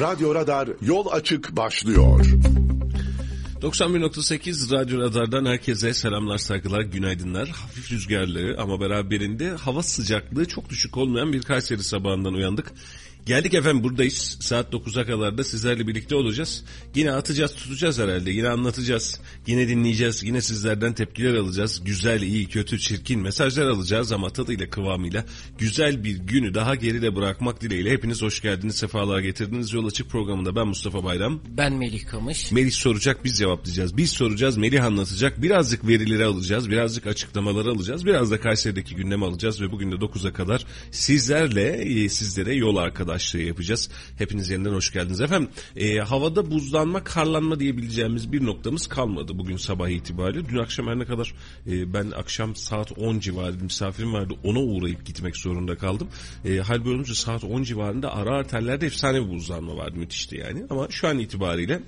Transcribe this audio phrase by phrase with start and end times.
[0.00, 2.26] Radyo Radar yol açık başlıyor.
[3.62, 7.48] 91.8 Radyo Radar'dan herkese selamlar, saygılar, günaydınlar.
[7.48, 12.72] Hafif rüzgarlı ama beraberinde hava sıcaklığı çok düşük olmayan bir Kayseri sabahından uyandık.
[13.26, 14.38] Geldik efendim buradayız.
[14.40, 16.64] Saat 9'a kadar da sizlerle birlikte olacağız.
[16.94, 18.30] Yine atacağız tutacağız herhalde.
[18.30, 19.20] Yine anlatacağız.
[19.46, 20.22] Yine dinleyeceğiz.
[20.22, 21.84] Yine sizlerden tepkiler alacağız.
[21.84, 25.24] Güzel, iyi, kötü, çirkin mesajlar alacağız ama tadıyla kıvamıyla
[25.58, 27.90] güzel bir günü daha geride bırakmak dileğiyle.
[27.90, 28.76] Hepiniz hoş geldiniz.
[28.76, 29.72] Sefalar getirdiniz.
[29.72, 31.40] Yol Açık programında ben Mustafa Bayram.
[31.48, 32.52] Ben Melih Kamış.
[32.52, 33.96] Melih soracak biz cevaplayacağız.
[33.96, 35.42] Biz soracağız Melih anlatacak.
[35.42, 36.70] Birazcık verileri alacağız.
[36.70, 38.06] Birazcık açıklamaları alacağız.
[38.06, 42.76] Biraz da Kayseri'deki gündemi alacağız ve bugün de 9'a kadar sizlerle e, sizlere yol
[43.16, 43.90] arkadaşlığı yapacağız.
[44.18, 45.20] Hepiniz yeniden hoş geldiniz.
[45.20, 50.48] Efendim e, havada buzlanma karlanma diyebileceğimiz bir noktamız kalmadı bugün sabah itibariyle.
[50.48, 51.34] Dün akşam her ne kadar
[51.66, 56.08] e, ben akşam saat 10 civarı misafirim vardı ona uğrayıp gitmek zorunda kaldım.
[56.44, 60.64] E, hal böyle olunca saat 10 civarında ara arterlerde efsane bir buzlanma vardı müthişti yani.
[60.70, 61.82] Ama şu an itibariyle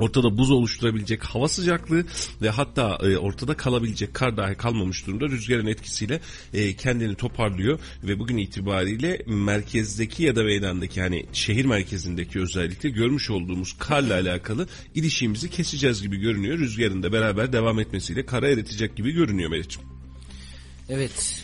[0.00, 2.04] ortada buz oluşturabilecek hava sıcaklığı
[2.42, 6.20] ve hatta e, ortada kalabilecek kar dahi kalmamış durumda rüzgarın etkisiyle
[6.54, 13.30] e, kendini toparlıyor ve bugün itibariyle merkezdeki ya da meydandaki yani şehir merkezindeki özellikle görmüş
[13.30, 16.58] olduğumuz karla alakalı ilişkimizi keseceğiz gibi görünüyor.
[16.58, 19.82] Rüzgarın da beraber devam etmesiyle kara eritecek gibi görünüyor Meriç'im.
[20.88, 21.42] Evet.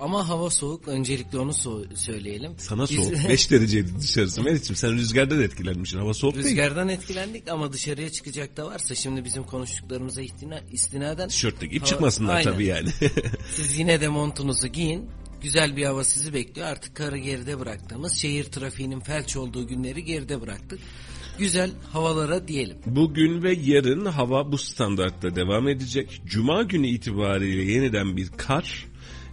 [0.00, 0.88] Ama hava soğuk.
[0.88, 2.52] Öncelikle onu so- söyleyelim.
[2.58, 6.46] Sana Biz- soğuk 5 dereceydi dışarısı Meriç'im sen rüzgardan etkilenmişsin hava soğuk değil.
[6.46, 11.88] Rüzgardan etkilendik ama dışarıya çıkacak da varsa şimdi bizim konuştuklarımıza istina, istinaden Tişörtle giyip Hava-
[11.90, 12.52] çıkmasınlar Aynen.
[12.52, 12.88] tabii yani.
[13.54, 15.06] siz yine de montunuzu giyin.
[15.42, 16.68] Güzel bir hava sizi bekliyor.
[16.68, 20.80] Artık karı geride bıraktığımız şehir trafiğinin felç olduğu günleri geride bıraktık.
[21.38, 22.76] Güzel havalara diyelim.
[22.86, 26.22] Bugün ve yarın hava bu standartta devam edecek.
[26.26, 28.86] Cuma günü itibariyle yeniden bir kar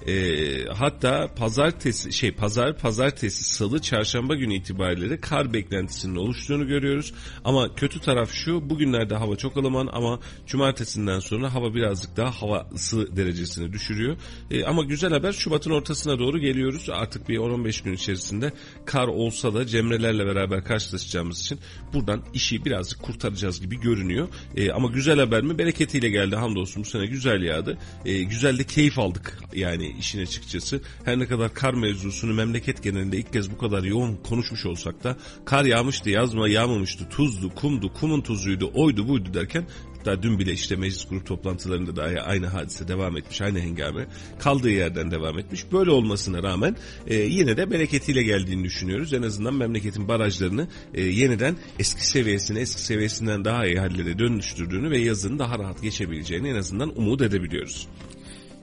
[0.08, 7.13] e, hatta pazartesi şey pazar pazartesi salı çarşamba günü itibariyle kar beklentisinin oluştuğunu görüyoruz.
[7.45, 12.69] Ama kötü taraf şu bugünlerde hava çok ılıman ama cumartesinden sonra hava birazcık daha hava
[12.73, 14.17] ısı derecesini düşürüyor.
[14.51, 16.90] E, ama güzel haber Şubat'ın ortasına doğru geliyoruz.
[16.90, 18.53] Artık bir 10-15 gün içerisinde
[18.85, 21.59] kar olsa da Cemrelerle beraber karşılaşacağımız için
[21.94, 24.28] buradan işi birazcık kurtaracağız gibi görünüyor.
[24.56, 25.57] E, ama güzel haber mi?
[25.57, 27.78] Bereketiyle geldi hamdolsun bu sene güzel yağdı.
[28.06, 30.81] E, güzel de keyif aldık yani işin açıkçası.
[31.06, 35.18] Her ne kadar kar mevzusunu memleket genelinde ilk kez bu kadar yoğun konuşmuş olsak da
[35.46, 39.68] kar yağmıştı yazma yağmamıştı tuzdu kumdu kumun tuzuydu oydu buydu derken
[40.08, 44.08] Hatta dün bile işte meclis grup toplantılarında da aynı hadise devam etmiş, aynı hengame
[44.40, 45.72] kaldığı yerden devam etmiş.
[45.72, 46.75] Böyle olmasına rağmen
[47.08, 49.14] e, yine de bereketiyle geldiğini düşünüyoruz.
[49.14, 54.97] En azından memleketin barajlarını e, yeniden eski seviyesine, eski seviyesinden daha iyi hallere dönüştürdüğünü ve
[54.97, 57.88] yazın daha rahat geçebileceğini en azından umut edebiliyoruz.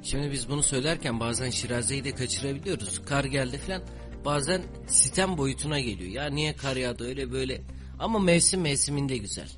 [0.04, 3.02] Şimdi biz bunu söylerken bazen şirazeyi de kaçırabiliyoruz.
[3.04, 3.82] Kar geldi falan
[4.24, 6.10] bazen sistem boyutuna geliyor.
[6.10, 7.62] Ya niye kar yağdı öyle böyle.
[7.98, 9.48] Ama mevsim mevsiminde güzel.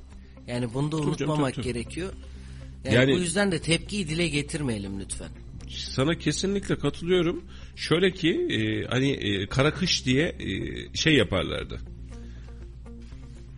[0.47, 1.73] Yani bunu da unutmamak tabii, tabii.
[1.73, 2.13] gerekiyor.
[2.85, 5.29] Yani, Yani- bu yüzden de tepkiyi dile getirmeyelim lütfen.
[5.69, 7.45] Sana kesinlikle katılıyorum.
[7.75, 10.47] Şöyle ki e, hani e, kara kış diye e,
[10.97, 11.79] şey yaparlardı.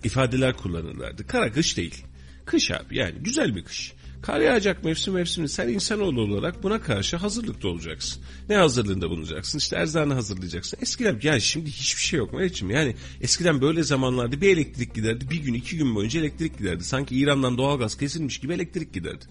[0.03, 1.27] İfadeler kullanırlardı.
[1.27, 2.03] Kara kış değil.
[2.45, 3.94] Kış abi yani güzel bir kış.
[4.22, 8.24] Kar yağacak mevsim mevsimi sen insanoğlu olarak buna karşı hazırlıklı olacaksın.
[8.50, 9.57] Ne hazırlığında bulunacaksın?
[9.57, 10.78] İşte erzağını hazırlayacaksın.
[10.81, 12.69] Eskiden yani şimdi hiçbir şey yok Meriç'im.
[12.69, 15.30] Yani eskiden böyle zamanlarda bir elektrik giderdi.
[15.30, 16.84] Bir gün iki gün boyunca elektrik giderdi.
[16.84, 19.25] Sanki İran'dan doğalgaz kesilmiş gibi elektrik giderdi.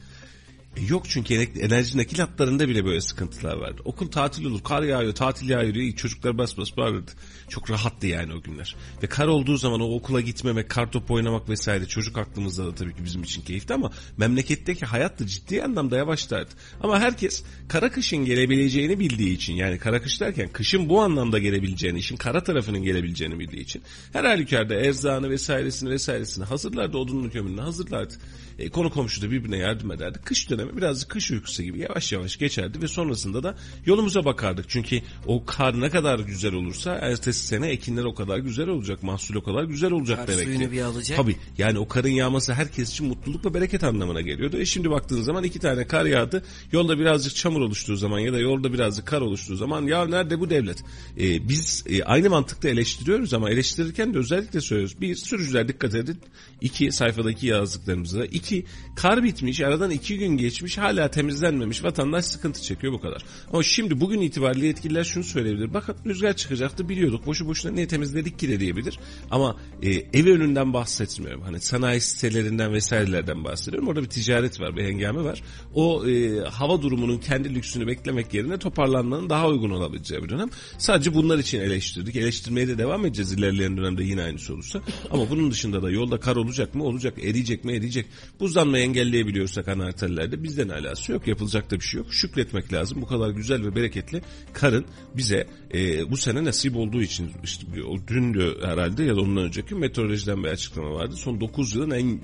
[0.76, 3.82] Yok çünkü ener- enerji nakil hatlarında bile böyle sıkıntılar vardı.
[3.84, 7.10] Okul tatil olur, kar yağıyor, tatil yağıyor çocuklar bas bas bağırırdı.
[7.48, 8.76] Çok rahattı yani o günler.
[9.02, 12.94] Ve kar olduğu zaman o okula gitmemek, kar topu oynamak vesaire çocuk aklımızda da tabii
[12.94, 16.50] ki bizim için keyifli ama memleketteki hayat da ciddi anlamda yavaşlardı.
[16.80, 21.98] Ama herkes kara kışın gelebileceğini bildiği için yani kara kış derken kışın bu anlamda gelebileceğini,
[21.98, 28.14] işin kara tarafının gelebileceğini bildiği için her halükarda erzağını vesairesini vesairesini hazırlardı, odunlu kömürünü hazırlardı.
[28.58, 30.18] E, konu komşu da birbirine yardım ederdi.
[30.24, 34.64] Kış dönemi birazcık kış uykusu gibi yavaş yavaş geçerdi ve sonrasında da yolumuza bakardık.
[34.68, 39.34] Çünkü o kar ne kadar güzel olursa ertesi sene ekinler o kadar güzel olacak, mahsul
[39.34, 40.44] o kadar güzel olacak Kar demekti.
[40.54, 41.16] suyunu bir alacak.
[41.16, 44.58] Tabii yani o karın yağması herkes için mutluluk ve bereket anlamına geliyordu.
[44.58, 46.42] E şimdi baktığın zaman iki tane kar yağdı.
[46.72, 50.50] Yolda birazcık çamur oluştuğu zaman ya da yolda birazcık kar oluştuğu zaman ya nerede bu
[50.50, 50.78] devlet?
[51.20, 55.00] E, biz e, aynı mantıkta eleştiriyoruz ama eleştirirken de özellikle söylüyoruz.
[55.00, 56.18] Bir sürücüler dikkat edin.
[56.60, 58.24] İki sayfadaki yazdıklarımıza.
[58.24, 58.64] İki
[58.96, 60.47] kar bitmiş aradan iki gün geçti.
[60.48, 63.24] Geçmiş hala temizlenmemiş vatandaş sıkıntı çekiyor bu kadar.
[63.52, 65.74] Ama şimdi bugün itibariyle yetkililer şunu söyleyebilir.
[65.74, 68.98] Bakın rüzgar çıkacaktı biliyorduk boşu boşuna niye temizledik ki de diyebilir.
[69.30, 71.42] Ama e, ev önünden bahsetmiyorum.
[71.42, 73.88] Hani sanayi sitelerinden vesairelerden bahsediyorum.
[73.88, 75.42] Orada bir ticaret var bir hengame var.
[75.74, 80.48] O e, hava durumunun kendi lüksünü beklemek yerine toparlanmanın daha uygun olabileceği bir dönem.
[80.78, 82.16] Sadece bunlar için eleştirdik.
[82.16, 84.80] Eleştirmeye de devam edeceğiz ilerleyen dönemde yine aynısı olursa.
[85.10, 86.84] Ama bunun dışında da yolda kar olacak mı?
[86.84, 87.14] Olacak.
[87.18, 87.72] Eriyecek mi?
[87.72, 88.06] Eriyecek.
[88.40, 89.88] Buzlanmayı engelleyebiliyorsak ana
[90.38, 91.26] arterlerde bizden alası yok.
[91.26, 92.14] Yapılacak da bir şey yok.
[92.14, 93.02] Şükretmek lazım.
[93.02, 94.84] Bu kadar güzel ve bereketli karın
[95.16, 99.74] bize e, bu sene nasip olduğu için işte o dündü herhalde ya da ondan önceki
[99.74, 101.16] meteorolojiden bir açıklama vardı.
[101.16, 102.20] Son 9 yılın en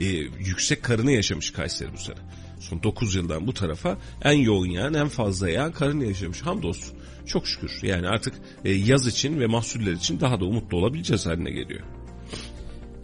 [0.00, 0.04] e,
[0.38, 2.18] yüksek karını yaşamış Kayseri bu sene.
[2.60, 6.42] Son 9 yıldan bu tarafa en yoğun yağan en fazla yağan karını yaşamış.
[6.42, 6.98] Hamdolsun.
[7.26, 7.70] Çok şükür.
[7.82, 8.34] Yani artık
[8.64, 11.97] e, yaz için ve mahsuller için daha da umutlu olabileceğiz haline geliyor.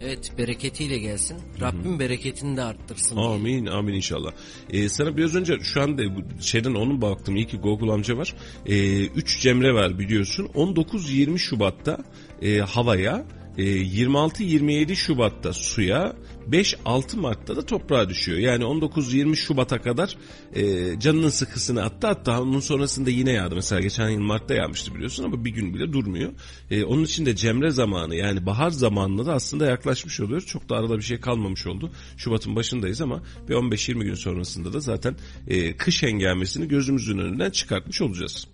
[0.01, 1.37] Evet bereketiyle gelsin.
[1.61, 3.15] Rabbim bereketini de arttırsın.
[3.15, 3.27] diye.
[3.27, 4.31] Amin amin inşallah.
[4.69, 6.03] Ee, sana biraz önce şu anda
[6.39, 7.35] şeyden onun baktım.
[7.35, 8.33] İyi ki Google amca var.
[8.65, 10.45] Ee, 3 Cemre var biliyorsun.
[10.55, 11.97] 19-20 Şubat'ta
[12.41, 13.25] e, havaya,
[13.57, 16.15] e, 26-27 Şubat'ta suya,
[16.51, 18.37] 5-6 Mart'ta da toprağa düşüyor.
[18.37, 20.17] Yani 19-20 Şubat'a kadar
[20.53, 22.07] e, canının sıkısını attı.
[22.07, 23.55] Hatta onun sonrasında yine yağdı.
[23.55, 26.31] Mesela geçen yıl Mart'ta yağmıştı biliyorsun ama bir gün bile durmuyor.
[26.71, 30.41] E, onun için de Cemre zamanı yani bahar zamanına da aslında yaklaşmış oluyor.
[30.41, 31.91] Çok da arada bir şey kalmamış oldu.
[32.17, 35.15] Şubat'ın başındayız ama bir 15-20 gün sonrasında da zaten
[35.47, 38.47] e, kış hengamesini gözümüzün önünden çıkartmış olacağız.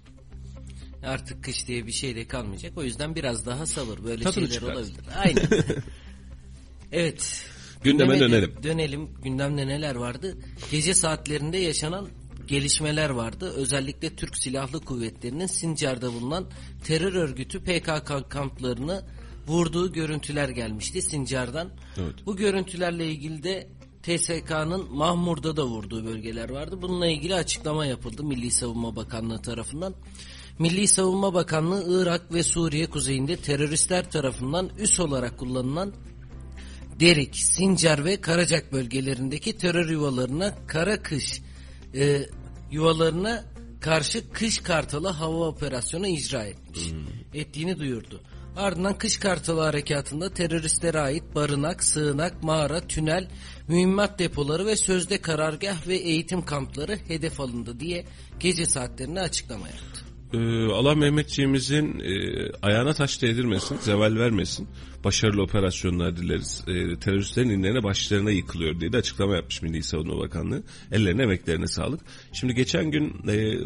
[1.04, 2.78] Artık kış diye bir şey de kalmayacak.
[2.78, 4.04] O yüzden biraz daha sabır.
[4.04, 4.78] Böyle Tadını şeyler çıkart.
[4.78, 4.96] olabilir.
[5.16, 5.48] Aynen.
[6.92, 7.46] evet.
[7.84, 8.64] Gündeme Gündeme de- dönelim.
[8.64, 9.10] Dönelim.
[9.24, 10.38] Gündemde neler vardı?
[10.72, 12.08] Gece saatlerinde yaşanan
[12.48, 13.54] gelişmeler vardı.
[13.56, 16.46] Özellikle Türk Silahlı Kuvvetleri'nin Sincar'da bulunan
[16.84, 19.06] terör örgütü PKK kamplarını
[19.48, 21.70] vurduğu görüntüler gelmişti Sincar'dan.
[21.98, 22.14] Evet.
[22.26, 23.68] Bu görüntülerle ilgili de
[24.04, 26.82] TSK'nın Mahmur'da da vurduğu bölgeler vardı.
[26.82, 29.94] Bununla ilgili açıklama yapıldı Milli Savunma Bakanlığı tarafından.
[30.60, 35.94] Milli Savunma Bakanlığı Irak ve Suriye kuzeyinde teröristler tarafından üs olarak kullanılan
[37.02, 41.42] Derik, Sincar ve Karacak bölgelerindeki terör yuvalarına kara kış
[41.96, 42.22] e,
[42.72, 43.44] yuvalarına
[43.80, 46.80] karşı kış kartalı hava operasyonu icra etmiş.
[47.34, 48.22] Ettiğini duyurdu.
[48.56, 53.28] Ardından kış kartalı harekatında teröristlere ait barınak, sığınak, mağara, tünel,
[53.68, 58.06] mühimmat depoları ve sözde karargah ve eğitim kampları hedef alındı diye
[58.40, 59.91] gece saatlerinde açıklama yaptı.
[60.34, 62.14] Ee, Allah Mehmetçiğimizin e,
[62.62, 64.68] ayağına taş değdirmesin, zeval vermesin.
[65.04, 66.64] Başarılı operasyonlar dileriz.
[66.68, 70.64] E, teröristlerin inlerine başlarına yıkılıyor diye de açıklama yapmış Milli Savunma Bakanlığı.
[70.92, 72.02] Ellerine emeklerine sağlık.
[72.34, 73.58] Şimdi geçen gün e,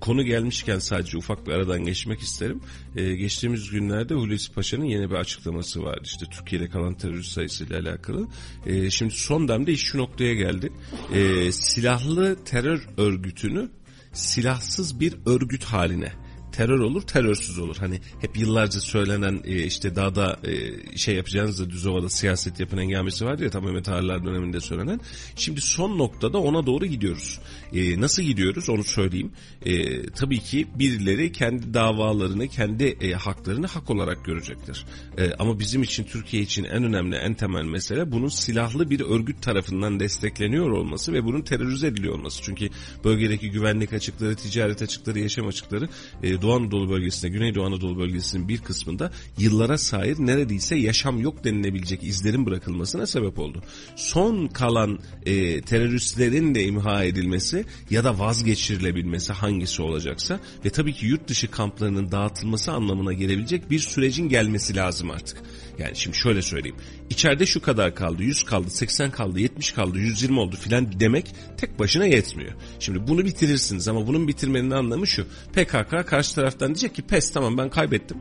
[0.00, 2.60] konu gelmişken sadece ufak bir aradan geçmek isterim.
[2.96, 6.02] E, geçtiğimiz günlerde Hulusi Paşa'nın yeni bir açıklaması vardı.
[6.04, 8.26] İşte Türkiye'de kalan terörist sayısıyla alakalı.
[8.66, 10.72] E, şimdi son demde iş şu noktaya geldi.
[11.14, 13.70] E, silahlı terör örgütünü
[14.12, 16.12] silahsız bir örgüt haline
[16.52, 17.76] terör olur terörsüz olur.
[17.80, 23.24] Hani hep yıllarca söylenen e, işte dağda e, şey yapacağınızda düz ovada siyaset yapın engamesi
[23.24, 25.00] vardı ya tam Mehmet Ağarlar döneminde söylenen.
[25.36, 27.38] Şimdi son noktada ona doğru gidiyoruz.
[27.72, 29.32] E, nasıl gidiyoruz onu söyleyeyim.
[29.62, 34.84] E, tabii ki birileri kendi davalarını kendi e, haklarını hak olarak görecektir.
[35.18, 39.42] E, ama bizim için Türkiye için en önemli en temel mesele bunun silahlı bir örgüt
[39.42, 42.42] tarafından destekleniyor olması ve bunun terörize ediliyor olması.
[42.42, 42.68] Çünkü
[43.04, 45.88] bölgedeki güvenlik açıkları, ticaret açıkları, yaşam açıkları
[46.22, 52.04] e, Doğu Anadolu bölgesinde, Güneydoğu Anadolu bölgesinin bir kısmında yıllara sahip neredeyse yaşam yok denilebilecek
[52.04, 53.62] izlerin bırakılmasına sebep oldu.
[53.96, 61.06] Son kalan e, teröristlerin de imha edilmesi ya da vazgeçirilebilmesi hangisi olacaksa ve tabii ki
[61.06, 65.42] yurt dışı kamplarının dağıtılması anlamına gelebilecek bir sürecin gelmesi lazım artık.
[65.78, 66.76] Yani şimdi şöyle söyleyeyim.
[67.10, 71.78] İçeride şu kadar kaldı, 100 kaldı, 80 kaldı, 70 kaldı, 120 oldu filan demek tek
[71.78, 72.52] başına yetmiyor.
[72.80, 75.26] Şimdi bunu bitirirsiniz ama bunun bitirmenin anlamı şu.
[75.52, 78.18] PKK karşı taraftan diyecek ki pes tamam ben kaybettim.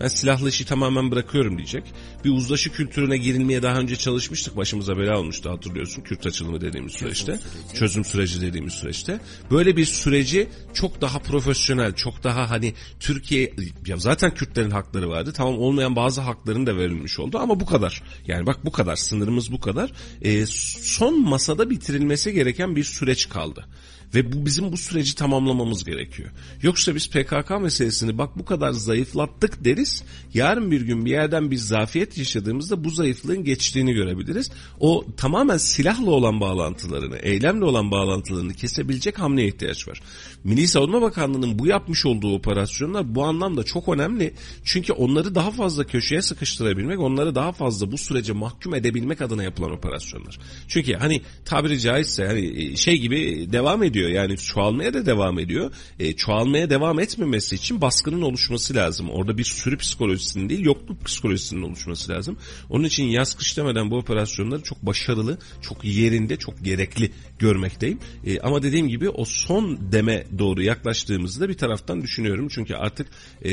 [0.00, 1.84] Ben silahlı işi tamamen bırakıyorum diyecek.
[2.24, 4.56] Bir uzlaşı kültürüne girilmeye daha önce çalışmıştık.
[4.56, 6.02] Başımıza bela olmuştu hatırlıyorsun.
[6.02, 7.36] Kürt açılımı dediğimiz süreçte.
[7.36, 7.78] süreci.
[7.78, 9.20] Çözüm süreci dediğimiz süreçte.
[9.50, 13.52] Böyle bir süreci çok daha profesyonel, çok daha hani Türkiye
[13.86, 15.32] ya zaten Kürtlerin hakları vardı.
[15.36, 18.02] Tamam olmayan bazı hakların da verilmiş oldu ama bu kadar.
[18.26, 19.92] Yani bak bu kadar sınırımız bu kadar.
[20.22, 23.66] Ee, son masada bitirilmesi gereken bir süreç kaldı.
[24.14, 26.30] Ve bu bizim bu süreci tamamlamamız gerekiyor.
[26.62, 30.02] Yoksa biz PKK meselesini bak bu kadar zayıflattık deriz.
[30.34, 34.50] Yarın bir gün bir yerden bir zafiyet yaşadığımızda bu zayıflığın geçtiğini görebiliriz.
[34.80, 40.02] O tamamen silahla olan bağlantılarını, eylemle olan bağlantılarını kesebilecek hamleye ihtiyaç var.
[40.44, 44.34] Milli Savunma Bakanlığı'nın bu yapmış olduğu operasyonlar bu anlamda çok önemli.
[44.64, 49.72] Çünkü onları daha fazla köşeye sıkıştırabilmek, onları daha fazla bu sürece mahkum edebilmek adına yapılan
[49.72, 50.38] operasyonlar.
[50.68, 54.03] Çünkü hani tabiri caizse hani şey gibi devam ediyor.
[54.10, 55.70] Yani çoğalmaya da devam ediyor.
[55.98, 59.10] E, çoğalmaya devam etmemesi için baskının oluşması lazım.
[59.10, 62.36] Orada bir sürü psikolojisinin değil yokluk psikolojisinin oluşması lazım.
[62.70, 67.98] Onun için yaz kış demeden bu operasyonları çok başarılı, çok yerinde, çok gerekli görmekteyim.
[68.26, 72.48] E, ama dediğim gibi o son deme doğru yaklaştığımızda bir taraftan düşünüyorum.
[72.50, 73.06] Çünkü artık
[73.44, 73.50] e,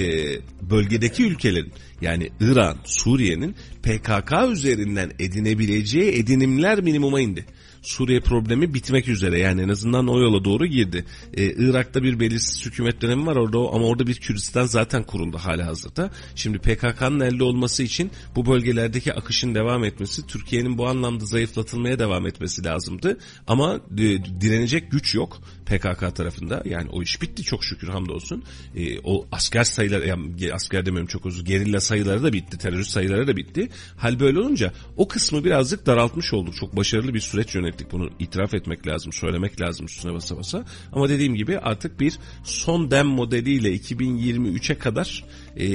[0.61, 7.45] bölgedeki ülkelerin yani İran, Suriye'nin PKK üzerinden edinebileceği edinimler minimuma indi.
[7.81, 11.05] Suriye problemi bitmek üzere yani en azından o yola doğru girdi.
[11.33, 15.65] Ee, Irak'ta bir belirsiz hükümet dönemi var orada ama orada bir Kürdistan zaten kuruldu hala
[15.65, 16.11] hazırda.
[16.35, 22.27] Şimdi PKK'nın elde olması için bu bölgelerdeki akışın devam etmesi, Türkiye'nin bu anlamda zayıflatılmaya devam
[22.27, 23.17] etmesi lazımdı.
[23.47, 23.97] Ama e,
[24.41, 26.63] direnecek güç yok PKK tarafında.
[26.65, 28.43] Yani o iş bitti çok şükür hamdolsun.
[28.75, 33.27] E, o asker sayıları, yani asker demiyorum çok uzun, gerilla sayıları da bitti, terörist sayıları
[33.27, 33.69] da bitti.
[33.97, 36.55] Hal böyle olunca o kısmı birazcık daraltmış olduk.
[36.55, 37.91] Çok başarılı bir süreç yönettik.
[37.91, 40.65] Bunu itiraf etmek lazım, söylemek lazım üstüne basa basa.
[40.91, 45.23] Ama dediğim gibi artık bir son dem modeliyle 2023'e kadar
[45.57, 45.67] e,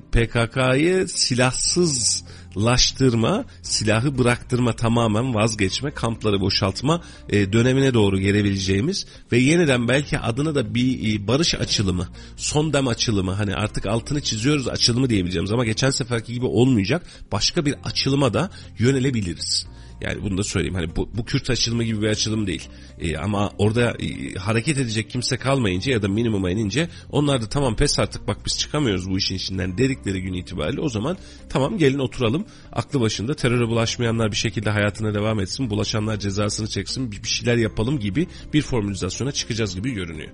[0.00, 10.18] PKK'yı silahsızlaştırma, silahı bıraktırma tamamen vazgeçme, kampları boşaltma e, dönemine doğru gelebileceğimiz ve yeniden belki
[10.18, 15.52] adına da bir e, barış açılımı, son dem açılımı hani artık altını çiziyoruz açılımı diyebileceğimiz
[15.52, 19.66] ama geçen seferki gibi olmayacak başka bir açılıma da yönelebiliriz.
[20.00, 20.74] Yani bunu da söyleyeyim.
[20.74, 22.68] Hani bu, bu Kürt açılımı gibi bir açılım değil.
[23.00, 27.76] Ee, ama orada e, hareket edecek kimse kalmayınca ya da minimuma inince onlar da tamam
[27.76, 31.16] pes artık bak biz çıkamıyoruz bu işin içinden dedikleri gün itibariyle o zaman
[31.48, 32.46] tamam gelin oturalım.
[32.72, 35.70] Aklı başında teröre bulaşmayanlar bir şekilde hayatına devam etsin.
[35.70, 37.12] Bulaşanlar cezasını çeksin.
[37.12, 40.30] Bir, bir şeyler yapalım gibi bir formülizasyona çıkacağız gibi görünüyor.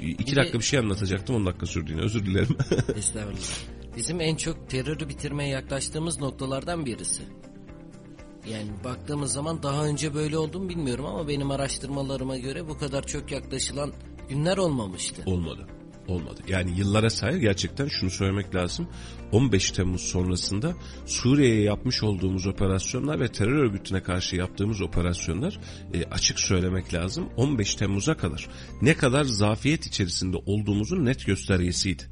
[0.00, 2.56] İki dakika bir şey anlatacaktım 10 dakika sürdü yine özür dilerim.
[2.96, 3.82] Estağfurullah.
[3.96, 7.22] Bizim en çok terörü bitirmeye yaklaştığımız noktalardan birisi.
[8.50, 13.32] Yani baktığımız zaman daha önce böyle oldu bilmiyorum ama benim araştırmalarıma göre bu kadar çok
[13.32, 13.92] yaklaşılan
[14.28, 15.22] günler olmamıştı.
[15.26, 15.66] Olmadı.
[16.08, 16.40] Olmadı.
[16.48, 18.88] Yani yıllara sahip gerçekten şunu söylemek lazım.
[19.32, 20.74] 15 Temmuz sonrasında
[21.06, 25.60] Suriye'ye yapmış olduğumuz operasyonlar ve terör örgütüne karşı yaptığımız operasyonlar
[25.94, 27.28] e, açık söylemek lazım.
[27.36, 28.48] 15 Temmuz'a kadar
[28.82, 32.11] ne kadar zafiyet içerisinde olduğumuzun net göstergesiydi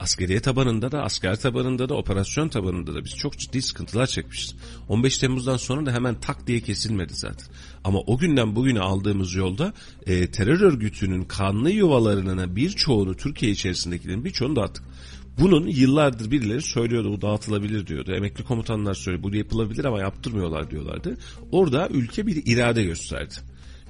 [0.00, 4.54] askeriye tabanında da, asker tabanında da, operasyon tabanında da biz çok ciddi sıkıntılar çekmişiz.
[4.88, 7.46] 15 Temmuz'dan sonra da hemen tak diye kesilmedi zaten.
[7.84, 9.72] Ama o günden bugüne aldığımız yolda
[10.06, 14.84] e, terör örgütünün kanlı yuvalarına birçoğunu Türkiye içerisindekilerin birçoğunu dağıttık.
[15.40, 18.12] Bunun yıllardır birileri söylüyordu bu dağıtılabilir diyordu.
[18.12, 21.16] Emekli komutanlar söylüyor bu yapılabilir ama yaptırmıyorlar diyorlardı.
[21.52, 23.34] Orada ülke bir irade gösterdi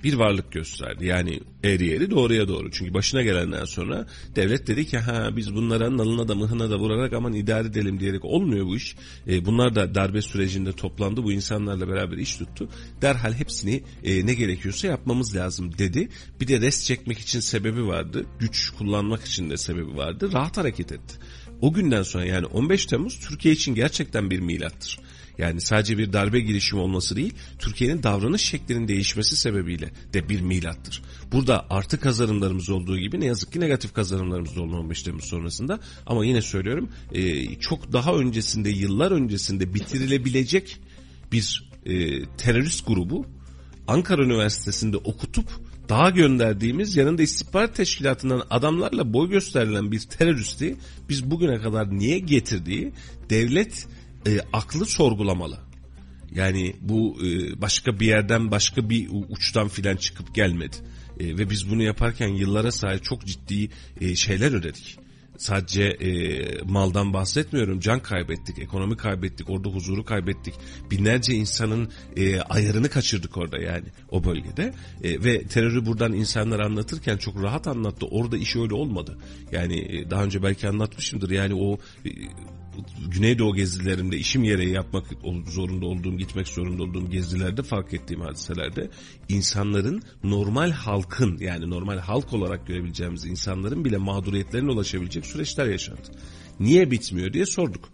[0.05, 1.07] bir varlık gösterdi.
[1.07, 2.71] Yani eğri eğri doğruya doğru.
[2.71, 7.13] Çünkü başına gelenden sonra devlet dedi ki ha biz bunlara nalına da mıhına da vurarak
[7.13, 8.97] aman idare edelim diyerek olmuyor bu iş.
[9.29, 11.25] E, bunlar da darbe sürecinde toplandı.
[11.25, 12.69] Bu insanlarla beraber iş tuttu.
[13.03, 16.09] Derhal hepsini e, ne gerekiyorsa yapmamız lazım dedi.
[16.41, 18.27] Bir de rest çekmek için sebebi vardı.
[18.39, 20.33] Güç kullanmak için de sebebi vardı.
[20.33, 21.15] Rahat hareket etti.
[21.61, 25.01] O günden sonra yani 15 Temmuz Türkiye için gerçekten bir milattır.
[25.41, 31.03] Yani sadece bir darbe girişimi olması değil, Türkiye'nin davranış şeklinin değişmesi sebebiyle de bir milattır.
[31.33, 35.81] Burada artı kazanımlarımız olduğu gibi ne yazık ki negatif kazanımlarımız da oldu 15 Temmuz sonrasında.
[36.07, 36.89] Ama yine söylüyorum
[37.61, 40.77] çok daha öncesinde, yıllar öncesinde bitirilebilecek
[41.33, 41.71] bir
[42.39, 43.27] terörist grubu
[43.89, 45.47] Ankara Üniversitesi'nde okutup
[45.89, 50.77] daha gönderdiğimiz yanında istihbarat teşkilatından adamlarla boy gösterilen bir teröristi
[51.09, 52.93] biz bugüne kadar niye getirdiği
[53.31, 53.87] devlet
[54.27, 55.59] e, aklı sorgulamalı.
[56.35, 60.77] Yani bu e, başka bir yerden başka bir uçtan filan çıkıp gelmedi.
[61.21, 64.99] E, ve biz bunu yaparken yıllara sahip çok ciddi e, şeyler ödedik.
[65.41, 66.11] Sadece e,
[66.65, 67.81] maldan bahsetmiyorum.
[67.81, 70.55] Can kaybettik, ekonomi kaybettik, orada huzuru kaybettik.
[70.91, 74.75] Binlerce insanın e, ayarını kaçırdık orada yani o bölgede.
[75.03, 78.07] E, ve terörü buradan insanlar anlatırken çok rahat anlattı.
[78.07, 79.19] Orada iş öyle olmadı.
[79.53, 81.31] Yani e, daha önce belki anlatmışımdır.
[81.31, 82.11] Yani o e,
[83.07, 85.07] Güneydoğu gezilerimde işim gereği yapmak
[85.47, 88.91] zorunda olduğum, gitmek zorunda olduğum gezilerde fark ettiğim hadiselerde
[89.29, 96.11] insanların normal halkın yani normal halk olarak görebileceğimiz insanların bile mağduriyetlerine ulaşabilecek süreçler yaşandı.
[96.61, 97.89] Niye bitmiyor diye sorduk.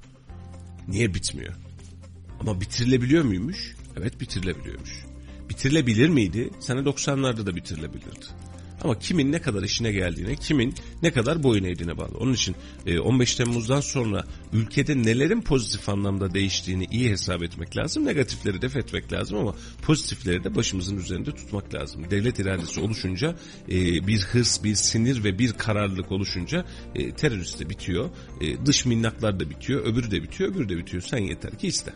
[0.89, 1.55] Niye bitmiyor?
[2.41, 3.77] Ama bitirilebiliyor muymuş?
[3.97, 5.05] Evet bitirilebiliyormuş.
[5.49, 6.51] Bitirilebilir miydi?
[6.61, 8.27] Sene 90'larda da bitirilebilirdi.
[8.83, 12.19] Ama kimin ne kadar işine geldiğine, kimin ne kadar boyun eğdiğine bağlı.
[12.19, 12.57] Onun için
[13.05, 18.05] 15 e, Temmuz'dan sonra ülkede nelerin pozitif anlamda değiştiğini iyi hesap etmek lazım.
[18.05, 22.11] Negatifleri def etmek lazım ama pozitifleri de başımızın üzerinde tutmak lazım.
[22.11, 23.37] Devlet iradesi oluşunca
[23.69, 26.65] e, bir hırs, bir sinir ve bir kararlılık oluşunca
[26.95, 28.11] e, terörist de bitiyor.
[28.67, 31.03] Dış minnaklar da bitiyor, öbürü de bitiyor, öbürü de bitiyor.
[31.03, 31.93] Sen yeter ki iste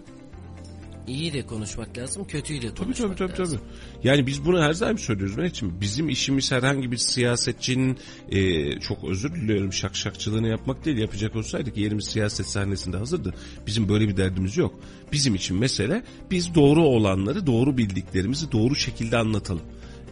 [1.10, 3.58] iyi de konuşmak lazım, kötüyü de konuşmak tabii, tabii, tabii, lazım.
[3.58, 4.08] Tabii.
[4.08, 5.38] Yani biz bunu her zaman söylüyoruz.
[5.50, 5.80] İçin?
[5.80, 7.98] Bizim işimiz herhangi bir siyasetçinin
[8.28, 10.98] e, çok özür diliyorum şakşakçılığını yapmak değil.
[10.98, 13.34] Yapacak olsaydık yerimiz siyaset sahnesinde hazırdı.
[13.66, 14.74] Bizim böyle bir derdimiz yok.
[15.12, 19.62] Bizim için mesele biz doğru olanları, doğru bildiklerimizi doğru şekilde anlatalım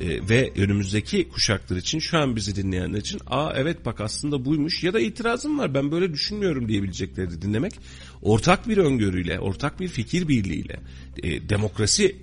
[0.00, 4.84] e, ve önümüzdeki kuşaklar için şu an bizi dinleyenler için aa evet bak aslında buymuş
[4.84, 7.72] ya da itirazım var ben böyle düşünmüyorum diyebilecekleri dinlemek
[8.22, 10.80] ortak bir öngörüyle ortak bir fikir birliğiyle
[11.22, 12.16] e, demokrasi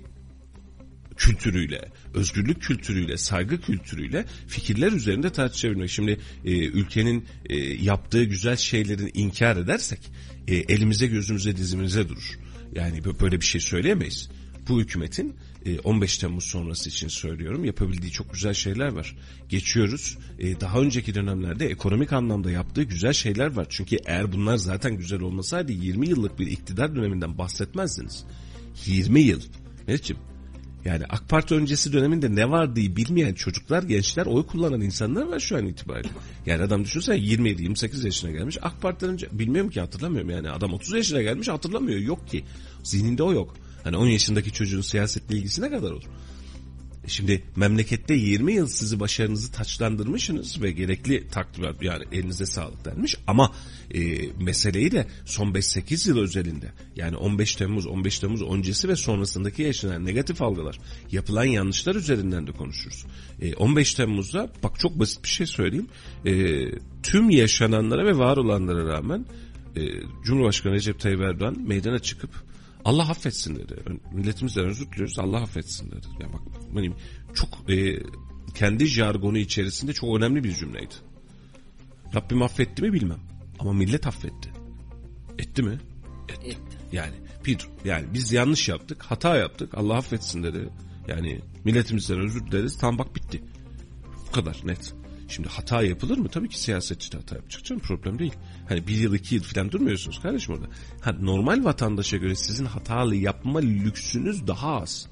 [1.16, 5.90] kültürüyle, özgürlük kültürüyle, saygı kültürüyle fikirler üzerinde tartışabilmek.
[5.90, 10.00] Şimdi e, ülkenin e, yaptığı güzel şeylerin inkar edersek
[10.48, 12.38] e, elimize gözümüze dizimize durur.
[12.74, 14.28] Yani böyle bir şey söyleyemeyiz.
[14.68, 15.36] Bu hükümetin
[15.84, 19.16] 15 e, Temmuz sonrası için söylüyorum yapabildiği çok güzel şeyler var.
[19.48, 20.18] Geçiyoruz.
[20.38, 23.66] E, daha önceki dönemlerde ekonomik anlamda yaptığı güzel şeyler var.
[23.68, 28.24] Çünkü eğer bunlar zaten güzel olmasaydı 20 yıllık bir iktidar döneminden bahsetmezdiniz.
[28.86, 29.40] 20 yıl.
[29.86, 30.22] Mehmetciğim
[30.84, 35.56] yani AK Parti öncesi döneminde ne vardığı bilmeyen çocuklar, gençler, oy kullanan insanlar var şu
[35.56, 36.08] an itibariyle.
[36.46, 38.58] Yani adam düşünsene 27-28 yaşına gelmiş.
[38.62, 40.50] AK Parti'den önce bilmiyorum ki hatırlamıyorum yani.
[40.50, 41.98] Adam 30 yaşına gelmiş hatırlamıyor.
[41.98, 42.44] Yok ki.
[42.82, 43.56] Zihninde o yok.
[43.86, 46.04] Hani 10 yaşındaki çocuğun siyasetle ilgisi ne kadar olur?
[47.04, 53.16] E şimdi memlekette 20 yıl sizi başarınızı taçlandırmışsınız ve gerekli takdir yani elinize sağlık denmiş
[53.26, 53.52] ama
[53.94, 54.00] e,
[54.40, 60.04] meseleyi de son 5-8 yıl özelinde yani 15 Temmuz 15 Temmuz öncesi ve sonrasındaki yaşanan
[60.04, 60.78] negatif algılar
[61.12, 63.06] yapılan yanlışlar üzerinden de konuşuruz.
[63.40, 65.88] E, 15 Temmuz'da bak çok basit bir şey söyleyeyim
[66.24, 66.32] e,
[67.02, 69.26] tüm yaşananlara ve var olanlara rağmen
[69.76, 69.80] e,
[70.24, 72.45] Cumhurbaşkanı Recep Tayyip Erdoğan meydana çıkıp
[72.86, 73.74] Allah affetsin dedi.
[74.12, 76.06] Milletimizden özür diliyoruz Allah affetsin dedi.
[76.20, 76.40] Ya bak
[76.76, 76.94] benim
[77.34, 78.02] çok e,
[78.54, 80.94] kendi jargonu içerisinde çok önemli bir cümleydi.
[82.14, 83.20] Rabbim affetti mi bilmem.
[83.58, 84.52] Ama millet affetti.
[85.38, 85.78] Etti mi?
[86.28, 86.48] Etti.
[86.48, 86.76] Etti.
[86.92, 87.14] Yani
[87.46, 89.74] bir yani biz yanlış yaptık, hata yaptık.
[89.74, 90.68] Allah affetsin dedi.
[91.08, 92.78] Yani milletimizden özür dileriz.
[92.78, 93.42] Tam bak bitti.
[94.28, 94.94] Bu kadar net.
[95.28, 96.28] Şimdi hata yapılır mı?
[96.28, 98.34] Tabii ki siyasetçi de hata yapacak canım problem değil.
[98.68, 100.66] Hani bir yıl iki yıl falan durmuyorsunuz kardeşim orada.
[101.00, 105.08] Ha, normal vatandaşa göre sizin hatalı yapma lüksünüz daha az.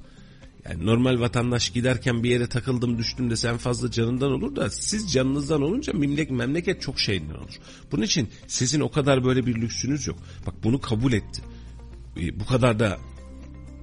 [0.68, 5.12] Yani normal vatandaş giderken bir yere takıldım düştüm de sen fazla canından olur da siz
[5.12, 7.58] canınızdan olunca memlek, memleket çok şeyinden olur.
[7.92, 10.18] Bunun için sizin o kadar böyle bir lüksünüz yok.
[10.46, 11.42] Bak bunu kabul etti.
[12.16, 12.98] E, bu kadar da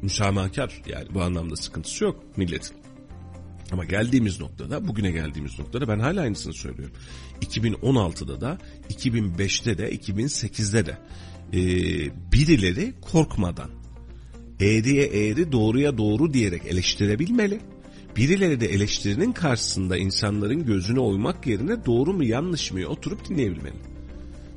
[0.01, 2.80] müsamahakar yani bu anlamda sıkıntısı yok milletin.
[3.72, 6.96] Ama geldiğimiz noktada, bugüne geldiğimiz noktada ben hala aynısını söylüyorum.
[7.42, 8.57] 2016'da da,
[8.90, 10.98] 2005'te de, 2008'de de
[11.53, 11.62] e,
[12.31, 13.70] birileri korkmadan
[14.60, 17.60] eğriye eğri doğruya doğru diyerek eleştirebilmeli.
[18.16, 23.75] Birileri de eleştirinin karşısında insanların gözüne oymak yerine doğru mu yanlış mı oturup dinleyebilmeli.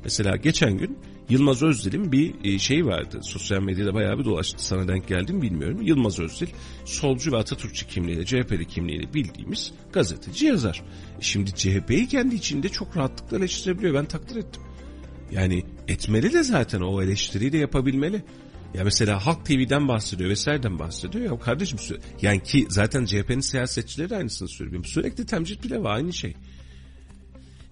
[0.03, 0.97] Mesela geçen gün
[1.29, 3.19] Yılmaz Özdil'in bir şey vardı.
[3.23, 4.65] Sosyal medyada bayağı bir dolaştı.
[4.65, 5.81] Sana denk geldim bilmiyorum.
[5.81, 6.47] Yılmaz Özdil
[6.85, 10.83] solcu ve Atatürkçü kimliğiyle, CHP'li kimliğiyle bildiğimiz gazeteci yazar.
[11.19, 13.93] E, şimdi CHP'yi kendi içinde çok rahatlıkla eleştirebiliyor.
[13.93, 14.61] Ben takdir ettim.
[15.31, 18.23] Yani etmeli de zaten o eleştiriyi de yapabilmeli.
[18.73, 21.25] Ya mesela Halk TV'den bahsediyor vesaireden bahsediyor.
[21.25, 21.79] Ya kardeşim
[22.21, 24.85] yani ki zaten CHP'nin siyasetçileri de aynısını söylüyor.
[24.85, 26.35] Sürekli temcit bile var aynı şey.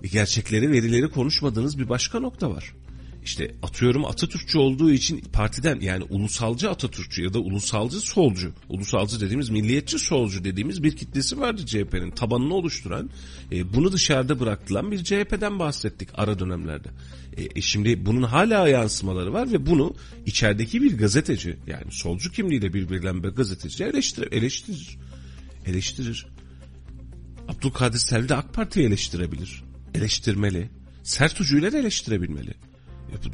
[0.03, 2.73] E gerçekleri verileri konuşmadığınız bir başka nokta var
[3.25, 9.49] işte atıyorum Atatürkçü olduğu için partiden yani ulusalcı Atatürkçü ya da ulusalcı solcu, ulusalcı dediğimiz
[9.49, 13.09] milliyetçi solcu dediğimiz bir kitlesi vardı CHP'nin tabanını oluşturan.
[13.51, 16.89] E, bunu dışarıda bıraktılan bir CHP'den bahsettik ara dönemlerde.
[17.37, 22.73] E, e, şimdi bunun hala yansımaları var ve bunu içerideki bir gazeteci yani solcu kimliğiyle
[22.73, 24.31] birbirinden bir gazeteci eleştirir.
[24.31, 24.97] Eleştirir.
[25.65, 26.25] eleştirir.
[27.47, 29.63] Abdülkadir Selvi de AK Parti'yi eleştirebilir.
[29.95, 30.69] Eleştirmeli.
[31.03, 32.53] Sert ucuyla da eleştirebilmeli.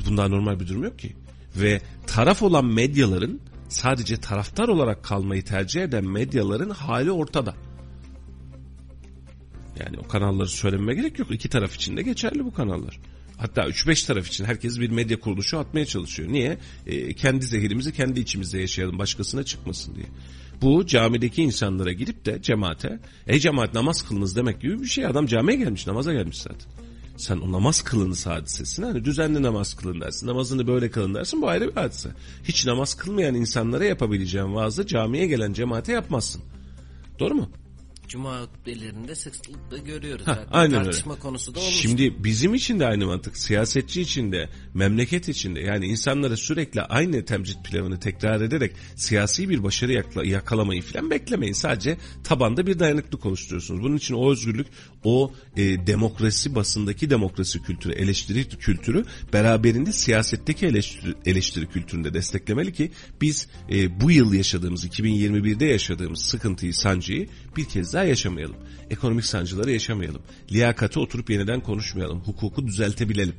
[0.09, 1.15] Bundan normal bir durum yok ki.
[1.55, 3.39] Ve taraf olan medyaların
[3.69, 7.55] sadece taraftar olarak kalmayı tercih eden medyaların hali ortada.
[9.79, 11.31] Yani o kanalları söylememe gerek yok.
[11.31, 12.99] İki taraf için de geçerli bu kanallar.
[13.37, 16.31] Hatta 3-5 taraf için herkes bir medya kuruluşu atmaya çalışıyor.
[16.31, 16.57] Niye?
[16.87, 20.05] E, kendi zehirimizi kendi içimizde yaşayalım başkasına çıkmasın diye.
[20.61, 25.05] Bu camideki insanlara gidip de cemaate, ey cemaat namaz kılınız demek gibi bir şey.
[25.05, 26.67] Adam camiye gelmiş namaza gelmiş zaten
[27.19, 30.27] sen o namaz kılınız hadisesine hani düzenli namaz kılın dersin.
[30.27, 32.09] Namazını böyle kılın dersin bu ayrı bir hadise.
[32.43, 36.41] Hiç namaz kılmayan insanlara yapabileceğin vaazı camiye gelen cemaate yapmazsın.
[37.19, 37.49] Doğru mu?
[38.09, 40.51] Cuma hutbelerinde sıklıkla görüyoruz Hah, zaten.
[40.51, 41.21] aynen Tartışma öyle.
[41.21, 41.73] konusu da olmuş.
[41.73, 43.37] Şimdi bizim için de aynı mantık.
[43.37, 45.59] Siyasetçi için de, memleket için de.
[45.59, 51.53] Yani insanlara sürekli aynı temcit planını tekrar ederek siyasi bir başarı yakla, yakalamayı falan beklemeyin.
[51.53, 53.83] Sadece tabanda bir dayanıklık oluşturuyorsunuz.
[53.83, 54.67] Bunun için o özgürlük,
[55.03, 62.73] o e, demokrasi, basındaki demokrasi kültürü, eleştiri kültürü beraberinde siyasetteki eleştiri, eleştiri kültürünü de desteklemeli
[62.73, 62.91] ki
[63.21, 67.27] biz e, bu yıl yaşadığımız, 2021'de yaşadığımız sıkıntıyı, sancıyı
[67.59, 68.55] bir kez daha yaşamayalım.
[68.89, 70.21] Ekonomik sancıları yaşamayalım.
[70.51, 72.19] Liyakati oturup yeniden konuşmayalım.
[72.19, 73.35] Hukuku düzeltebilelim.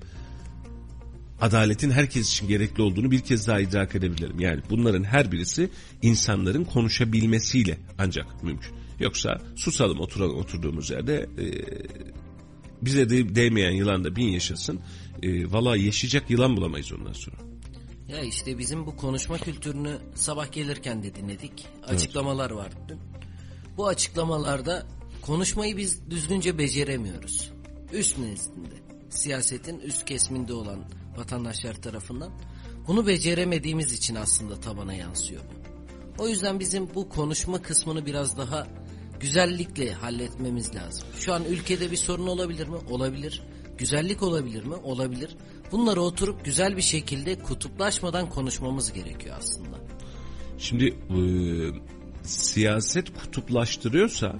[1.41, 4.41] Adaletin herkes için gerekli olduğunu bir kez daha idrak edebilelim.
[4.41, 5.71] Yani bunların her birisi
[6.03, 8.75] insanların konuşabilmesiyle ancak mümkün.
[8.99, 11.45] Yoksa susalım oturalım oturduğumuz yerde e,
[12.83, 14.81] bize de değmeyen yılan da bin yaşasın.
[15.23, 17.37] E, Valla yaşayacak yılan bulamayız ondan sonra.
[18.09, 21.67] Ya işte bizim bu konuşma kültürünü sabah gelirken de dinledik.
[21.87, 23.10] Açıklamalar vardı dün.
[23.77, 24.87] Bu açıklamalarda
[25.23, 27.51] konuşmayı biz düzgünce beceremiyoruz.
[27.93, 28.75] Üst nezdinde,
[29.11, 30.85] siyasetin üst kesiminde olan
[31.17, 32.33] vatandaşlar tarafından
[32.87, 35.61] bunu beceremediğimiz için aslında tabana yansıyor bu.
[36.23, 38.67] O yüzden bizim bu konuşma kısmını biraz daha
[39.21, 41.09] güzellikle halletmemiz lazım.
[41.19, 42.77] Şu an ülkede bir sorun olabilir mi?
[42.91, 43.43] Olabilir.
[43.79, 44.75] Güzellik olabilir mi?
[44.75, 45.37] Olabilir.
[45.73, 49.79] Bunları oturup güzel bir şekilde kutuplaşmadan konuşmamız gerekiyor aslında.
[50.59, 51.21] Şimdi e,
[52.23, 54.39] siyaset kutuplaştırıyorsa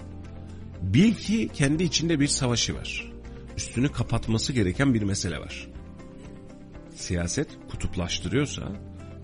[0.83, 3.13] bil ki kendi içinde bir savaşı var.
[3.57, 5.69] Üstünü kapatması gereken bir mesele var.
[6.95, 8.73] Siyaset kutuplaştırıyorsa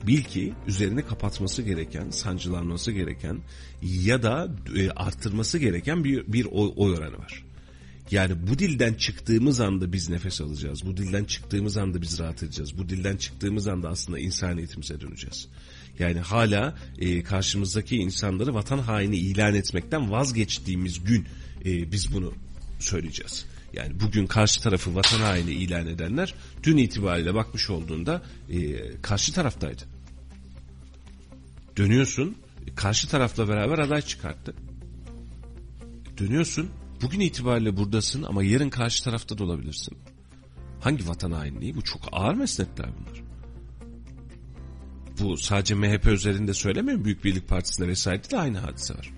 [0.06, 3.40] bil ki üzerini kapatması gereken, sancılanması gereken
[3.82, 7.44] ya da e, arttırması gereken bir, bir oy, oy oranı var.
[8.10, 10.86] Yani bu dilden çıktığımız anda biz nefes alacağız.
[10.86, 12.78] Bu dilden çıktığımız anda biz rahat edeceğiz.
[12.78, 15.48] Bu dilden çıktığımız anda aslında insaniyetimize döneceğiz.
[15.98, 21.26] Yani hala e, karşımızdaki insanları vatan haini ilan etmekten vazgeçtiğimiz gün
[21.64, 22.32] e, biz bunu
[22.78, 23.46] söyleyeceğiz.
[23.72, 29.82] Yani bugün karşı tarafı vatan haini ilan edenler dün itibariyle bakmış olduğunda e, karşı taraftaydı.
[31.76, 32.36] Dönüyorsun
[32.76, 34.54] karşı tarafla beraber aday çıkarttı.
[36.18, 36.70] Dönüyorsun
[37.02, 39.98] bugün itibariyle buradasın ama yarın karşı tarafta da olabilirsin.
[40.80, 41.74] Hangi vatan hainliği?
[41.74, 43.25] Bu çok ağır mesnetler bunlar.
[45.20, 47.04] Bu sadece MHP üzerinde söylemiyorum.
[47.04, 49.12] Büyük Birlik Partisi'nde vesaire de aynı hadise var.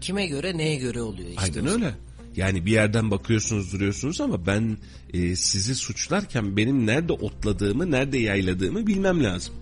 [0.00, 1.40] Kime göre neye göre oluyor işte.
[1.40, 1.94] Aynen öyle.
[2.36, 4.78] Yani bir yerden bakıyorsunuz duruyorsunuz ama ben
[5.12, 9.54] e, sizi suçlarken benim nerede otladığımı, nerede yayladığımı bilmem lazım.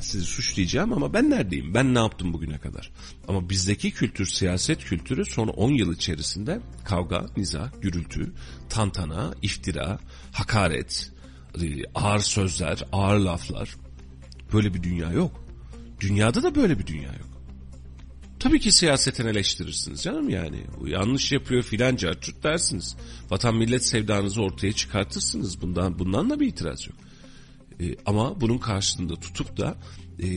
[0.00, 1.74] Sizi suçlayacağım ama ben neredeyim?
[1.74, 2.90] Ben ne yaptım bugüne kadar?
[3.28, 8.32] Ama bizdeki kültür, siyaset kültürü son 10 yıl içerisinde kavga, niza, gürültü,
[8.68, 9.98] tantana, iftira,
[10.32, 11.12] hakaret,
[11.62, 13.76] e, ağır sözler, ağır laflar.
[14.52, 15.44] Böyle bir dünya yok.
[16.00, 17.28] Dünyada da böyle bir dünya yok.
[18.38, 20.64] Tabii ki siyaseten eleştirirsiniz canım yani.
[20.82, 22.96] O yanlış yapıyor filan carçurt dersiniz.
[23.30, 25.62] Vatan millet sevdanızı ortaya çıkartırsınız.
[25.62, 26.96] Bundan bundan da bir itiraz yok.
[27.80, 29.76] Ee, ama bunun karşılığında tutup da
[30.22, 30.28] e,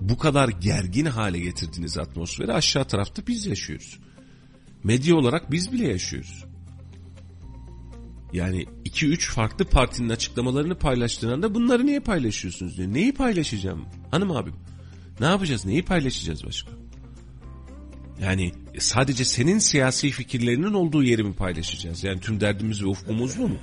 [0.00, 3.98] bu kadar gergin hale getirdiğiniz atmosferi aşağı tarafta biz yaşıyoruz.
[4.84, 6.44] Medya olarak biz bile yaşıyoruz.
[8.32, 12.94] Yani 2-3 farklı partinin açıklamalarını paylaştığında bunları niye paylaşıyorsunuz diyor.
[12.94, 14.54] Neyi paylaşacağım hanım abim?
[15.20, 15.64] Ne yapacağız?
[15.64, 16.70] Neyi paylaşacağız başka?
[18.20, 22.04] Yani sadece senin siyasi fikirlerinin olduğu yeri mi paylaşacağız?
[22.04, 23.56] Yani tüm derdimiz ve ufkumuz bu mu?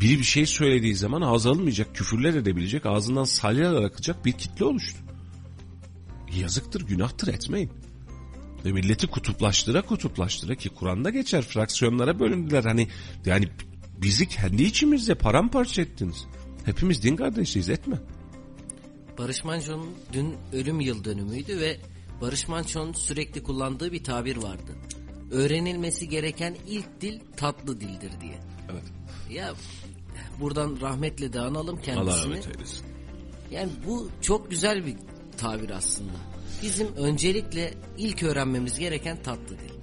[0.00, 4.98] Biri bir şey söylediği zaman ağız alınmayacak, küfürler edebilecek, ağzından salyalar akacak bir kitle oluştu.
[6.36, 7.70] Yazıktır, günahtır etmeyin.
[8.64, 12.64] Ve milleti kutuplaştıra kutuplaştıra ki Kur'an'da geçer fraksiyonlara bölündüler.
[12.64, 12.88] Hani
[13.26, 13.48] yani
[14.02, 16.26] bizi kendi içimizde paramparça ettiniz.
[16.64, 17.98] Hepimiz din kardeşiyiz etme.
[19.18, 21.80] Barış Manço'nun dün ölüm yıl dönümüydü ve
[22.20, 24.76] Barış Manço'nun sürekli kullandığı bir tabir vardı.
[25.30, 28.40] Öğrenilmesi gereken ilk dil tatlı dildir diye.
[28.72, 28.84] Evet.
[29.30, 29.54] Ya
[30.40, 32.22] buradan rahmetle de analım Allah kendisini.
[32.22, 32.86] rahmet eylesin.
[33.50, 34.96] Yani bu çok güzel bir
[35.36, 36.18] tabir aslında.
[36.62, 39.78] Bizim öncelikle ilk öğrenmemiz gereken tatlı dil.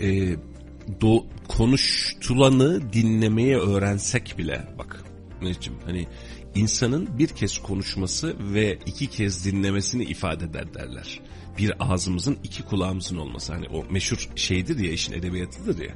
[0.00, 0.36] e,
[1.00, 5.04] do, konuştulanı dinlemeye öğrensek bile bak
[5.40, 6.06] Mehmetciğim hani
[6.54, 11.20] insanın bir kez konuşması ve iki kez dinlemesini ifade eder derler.
[11.58, 15.94] Bir ağzımızın iki kulağımızın olması hani o meşhur şeydir ya işin edebiyatıdır ya.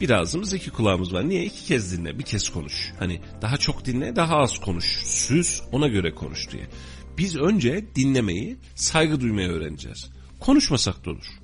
[0.00, 1.28] Bir ağzımız iki kulağımız var.
[1.28, 1.44] Niye?
[1.44, 2.92] iki kez dinle, bir kez konuş.
[2.98, 4.84] Hani daha çok dinle, daha az konuş.
[5.04, 6.62] Süz ona göre konuş diye.
[7.18, 10.10] Biz önce dinlemeyi, saygı duymayı öğreneceğiz.
[10.40, 11.42] Konuşmasak da olur.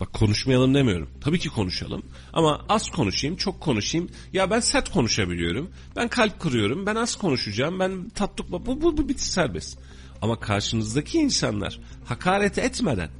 [0.00, 1.10] Bak konuşmayalım demiyorum.
[1.20, 2.02] Tabii ki konuşalım.
[2.32, 4.08] Ama az konuşayım, çok konuşayım.
[4.32, 5.70] Ya ben sert konuşabiliyorum.
[5.96, 6.86] Ben kalp kırıyorum.
[6.86, 7.78] Ben az konuşacağım.
[7.80, 8.52] Ben tatlı...
[8.52, 9.78] Bu, bu, bu biti serbest.
[10.22, 13.10] Ama karşınızdaki insanlar hakaret etmeden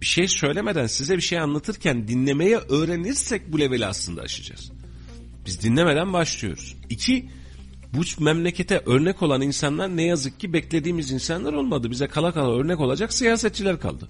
[0.00, 4.72] bir şey söylemeden size bir şey anlatırken dinlemeye öğrenirsek bu leveli aslında aşacağız.
[5.46, 6.76] Biz dinlemeden başlıyoruz.
[6.90, 7.28] İki,
[7.94, 11.90] bu memlekete örnek olan insanlar ne yazık ki beklediğimiz insanlar olmadı.
[11.90, 14.08] Bize kala kala örnek olacak siyasetçiler kaldı.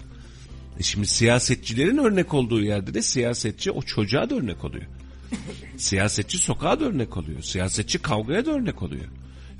[0.79, 4.85] E şimdi siyasetçilerin örnek olduğu yerde de siyasetçi o çocuğa da örnek oluyor.
[5.77, 7.41] siyasetçi sokağa da örnek oluyor.
[7.41, 9.05] Siyasetçi kavgaya da örnek oluyor.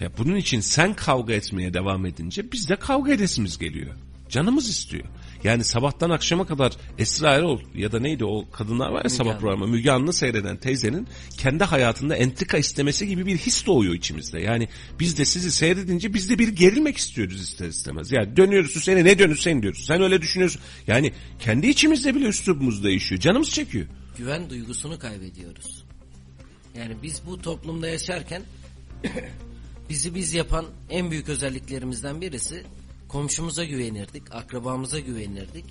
[0.01, 3.95] Ya bunun için sen kavga etmeye devam edince biz de kavga edesimiz geliyor.
[4.29, 5.05] Canımız istiyor.
[5.43, 9.39] Yani sabahtan akşama kadar Esra Erol ya da neydi o kadınlar var ya sabah Anlı.
[9.39, 14.39] programı Müge Anlı seyreden teyzenin kendi hayatında entrika istemesi gibi bir his doğuyor içimizde.
[14.39, 14.67] Yani
[14.99, 18.11] biz de sizi seyredince biz de bir gerilmek istiyoruz ister istemez.
[18.11, 19.83] Yani dönüyoruz seni ne dönüyorsun sen diyorsun.
[19.83, 20.61] Sen öyle düşünüyorsun.
[20.87, 23.21] Yani kendi içimizde bile üslubumuz değişiyor.
[23.21, 23.85] Canımız çekiyor.
[24.17, 25.83] güven duygusunu kaybediyoruz.
[26.77, 28.41] Yani biz bu toplumda yaşarken
[29.89, 32.63] bizi biz yapan en büyük özelliklerimizden birisi
[33.13, 35.65] komşumuza güvenirdik, akrabamıza güvenirdik.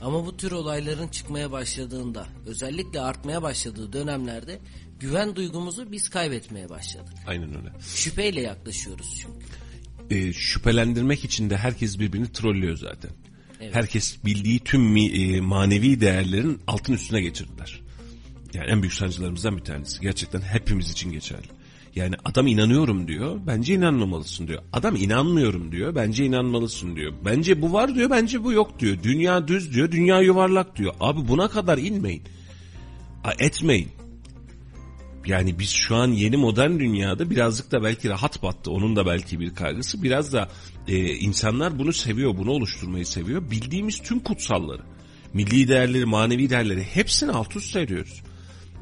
[0.00, 4.60] Ama bu tür olayların çıkmaya başladığında, özellikle artmaya başladığı dönemlerde
[5.00, 7.14] güven duygumuzu biz kaybetmeye başladık.
[7.26, 7.72] Aynen öyle.
[7.94, 9.46] Şüpheyle yaklaşıyoruz çünkü.
[10.10, 13.10] e, şüphelendirmek için de herkes birbirini trollüyor zaten.
[13.60, 13.74] Evet.
[13.74, 17.80] Herkes bildiği tüm mi, e, manevi değerlerin altın üstüne geçirdiler.
[18.54, 20.00] Yani en büyük sancılarımızdan bir tanesi.
[20.00, 21.57] Gerçekten hepimiz için geçerli.
[21.94, 24.62] Yani adam inanıyorum diyor, bence inanmamalısın diyor.
[24.72, 27.12] Adam inanmıyorum diyor, bence inanmalısın diyor.
[27.24, 28.96] Bence bu var diyor, bence bu yok diyor.
[29.02, 30.94] Dünya düz diyor, dünya yuvarlak diyor.
[31.00, 32.22] Abi buna kadar inmeyin.
[33.24, 33.88] A, etmeyin.
[35.26, 38.70] Yani biz şu an yeni modern dünyada birazcık da belki rahat battı.
[38.70, 40.02] Onun da belki bir kaygısı.
[40.02, 40.48] Biraz da
[40.88, 43.50] e, insanlar bunu seviyor, bunu oluşturmayı seviyor.
[43.50, 44.82] Bildiğimiz tüm kutsalları,
[45.34, 48.22] milli değerleri, manevi değerleri hepsini alt üst ediyoruz.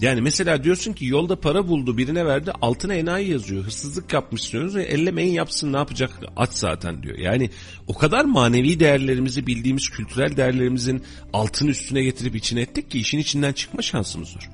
[0.00, 3.64] Yani mesela diyorsun ki yolda para buldu birine verdi altına enayi yazıyor.
[3.64, 7.18] Hırsızlık yapmış diyoruz ve ellemeyin yapsın ne yapacak aç zaten diyor.
[7.18, 7.50] Yani
[7.86, 13.52] o kadar manevi değerlerimizi bildiğimiz kültürel değerlerimizin altın üstüne getirip içine ettik ki işin içinden
[13.52, 14.50] çıkma şansımız zor.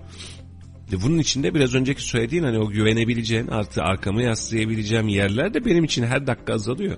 [0.93, 5.85] Ve bunun içinde biraz önceki söylediğin hani o güvenebileceğin artı arkamı yaslayabileceğim yerler de benim
[5.85, 6.97] için her dakika azalıyor.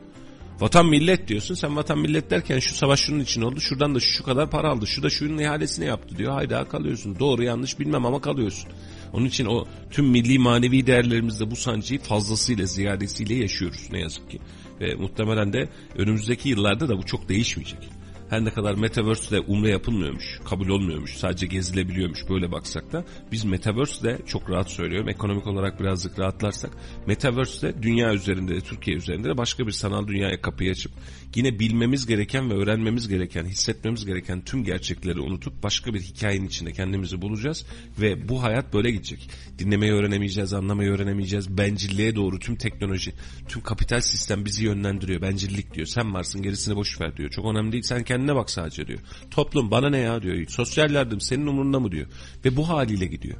[0.60, 4.24] Vatan millet diyorsun sen vatan millet derken şu savaş şunun için oldu şuradan da şu,
[4.24, 8.20] kadar para aldı şu da şunun ihalesini yaptı diyor hayda kalıyorsun doğru yanlış bilmem ama
[8.20, 8.70] kalıyorsun.
[9.12, 14.38] Onun için o tüm milli manevi değerlerimizde bu sancıyı fazlasıyla ziyadesiyle yaşıyoruz ne yazık ki.
[14.80, 17.93] Ve muhtemelen de önümüzdeki yıllarda da bu çok değişmeyecek.
[18.34, 24.18] Her ne kadar Metaverse'de umre yapılmıyormuş, kabul olmuyormuş, sadece gezilebiliyormuş böyle baksak da biz Metaverse'de
[24.26, 25.08] çok rahat söylüyorum.
[25.08, 26.70] Ekonomik olarak birazcık rahatlarsak
[27.06, 30.92] Metaverse'de dünya üzerinde de Türkiye üzerinde de başka bir sanal dünyaya kapıyı açıp
[31.36, 36.72] yine bilmemiz gereken ve öğrenmemiz gereken, hissetmemiz gereken tüm gerçekleri unutup başka bir hikayenin içinde
[36.72, 37.66] kendimizi bulacağız
[38.00, 39.30] ve bu hayat böyle gidecek.
[39.58, 41.58] Dinlemeyi öğrenemeyeceğiz, anlamayı öğrenemeyeceğiz.
[41.58, 43.12] Bencilliğe doğru tüm teknoloji,
[43.48, 45.22] tüm kapital sistem bizi yönlendiriyor.
[45.22, 45.86] Bencillik diyor.
[45.86, 47.30] Sen varsın gerisini boş ver diyor.
[47.30, 47.82] Çok önemli değil.
[47.82, 48.98] Sen kendine bak sadece diyor.
[49.30, 50.46] Toplum bana ne ya diyor.
[50.48, 52.06] Sosyal yardım senin umurunda mı diyor.
[52.44, 53.36] Ve bu haliyle gidiyor.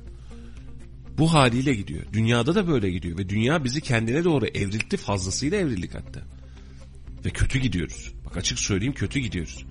[1.19, 2.03] Bu haliyle gidiyor.
[2.13, 6.21] Dünyada da böyle gidiyor ve dünya bizi kendine doğru evriltti fazlasıyla evrildik hatta.
[7.25, 8.13] Ve kötü gidiyoruz.
[8.25, 9.65] Bak açık söyleyeyim kötü gidiyoruz.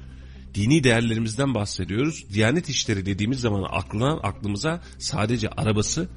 [0.54, 2.26] Dini değerlerimizden bahsediyoruz.
[2.34, 6.10] Diyanet işleri dediğimiz zaman aklına aklımıza sadece arabası,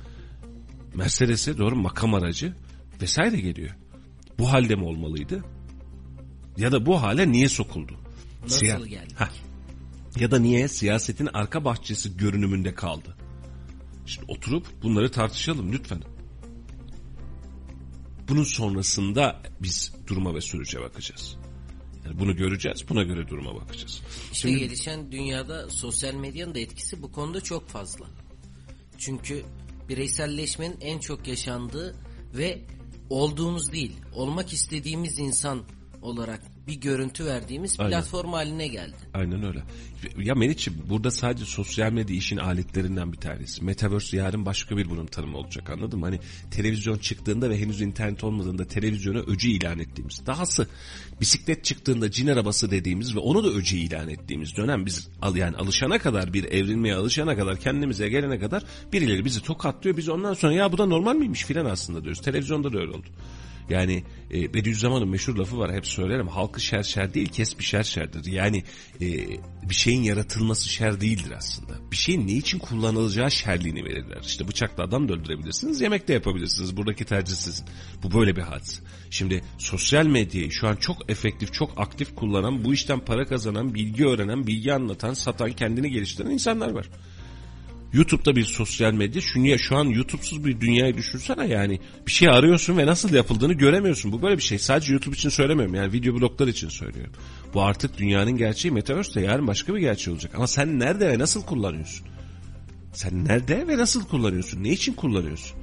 [0.95, 2.55] Mercedes'i doğru makam aracı
[3.03, 3.71] vesaire geliyor.
[4.39, 5.45] Bu halde mi olmalıydı?
[6.57, 7.93] Ya da bu hale niye sokuldu?
[8.43, 9.21] Nasıl Siya- geldik?
[9.21, 9.31] Heh.
[10.21, 13.17] Ya da niye siyasetin arka bahçesi görünümünde kaldı?
[14.07, 16.03] Şimdi oturup bunları tartışalım lütfen.
[18.29, 21.37] Bunun sonrasında biz duruma ve sürece bakacağız.
[22.05, 24.03] Yani bunu göreceğiz, buna göre duruma bakacağız.
[24.33, 28.07] İşte gelişen dünyada sosyal medyanın da etkisi bu konuda çok fazla.
[28.99, 29.45] Çünkü
[29.89, 31.97] bireyselleşmenin en çok yaşandığı
[32.35, 32.63] ve
[33.11, 35.63] olduğumuz değil, olmak istediğimiz insan
[36.03, 37.91] olarak bir görüntü verdiğimiz Aynen.
[37.91, 38.97] platform haline geldi.
[39.15, 39.63] Aynen öyle.
[40.19, 43.65] Ya Meriç'im burada sadece sosyal medya işin aletlerinden bir tanesi.
[43.65, 46.05] Metaverse yarın başka bir bunun tanımı olacak anladın mı?
[46.07, 50.27] Hani televizyon çıktığında ve henüz internet olmadığında televizyona öcü ilan ettiğimiz.
[50.27, 50.67] Dahası
[51.21, 55.57] bisiklet çıktığında cin arabası dediğimiz ve onu da öcü ilan ettiğimiz dönem biz al yani
[55.57, 59.97] alışana kadar bir evrilmeye alışana kadar kendimize gelene kadar birileri bizi tokatlıyor.
[59.97, 62.23] Biz ondan sonra ya bu da normal miymiş filan aslında diyoruz.
[62.23, 63.07] Televizyonda da öyle oldu.
[63.69, 66.29] Yani e, Bediüzzaman'ın meşhur lafı var hep söylerim.
[66.29, 68.33] Halkı şer şer değil kes bir şer şerdir.
[68.33, 68.63] Yani
[69.01, 69.07] e,
[69.69, 71.91] bir şeyin yaratılması şer değildir aslında.
[71.91, 74.21] Bir şeyin ne için kullanılacağı şerliğini verirler.
[74.23, 75.81] İşte bıçakla adam da öldürebilirsiniz.
[75.81, 76.77] Yemek de yapabilirsiniz.
[76.77, 77.67] Buradaki tercih sizin.
[78.03, 78.83] Bu böyle bir hadise.
[79.11, 84.07] Şimdi sosyal medyayı şu an çok efektif, çok aktif kullanan, bu işten para kazanan, bilgi
[84.07, 86.87] öğrenen, bilgi anlatan, satan, kendini geliştiren insanlar var.
[87.93, 89.21] YouTube'da bir sosyal medya.
[89.21, 91.81] Şu, şu an YouTube'suz bir dünyayı düşünsene yani.
[92.07, 94.13] Bir şey arıyorsun ve nasıl yapıldığını göremiyorsun.
[94.13, 94.59] Bu böyle bir şey.
[94.59, 95.75] Sadece YouTube için söylemiyorum.
[95.75, 97.13] Yani video bloglar için söylüyorum.
[97.55, 98.75] Bu artık dünyanın gerçeği.
[98.75, 100.33] Metaverse de yarın başka bir gerçeği olacak.
[100.37, 102.07] Ama sen nerede ve nasıl kullanıyorsun?
[102.93, 104.65] Sen nerede ve nasıl kullanıyorsun?
[104.65, 105.57] Ne için kullanıyorsun?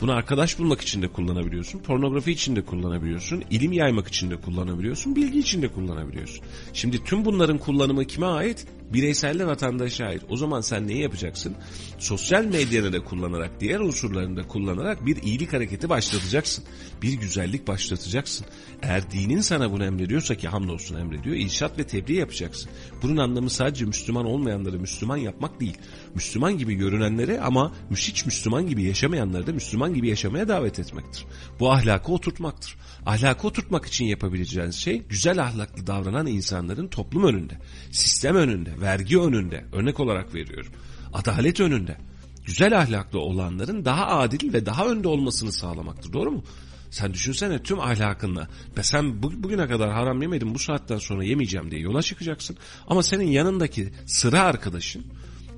[0.00, 1.78] Bunu arkadaş bulmak için de kullanabiliyorsun.
[1.78, 3.44] Pornografi için de kullanabiliyorsun.
[3.50, 5.16] ilim yaymak için de kullanabiliyorsun.
[5.16, 6.44] Bilgi için de kullanabiliyorsun.
[6.72, 8.66] Şimdi tüm bunların kullanımı kime ait?
[8.92, 10.22] Bireysel vatandaşa ait.
[10.28, 11.56] O zaman sen neyi yapacaksın?
[11.98, 16.64] Sosyal medyanı da kullanarak, diğer unsurlarını da kullanarak bir iyilik hareketi başlatacaksın.
[17.02, 18.46] Bir güzellik başlatacaksın.
[18.82, 22.70] Eğer dinin sana bunu emrediyorsa ki hamdolsun emrediyor, irşat ve tebliğ yapacaksın.
[23.02, 25.78] Bunun anlamı sadece Müslüman olmayanları Müslüman yapmak değil.
[26.14, 31.24] Müslüman gibi görünenleri ama hiç Müslüman gibi yaşamayanları da Müslüman gibi yaşamaya davet etmektir.
[31.60, 32.76] Bu ahlakı oturtmaktır.
[33.06, 37.58] Ahlakı oturtmak için yapabileceğiniz şey güzel ahlaklı davranan insanların toplum önünde,
[37.90, 40.72] sistem önünde, vergi önünde örnek olarak veriyorum.
[41.12, 41.96] Adalet önünde.
[42.44, 46.12] Güzel ahlaklı olanların daha adil ve daha önde olmasını sağlamaktır.
[46.12, 46.44] Doğru mu?
[46.90, 48.48] Sen düşünsene tüm ahlakınla.
[48.76, 52.56] Be sen bu, bugüne kadar haram yemedin bu saatten sonra yemeyeceğim diye yola çıkacaksın.
[52.86, 55.04] Ama senin yanındaki sıra arkadaşın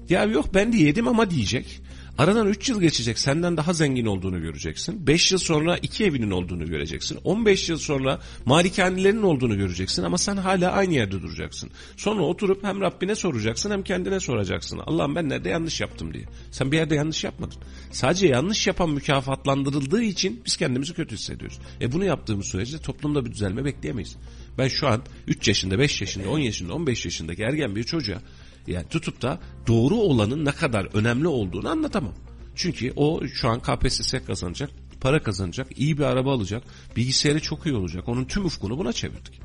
[0.08, 1.80] ya yok ben de yedim ama diyecek.
[2.18, 5.06] Aradan 3 yıl geçecek senden daha zengin olduğunu göreceksin.
[5.06, 7.18] 5 yıl sonra 2 evinin olduğunu göreceksin.
[7.24, 11.70] 15 yıl sonra malikanelerinin olduğunu göreceksin ama sen hala aynı yerde duracaksın.
[11.96, 14.80] Sonra oturup hem Rabbine soracaksın hem kendine soracaksın.
[14.86, 16.24] Allah'ım ben nerede yanlış yaptım diye.
[16.50, 17.58] Sen bir yerde yanlış yapmadın.
[17.90, 21.58] Sadece yanlış yapan mükafatlandırıldığı için biz kendimizi kötü hissediyoruz.
[21.80, 24.16] E bunu yaptığımız sürece toplumda bir düzelme bekleyemeyiz.
[24.58, 28.22] Ben şu an 3 yaşında, 5 yaşında, 10 yaşında, 15 yaşındaki ergen bir çocuğa
[28.66, 32.14] yani tutup da doğru olanın ne kadar önemli olduğunu anlatamam.
[32.54, 34.70] Çünkü o şu an KPSS kazanacak,
[35.00, 36.62] para kazanacak, iyi bir araba alacak,
[36.96, 38.08] bilgisayarı çok iyi olacak.
[38.08, 39.40] Onun tüm ufkunu buna çevirdik.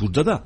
[0.00, 0.44] Burada da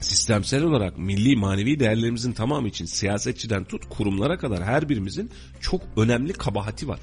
[0.00, 6.32] sistemsel olarak milli manevi değerlerimizin tamamı için siyasetçiden tut kurumlara kadar her birimizin çok önemli
[6.32, 7.00] kabahati var.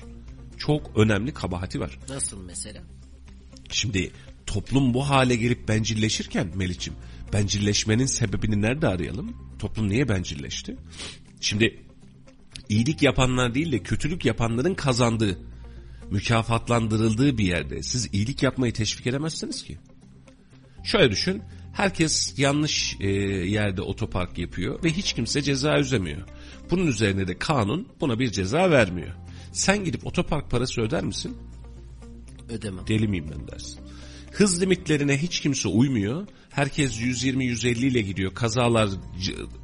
[0.58, 2.00] Çok önemli kabahati var.
[2.10, 2.82] Nasıl mesela?
[3.70, 4.12] Şimdi
[4.46, 6.94] toplum bu hale gelip bencilleşirken Meliç'im
[7.34, 9.38] bencilleşmenin sebebini nerede arayalım?
[9.60, 10.76] Toplum niye bencilleşti?
[11.42, 11.84] Şimdi
[12.70, 15.40] iyilik yapanlar değil de kötülük yapanların kazandığı,
[16.12, 19.78] mükafatlandırıldığı bir yerde siz iyilik yapmayı teşvik edemezsiniz ki.
[20.84, 21.42] Şöyle düşün,
[21.74, 23.08] herkes yanlış e,
[23.50, 26.22] yerde otopark yapıyor ve hiç kimse ceza üzemiyor.
[26.72, 29.16] Bunun üzerine de kanun buna bir ceza vermiyor.
[29.52, 31.38] Sen gidip otopark parası öder misin?
[32.50, 32.88] Ödemem.
[32.88, 33.80] Deli miyim ben dersin.
[34.32, 36.28] Hız limitlerine hiç kimse uymuyor.
[36.50, 38.34] Herkes 120-150 ile gidiyor.
[38.34, 38.90] Kazalar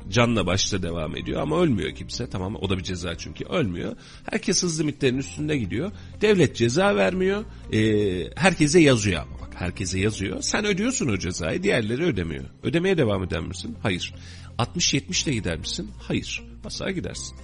[0.10, 2.30] canla başla devam ediyor ama ölmüyor kimse.
[2.30, 3.95] Tamam o da bir ceza çünkü ölmüyor.
[4.32, 5.91] Herkes hız limitlerinin üstünde gidiyor.
[6.21, 7.45] Devlet ceza vermiyor.
[7.73, 10.41] Ee, herkese yazıyor ama bak herkese yazıyor.
[10.41, 12.45] Sen ödüyorsun o cezayı diğerleri ödemiyor.
[12.63, 13.78] Ödemeye devam eder misin?
[13.84, 14.13] Hayır.
[14.58, 15.91] 60-70 ile gider misin?
[15.99, 16.43] Hayır.
[16.63, 17.38] Basar gidersin.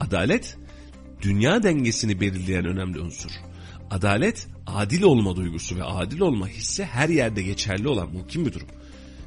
[0.00, 0.56] Adalet
[1.22, 3.30] dünya dengesini belirleyen önemli unsur.
[3.90, 8.68] Adalet adil olma duygusu ve adil olma hissi her yerde geçerli olan mümkün bir durum.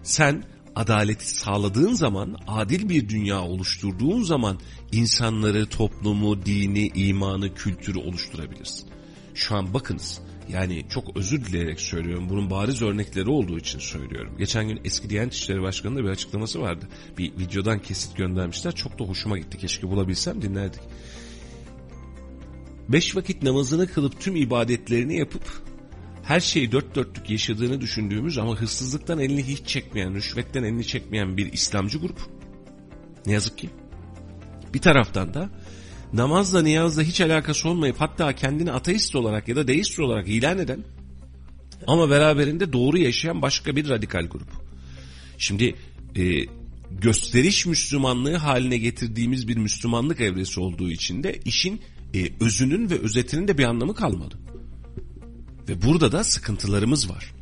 [0.04, 0.44] Sen
[0.76, 4.60] adaleti sağladığın zaman, adil bir dünya oluşturduğun zaman
[4.92, 8.90] insanları, toplumu, dini, imanı, kültürü oluşturabilirsin.
[9.34, 12.30] Şu an bakınız, yani çok özür dileyerek söylüyorum.
[12.30, 14.36] Bunun bariz örnekleri olduğu için söylüyorum.
[14.38, 16.88] Geçen gün eski Diyanet İşleri Başkanı'nın bir açıklaması vardı.
[17.18, 18.76] Bir videodan kesit göndermişler.
[18.76, 19.58] Çok da hoşuma gitti.
[19.58, 20.82] Keşke bulabilsem dinlerdik.
[22.90, 25.44] Beş vakit namazını kılıp tüm ibadetlerini yapıp
[26.24, 31.54] her şeyi dört dörtlük yaşadığını düşündüğümüz ama hırsızlıktan elini hiç çekmeyen, rüşvetten elini çekmeyen bir
[31.54, 32.20] İslamcı grup.
[33.26, 33.70] Ne yazık ki.
[34.74, 35.50] Bir taraftan da
[36.14, 40.84] namazla niyazla hiç alakası olmayıp hatta kendini ateist olarak ya da deist olarak ilan eden
[41.88, 44.50] ama beraberinde doğru yaşayan başka bir radikal grup.
[45.38, 45.76] Şimdi
[46.16, 46.46] e,
[46.92, 51.82] gösteriş Müslümanlığı haline getirdiğimiz bir Müslümanlık evresi olduğu için de işin
[52.14, 54.36] e, özünün ve özetinin de bir anlamı kalmadı.
[55.70, 57.34] Ve burada da sıkıntılarımız var.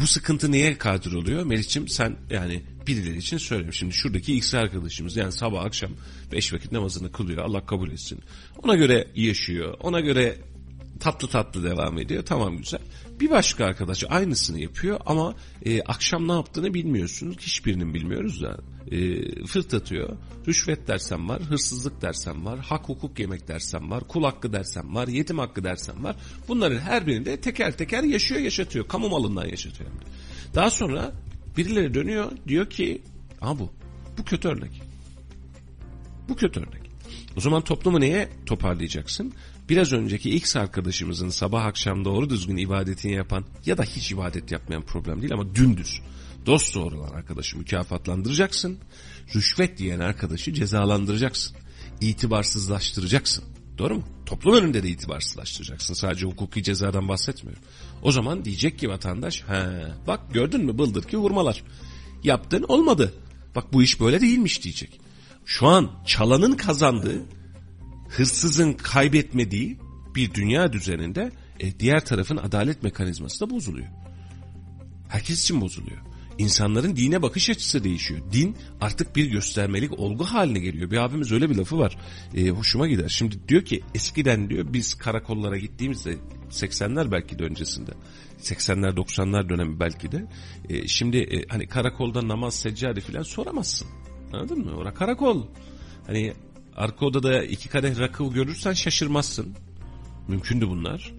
[0.00, 1.42] Bu sıkıntı neye kadir oluyor?
[1.42, 3.72] Melih'ciğim sen yani birileri için söyleyeyim.
[3.72, 5.90] Şimdi şuradaki X arkadaşımız yani sabah akşam
[6.32, 7.44] beş vakit namazını kılıyor.
[7.44, 8.20] Allah kabul etsin.
[8.62, 9.76] Ona göre yaşıyor.
[9.80, 10.38] Ona göre
[11.00, 12.24] tatlı tatlı devam ediyor.
[12.26, 12.80] Tamam güzel.
[13.20, 17.36] Bir başka arkadaş aynısını yapıyor ama e, akşam ne yaptığını bilmiyorsunuz.
[17.40, 18.58] Hiçbirinin bilmiyoruz da.
[18.90, 20.16] E, fırt atıyor.
[20.48, 25.08] Rüşvet dersem var, hırsızlık dersem var, hak hukuk yemek dersem var, kul hakkı dersem var,
[25.08, 26.16] yetim hakkı dersem var.
[26.48, 28.88] Bunların her birini de teker teker yaşıyor yaşatıyor.
[28.88, 29.90] Kamu malından yaşatıyor.
[30.54, 31.12] Daha sonra
[31.56, 33.02] birileri dönüyor diyor ki
[33.40, 33.70] Aa bu,
[34.18, 34.82] bu kötü örnek.
[36.28, 36.90] Bu kötü örnek.
[37.36, 39.32] O zaman toplumu neye toparlayacaksın?
[39.68, 44.82] Biraz önceki X arkadaşımızın sabah akşam doğru düzgün ibadetini yapan ya da hiç ibadet yapmayan
[44.82, 46.00] problem değil ama dümdüz
[46.46, 48.78] dost doğru olan arkadaşı mükafatlandıracaksın.
[49.34, 51.56] Rüşvet diyen arkadaşı cezalandıracaksın.
[52.00, 53.44] itibarsızlaştıracaksın.
[53.78, 54.04] Doğru mu?
[54.26, 55.94] Toplum önünde de itibarsızlaştıracaksın.
[55.94, 57.62] Sadece hukuki cezadan bahsetmiyorum.
[58.02, 61.62] O zaman diyecek ki vatandaş, he, bak gördün mü bıldır ki vurmalar.
[62.24, 63.14] Yaptın olmadı.
[63.54, 65.00] Bak bu iş böyle değilmiş diyecek.
[65.44, 67.22] Şu an çalanın kazandığı,
[68.16, 69.78] hırsızın kaybetmediği
[70.14, 73.88] bir dünya düzeninde e, diğer tarafın adalet mekanizması da bozuluyor.
[75.08, 75.98] Herkes için bozuluyor.
[76.38, 78.20] İnsanların dine bakış açısı değişiyor.
[78.32, 80.90] Din artık bir göstermelik olgu haline geliyor.
[80.90, 81.98] Bir abimiz öyle bir lafı var.
[82.34, 83.08] E, hoşuma gider.
[83.08, 86.16] Şimdi diyor ki eskiden diyor biz karakollara gittiğimizde
[86.50, 87.90] 80'ler belki de öncesinde
[88.40, 90.26] 80'ler 90'lar dönemi belki de
[90.68, 93.88] e, şimdi e, hani karakolda namaz seccade falan soramazsın.
[94.32, 94.76] Anladın mı?
[94.76, 95.46] Ora karakol.
[96.06, 96.32] Hani
[96.76, 99.54] arka odada iki kadeh rakı görürsen şaşırmazsın.
[100.28, 101.12] Mümkündü bunlar.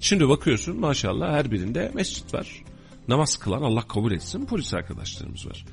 [0.00, 2.64] Şimdi bakıyorsun maşallah her birinde mescit var.
[3.08, 5.64] Namaz kılan Allah kabul etsin polis arkadaşlarımız var.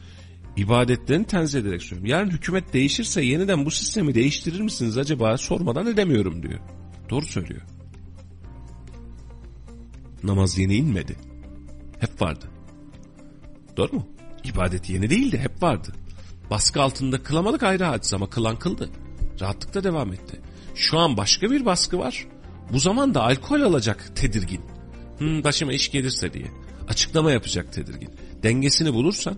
[0.58, 2.06] İbadetlerini tenzih ederek söylüyorum.
[2.06, 6.60] Yarın hükümet değişirse yeniden bu sistemi değiştirir misiniz acaba sormadan edemiyorum diyor.
[7.10, 7.62] Doğru söylüyor.
[10.24, 11.16] Namaz yeni inmedi.
[12.00, 12.46] Hep vardı.
[13.78, 14.08] Doğru mu?
[14.44, 15.94] İbadet yeni değildi hep vardı.
[16.50, 18.90] Baskı altında kılamadık ayrı hadise ama kılan kıldı.
[19.42, 20.40] Rahatlıkla devam etti.
[20.76, 22.28] Şu an başka bir baskı var.
[22.74, 24.62] Bu zaman da alkol alacak tedirgin.
[25.18, 26.46] Hmm, başıma iş gelirse diye.
[26.88, 28.10] Açıklama yapacak tedirgin.
[28.44, 29.36] Dengesini bulursan,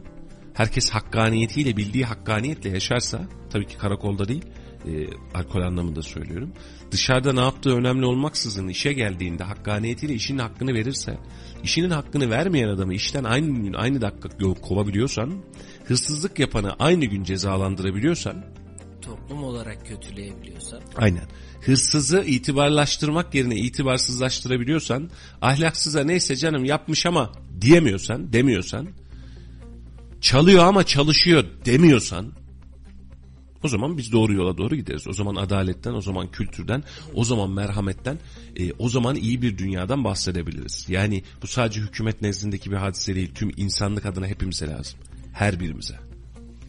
[0.54, 4.45] herkes hakkaniyetiyle bildiği hakkaniyetle yaşarsa, tabii ki karakolda değil,
[4.88, 6.54] e, alkol anlamında söylüyorum.
[6.91, 11.18] Dışarıda ne yaptığı önemli olmaksızın işe geldiğinde hakkaniyetiyle işinin hakkını verirse,
[11.64, 14.30] işinin hakkını vermeyen adamı işten aynı gün aynı dakika
[14.62, 15.34] kovabiliyorsan,
[15.86, 18.45] hırsızlık yapanı aynı gün cezalandırabiliyorsan,
[19.12, 20.82] Toplum olarak kötüleyebiliyorsan.
[20.97, 21.24] Aynen.
[21.62, 25.09] Hırsızı itibarlaştırmak yerine itibarsızlaştırabiliyorsan,
[25.41, 27.32] ahlaksıza neyse canım yapmış ama
[27.62, 28.88] diyemiyorsan, demiyorsan,
[30.22, 32.34] çalıyor ama çalışıyor demiyorsan,
[33.64, 35.07] o zaman biz doğru yola doğru gideriz.
[35.07, 36.84] O zaman adaletten, o zaman kültürden,
[37.14, 38.20] o zaman merhametten,
[38.55, 40.86] e, o zaman iyi bir dünyadan bahsedebiliriz.
[40.89, 44.99] Yani bu sadece hükümet nezdindeki bir hadise değil, tüm insanlık adına hepimize lazım.
[45.34, 46.11] Her birimize.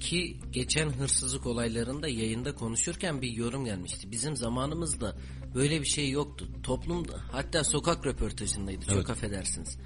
[0.03, 4.11] Ki geçen hırsızlık olaylarında yayında konuşurken bir yorum gelmişti.
[4.11, 5.17] Bizim zamanımızda
[5.55, 6.49] böyle bir şey yoktu.
[6.63, 9.11] Toplumda hatta sokak röportajındaydı çok Evet.
[9.11, 9.79] affedersiniz.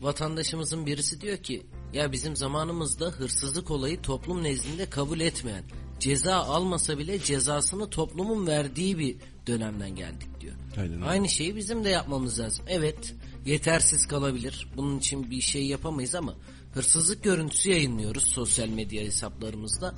[0.00, 1.62] Vatandaşımızın birisi diyor ki
[1.92, 5.64] ya bizim zamanımızda hırsızlık olayı toplum nezdinde kabul etmeyen
[6.00, 9.16] ceza almasa bile cezasını toplumun verdiği bir
[9.46, 10.54] dönemden geldik diyor.
[10.76, 11.00] Aynen.
[11.00, 12.64] Aynı şeyi bizim de yapmamız lazım.
[12.68, 13.14] Evet
[13.46, 14.68] yetersiz kalabilir.
[14.76, 16.34] Bunun için bir şey yapamayız ama
[16.74, 19.94] hırsızlık görüntüsü yayınlıyoruz sosyal medya hesaplarımızda.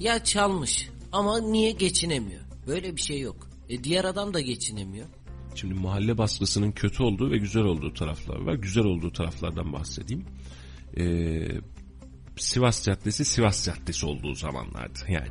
[0.00, 2.42] Ya çalmış ama niye geçinemiyor?
[2.66, 3.48] Böyle bir şey yok.
[3.68, 5.06] E diğer adam da geçinemiyor.
[5.54, 8.54] Şimdi mahalle baskısının kötü olduğu ve güzel olduğu taraflar var.
[8.54, 10.24] Güzel olduğu taraflardan bahsedeyim.
[10.98, 11.48] Ee,
[12.36, 15.30] Sivas Caddesi Sivas Caddesi olduğu zamanlardı yani.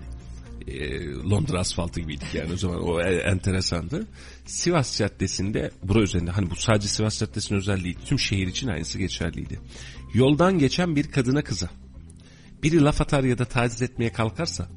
[0.68, 4.08] Ee, Londra asfaltı gibiydik yani o zaman o e- enteresandı.
[4.46, 9.60] Sivas Caddesi'nde bura üzerinde hani bu sadece Sivas Caddesi'nin özelliği tüm şehir için aynısı geçerliydi.
[10.16, 11.70] Yoldan geçen bir kadına kıza
[12.64, 14.70] biri laf atar ya da taciz etmeye kalkarsa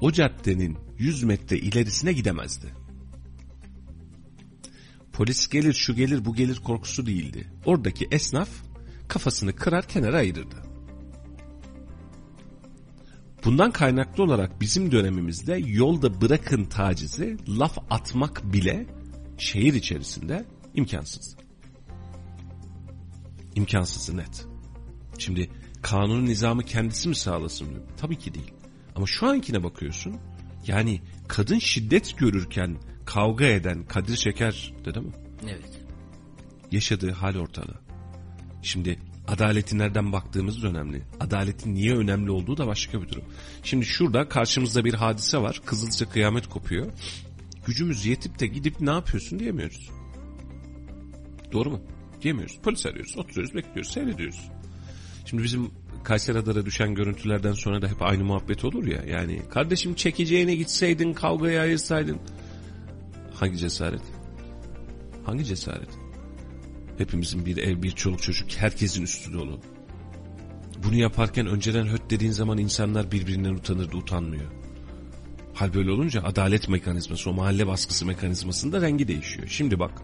[0.00, 2.66] o caddenin 100 metre ilerisine gidemezdi.
[5.12, 7.52] Polis gelir şu gelir bu gelir korkusu değildi.
[7.64, 8.48] Oradaki esnaf
[9.08, 10.56] kafasını kırar kenara ayırırdı.
[13.44, 18.86] Bundan kaynaklı olarak bizim dönemimizde yolda bırakın tacizi laf atmak bile
[19.38, 20.44] şehir içerisinde
[20.74, 21.47] imkansız.
[23.58, 24.46] İmkansız net.
[25.18, 25.50] Şimdi
[25.82, 27.68] kanunun nizamı kendisi mi sağlasın?
[27.96, 28.52] Tabii ki değil.
[28.96, 30.16] Ama şu ankine bakıyorsun
[30.66, 35.12] yani kadın şiddet görürken kavga eden Kadir Şeker dedi mi?
[35.44, 35.80] Evet.
[36.72, 37.80] yaşadığı hal ortada.
[38.62, 38.98] Şimdi
[39.28, 41.02] adaleti nereden baktığımız da önemli.
[41.20, 43.24] Adaletin niye önemli olduğu da başka bir durum.
[43.62, 45.60] Şimdi şurada karşımızda bir hadise var.
[45.64, 46.92] Kızılca kıyamet kopuyor.
[47.66, 49.90] Gücümüz yetip de gidip ne yapıyorsun diyemiyoruz.
[51.52, 51.80] Doğru mu?
[52.22, 52.58] Diyemiyoruz.
[52.62, 53.18] Polis arıyoruz.
[53.18, 54.48] Oturuyoruz, bekliyoruz, seyrediyoruz.
[55.24, 55.70] Şimdi bizim
[56.04, 59.02] Kayseri Adar'a düşen görüntülerden sonra da hep aynı muhabbet olur ya.
[59.02, 62.18] Yani kardeşim çekeceğine gitseydin, kavgaya ayırsaydın.
[63.34, 64.02] Hangi cesaret?
[65.24, 65.88] Hangi cesaret?
[66.98, 69.60] Hepimizin bir ev, bir çoluk çocuk, herkesin üstü dolu.
[70.84, 74.52] Bunu yaparken önceden höt dediğin zaman insanlar birbirinden utanırdı, utanmıyor.
[75.54, 79.48] Hal böyle olunca adalet mekanizması, o mahalle baskısı mekanizmasında rengi değişiyor.
[79.48, 80.02] Şimdi bak,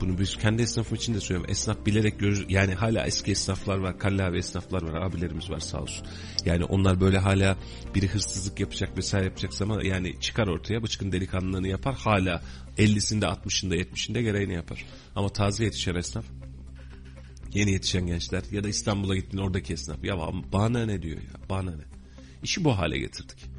[0.00, 1.50] bunu biz kendi esnafım için de söylüyorum.
[1.50, 6.06] Esnaf bilerek görür, yani hala eski esnaflar var, kallavi esnaflar var, abilerimiz var sağ olsun.
[6.44, 7.56] Yani onlar böyle hala
[7.94, 12.42] biri hırsızlık yapacak vesaire yapacak ama yani çıkar ortaya bıçkın delikanlılığını yapar hala
[12.78, 14.84] 50'sinde 60'ında 70'inde gereğini yapar.
[15.14, 16.24] Ama taze yetişen esnaf
[17.54, 20.16] yeni yetişen gençler ya da İstanbul'a gittin oradaki esnaf ya
[20.52, 21.82] bana ne diyor ya bana ne.
[22.42, 23.55] İşi bu hale getirdik.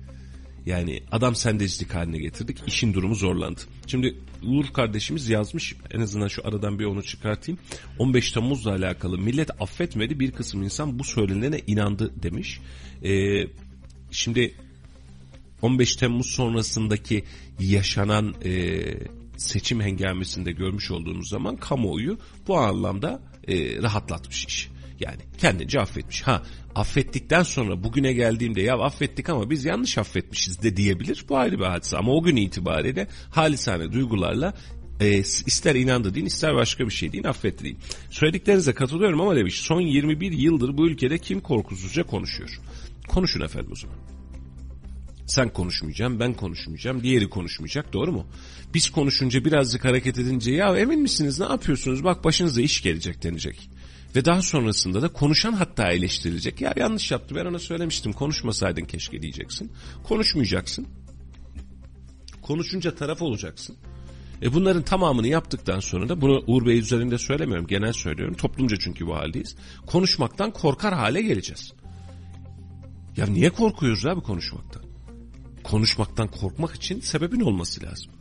[0.67, 2.57] Yani adam sendecilik haline getirdik.
[2.67, 3.61] İşin durumu zorlandı.
[3.87, 5.75] Şimdi Uğur kardeşimiz yazmış.
[5.91, 7.59] En azından şu aradan bir onu çıkartayım.
[7.99, 10.19] 15 Temmuz'la alakalı millet affetmedi.
[10.19, 12.59] Bir kısım insan bu söylenene inandı demiş.
[13.03, 13.43] Ee,
[14.11, 14.55] şimdi
[15.61, 17.23] 15 Temmuz sonrasındaki
[17.59, 18.81] yaşanan e,
[19.37, 24.69] seçim hengamesinde görmüş olduğumuz zaman kamuoyu bu anlamda e, rahatlatmış iş.
[24.99, 26.21] Yani kendince affetmiş.
[26.21, 26.43] Ha
[26.75, 31.25] affettikten sonra bugüne geldiğimde ya affettik ama biz yanlış affetmişiz de diyebilir.
[31.29, 34.53] Bu ayrı bir hadise ama o gün itibariyle halisane duygularla
[34.99, 37.77] e, ister inandı deyin ister başka bir şey deyin affetti deyin.
[38.09, 42.59] Söylediklerinize katılıyorum ama demiş son 21 yıldır bu ülkede kim korkusuzca konuşuyor.
[43.07, 43.97] Konuşun efendim o zaman.
[45.27, 48.27] Sen konuşmayacaksın, ben konuşmayacağım, diğeri konuşmayacak doğru mu?
[48.73, 53.69] Biz konuşunca birazcık hareket edince ya emin misiniz ne yapıyorsunuz bak başınıza iş gelecek denecek.
[54.17, 56.61] Ve daha sonrasında da konuşan hatta eleştirilecek.
[56.61, 59.71] Ya yanlış yaptı ben ona söylemiştim konuşmasaydın keşke diyeceksin.
[60.03, 60.87] Konuşmayacaksın.
[62.41, 63.77] Konuşunca taraf olacaksın.
[64.41, 68.35] E bunların tamamını yaptıktan sonra da bunu Uğur Bey üzerinde söylemiyorum genel söylüyorum.
[68.35, 69.55] Toplumca çünkü bu haldeyiz.
[69.85, 71.73] Konuşmaktan korkar hale geleceğiz.
[73.17, 74.83] Ya niye korkuyoruz abi konuşmaktan?
[75.63, 78.16] Konuşmaktan korkmak için sebebin olması lazım.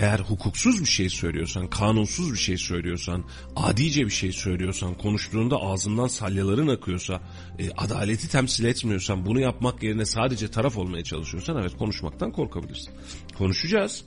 [0.00, 3.24] Eğer hukuksuz bir şey söylüyorsan, kanunsuz bir şey söylüyorsan,
[3.56, 7.20] adice bir şey söylüyorsan, konuştuğunda ağzından salyaların akıyorsa,
[7.58, 12.94] e, adaleti temsil etmiyorsan, bunu yapmak yerine sadece taraf olmaya çalışıyorsan evet konuşmaktan korkabilirsin.
[13.38, 14.04] Konuşacağız.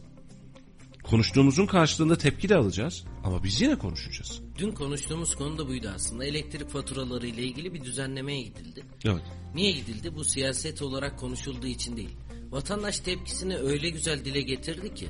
[1.04, 4.42] Konuştuğumuzun karşılığında tepki de alacağız ama biz yine konuşacağız.
[4.58, 6.26] Dün konuştuğumuz konu da buydu aslında.
[6.26, 8.84] Elektrik faturaları ile ilgili bir düzenlemeye gidildi.
[9.06, 9.22] Evet.
[9.56, 10.16] Niye gidildi?
[10.16, 12.16] Bu siyaset olarak konuşulduğu için değil.
[12.50, 15.10] Vatandaş tepkisini öyle güzel dile getirdi ki.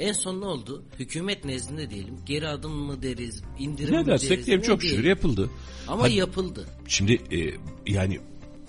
[0.00, 0.82] En son ne oldu?
[0.98, 2.14] Hükümet nezdinde diyelim.
[2.26, 4.46] Geri adım mı deriz, indirim Ne mi dersek deriz?
[4.46, 5.50] diyelim çok şükür yapıldı.
[5.88, 6.66] Ama Hadi- yapıldı.
[6.88, 7.38] Şimdi e,
[7.92, 8.18] yani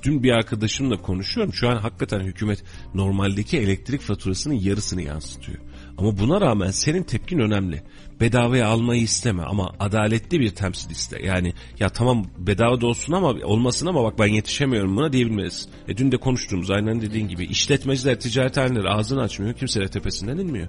[0.04, 1.54] dün bir arkadaşımla konuşuyorum.
[1.54, 2.64] Şu an hakikaten hükümet
[2.94, 5.58] normaldeki elektrik faturasının yarısını yansıtıyor.
[5.98, 7.84] Ama buna rağmen senin tepkin önemli.
[8.22, 11.26] Bedavaya almayı isteme ama adaletli bir temsil iste.
[11.26, 15.72] Yani ya tamam bedava da olsun ama olmasın ama bak ben yetişemiyorum buna diyebilmelisin.
[15.88, 19.54] E dün de konuştuğumuz aynen dediğin gibi işletmeciler, ticarethaneler ağzını açmıyor.
[19.54, 20.68] Kimse de tepesinden inmiyor.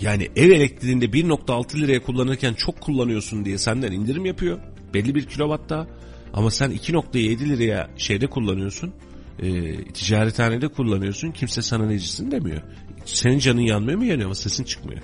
[0.00, 4.58] Yani ev elektriğinde 1.6 liraya kullanırken çok kullanıyorsun diye senden indirim yapıyor.
[4.94, 5.86] Belli bir kilovatta.
[6.32, 8.94] Ama sen 2.7 liraya şeyde kullanıyorsun.
[9.42, 11.30] E, ticarethanede kullanıyorsun.
[11.30, 12.62] Kimse sana necisin demiyor.
[13.04, 15.02] Senin canın yanmıyor mu yanıyor ama sesin çıkmıyor.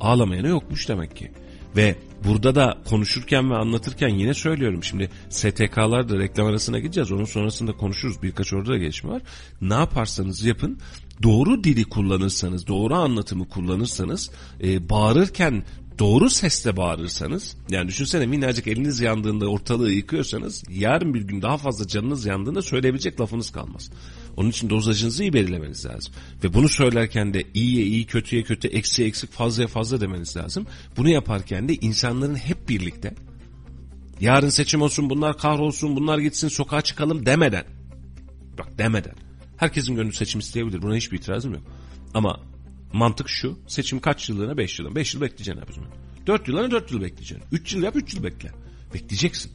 [0.00, 1.30] Ağlamayana yokmuş demek ki.
[1.76, 7.12] Ve burada da konuşurken ve anlatırken yine söylüyorum şimdi STK'lar da reklam arasına gideceğiz.
[7.12, 8.22] Onun sonrasında konuşuruz.
[8.22, 9.22] Birkaç orada da gelişme var.
[9.60, 10.78] Ne yaparsanız yapın
[11.22, 14.30] doğru dili kullanırsanız, doğru anlatımı kullanırsanız,
[14.62, 15.64] e, bağırırken
[15.98, 21.88] doğru sesle bağırırsanız, yani düşünsene minnacık eliniz yandığında ortalığı yıkıyorsanız, yarın bir gün daha fazla
[21.88, 23.90] canınız yandığında söyleyebilecek lafınız kalmaz.
[24.36, 26.14] Onun için dozajınızı iyi belirlemeniz lazım.
[26.44, 30.66] Ve bunu söylerken de iyiye iyi, kötüye kötü, eksiye eksik, fazlaya fazla demeniz lazım.
[30.96, 33.14] Bunu yaparken de insanların hep birlikte,
[34.20, 37.64] yarın seçim olsun, bunlar kahrolsun, bunlar gitsin, sokağa çıkalım demeden,
[38.58, 39.14] bak demeden,
[39.64, 40.82] Herkesin gönlü seçim isteyebilir.
[40.82, 41.62] Buna hiçbir itirazım yok.
[42.14, 42.40] Ama
[42.92, 43.58] mantık şu.
[43.66, 44.56] Seçim kaç yıllığına?
[44.56, 44.94] 5 yılına.
[44.94, 45.90] 5 yıl bekleyeceksin abi o zaman.
[46.26, 47.48] 4 yılına 4 yıl bekleyeceksin.
[47.52, 48.50] 3 yıl yap 3 yıl bekle.
[48.94, 49.52] Bekleyeceksin.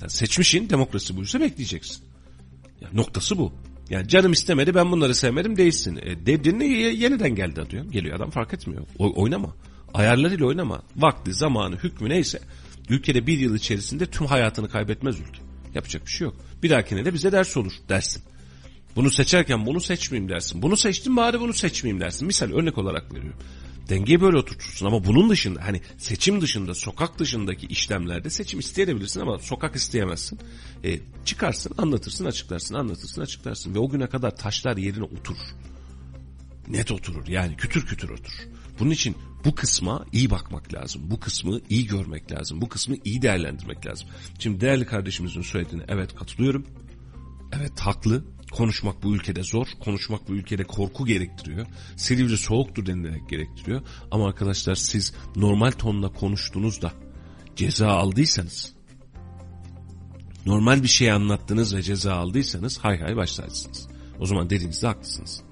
[0.00, 2.04] Sen seçmişin demokrasi buysa bekleyeceksin.
[2.80, 3.52] Yani noktası bu.
[3.90, 6.00] Yani canım istemedi ben bunları sevmedim değilsin.
[6.02, 7.84] E, dedin yeniden geldi diyor.
[7.84, 8.82] Geliyor adam fark etmiyor.
[8.98, 9.56] O, oynama.
[9.94, 10.82] Ayarlarıyla oynama.
[10.96, 12.40] Vakti, zamanı, hükmü neyse.
[12.88, 15.42] Ülkede bir yıl içerisinde tüm hayatını kaybetmez ülke.
[15.74, 16.36] Yapacak bir şey yok.
[16.62, 18.22] Bir dahakine de bize ders olur dersin.
[18.96, 20.62] Bunu seçerken bunu seçmeyeyim dersin.
[20.62, 22.26] Bunu seçtim bari bunu seçmeyeyim dersin.
[22.26, 23.38] Misal örnek olarak veriyorum.
[23.88, 29.38] Dengeyi böyle oturtursun ama bunun dışında hani seçim dışında sokak dışındaki işlemlerde seçim isteyebilirsin ama
[29.38, 30.38] sokak isteyemezsin.
[30.84, 35.38] E, çıkarsın anlatırsın açıklarsın anlatırsın açıklarsın ve o güne kadar taşlar yerine oturur.
[36.68, 38.48] Net oturur yani kütür kütür oturur.
[38.80, 41.02] Bunun için bu kısma iyi bakmak lazım.
[41.04, 42.60] Bu kısmı iyi görmek lazım.
[42.60, 44.08] Bu kısmı iyi değerlendirmek lazım.
[44.38, 46.66] Şimdi değerli kardeşimizin söylediğine evet katılıyorum.
[47.52, 48.24] Evet haklı.
[48.52, 49.66] Konuşmak bu ülkede zor.
[49.84, 51.66] Konuşmak bu ülkede korku gerektiriyor.
[51.96, 53.82] Silivri soğuktur denilerek gerektiriyor.
[54.10, 56.92] Ama arkadaşlar siz normal tonla konuştunuz da
[57.56, 58.72] ceza aldıysanız
[60.46, 63.88] normal bir şey anlattınız ve ceza aldıysanız hay hay başlarsınız.
[64.20, 65.42] O zaman dediğinizde haklısınız.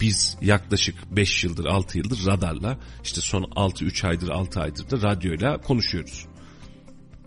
[0.00, 5.60] Biz yaklaşık 5 yıldır 6 yıldır radarla işte son 6-3 aydır 6 aydır da radyoyla
[5.60, 6.26] konuşuyoruz.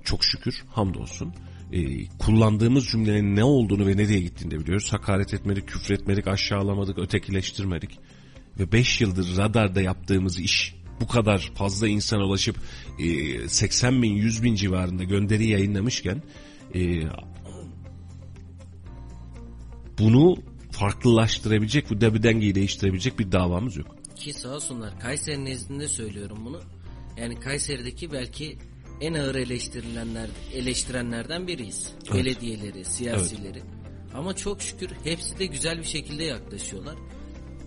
[0.03, 1.33] Çok şükür hamdolsun
[1.73, 4.93] e, kullandığımız cümlenin ne olduğunu ve nereye gittiğini de biliyoruz.
[4.93, 7.99] Hakaret etmedik, küfür etmedik, aşağılamadık, ötekileştirmedik.
[8.59, 12.55] Ve 5 yıldır radarda yaptığımız iş bu kadar fazla insana ulaşıp
[12.99, 16.21] e, 80 bin 100 bin civarında gönderi yayınlamışken
[16.75, 17.03] e,
[19.99, 20.35] bunu
[20.71, 23.95] farklılaştırabilecek, bu debidengeyi değiştirebilecek bir davamız yok.
[24.15, 26.61] Ki sağ olsunlar Kayseri nezdinde söylüyorum bunu.
[27.17, 28.57] Yani Kayseri'deki belki
[29.03, 31.93] en ağır eleştirilenler eleştirenlerden biriyiz.
[32.05, 32.15] Evet.
[32.15, 33.61] Belediyeleri, siyasileri.
[34.13, 36.95] Ama çok şükür hepsi de güzel bir şekilde yaklaşıyorlar.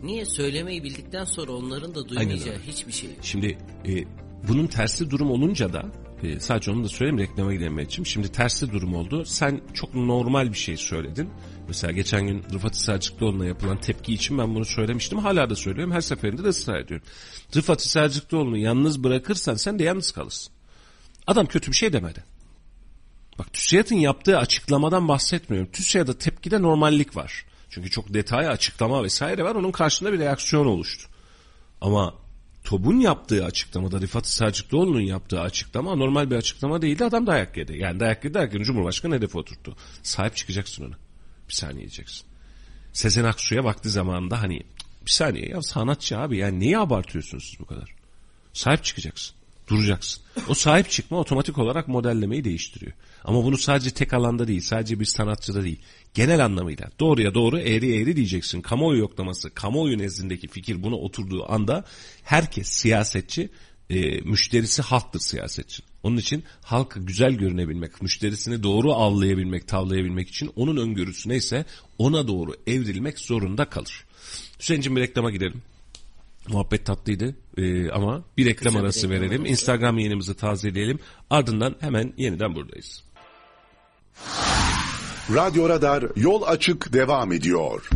[0.03, 3.19] Niye söylemeyi bildikten sonra onların da duymayacağı hiçbir şey yok.
[3.23, 4.05] Şimdi e,
[4.49, 8.95] bunun tersi durum olunca da e, sadece onu da söyleyeyim reklama gidememek Şimdi tersi durum
[8.95, 9.25] oldu.
[9.25, 11.29] Sen çok normal bir şey söyledin.
[11.69, 15.19] Mesela geçen gün Rıfat Selçukluoğlu'na yapılan tepki için ben bunu söylemiştim.
[15.19, 15.95] Hala da söylüyorum.
[15.95, 17.07] Her seferinde de ısrar ediyorum.
[17.57, 20.56] Rıfat Selçukluoğlu'nu yalnız bırakırsan sen de yalnız kalırsın.
[21.27, 22.25] Adam kötü bir şey demedi.
[23.39, 25.71] Bak TÜSİAD'ın yaptığı açıklamadan bahsetmiyorum.
[25.73, 27.45] TÜSİAD'a tepkide normallik var.
[27.71, 29.55] Çünkü çok detay açıklama vesaire var.
[29.55, 31.09] Onun karşında bir reaksiyon oluştu.
[31.81, 32.15] Ama
[32.65, 37.05] TOB'un yaptığı açıklamada Rıfat Selçukluoğlu'nun yaptığı açıklama normal bir açıklama değildi.
[37.05, 37.79] Adam dayak yedi.
[37.79, 39.77] Yani dayak yedi derken Cumhurbaşkanı hedefe oturttu.
[40.03, 40.95] Sahip çıkacaksın ona.
[41.49, 42.27] Bir saniye diyeceksin.
[42.93, 44.63] Sezen Aksu'ya vakti zamanında hani
[45.07, 47.95] bir saniye ya sanatçı abi yani niye abartıyorsunuz siz bu kadar?
[48.53, 49.36] Sahip çıkacaksın.
[49.69, 50.23] Duracaksın.
[50.49, 52.93] O sahip çıkma otomatik olarak modellemeyi değiştiriyor.
[53.25, 55.81] Ama bunu sadece tek alanda değil, sadece bir sanatçıda değil.
[56.15, 58.61] Genel anlamıyla doğruya doğru eğri eğri diyeceksin.
[58.61, 61.85] Kamuoyu yoklaması, kamuoyu nezdindeki fikir buna oturduğu anda
[62.23, 63.51] herkes siyasetçi,
[63.91, 65.83] e, müşterisi halktır siyasetçi.
[66.03, 71.65] Onun için halka güzel görünebilmek, müşterisini doğru avlayabilmek, tavlayabilmek için onun öngörüsü neyse
[71.99, 74.05] ona doğru evrilmek zorunda kalır.
[74.61, 75.63] Hüseyin'cim bir reklama gidelim.
[76.49, 79.41] Muhabbet tatlıydı ee, ama bir reklam bir arası reklam verelim.
[79.41, 79.53] arası.
[79.53, 80.99] Instagram yayınımızı tazeleyelim.
[81.31, 83.05] Ardından hemen yeniden buradayız.
[85.35, 87.91] Radyo Radar yol açık devam ediyor.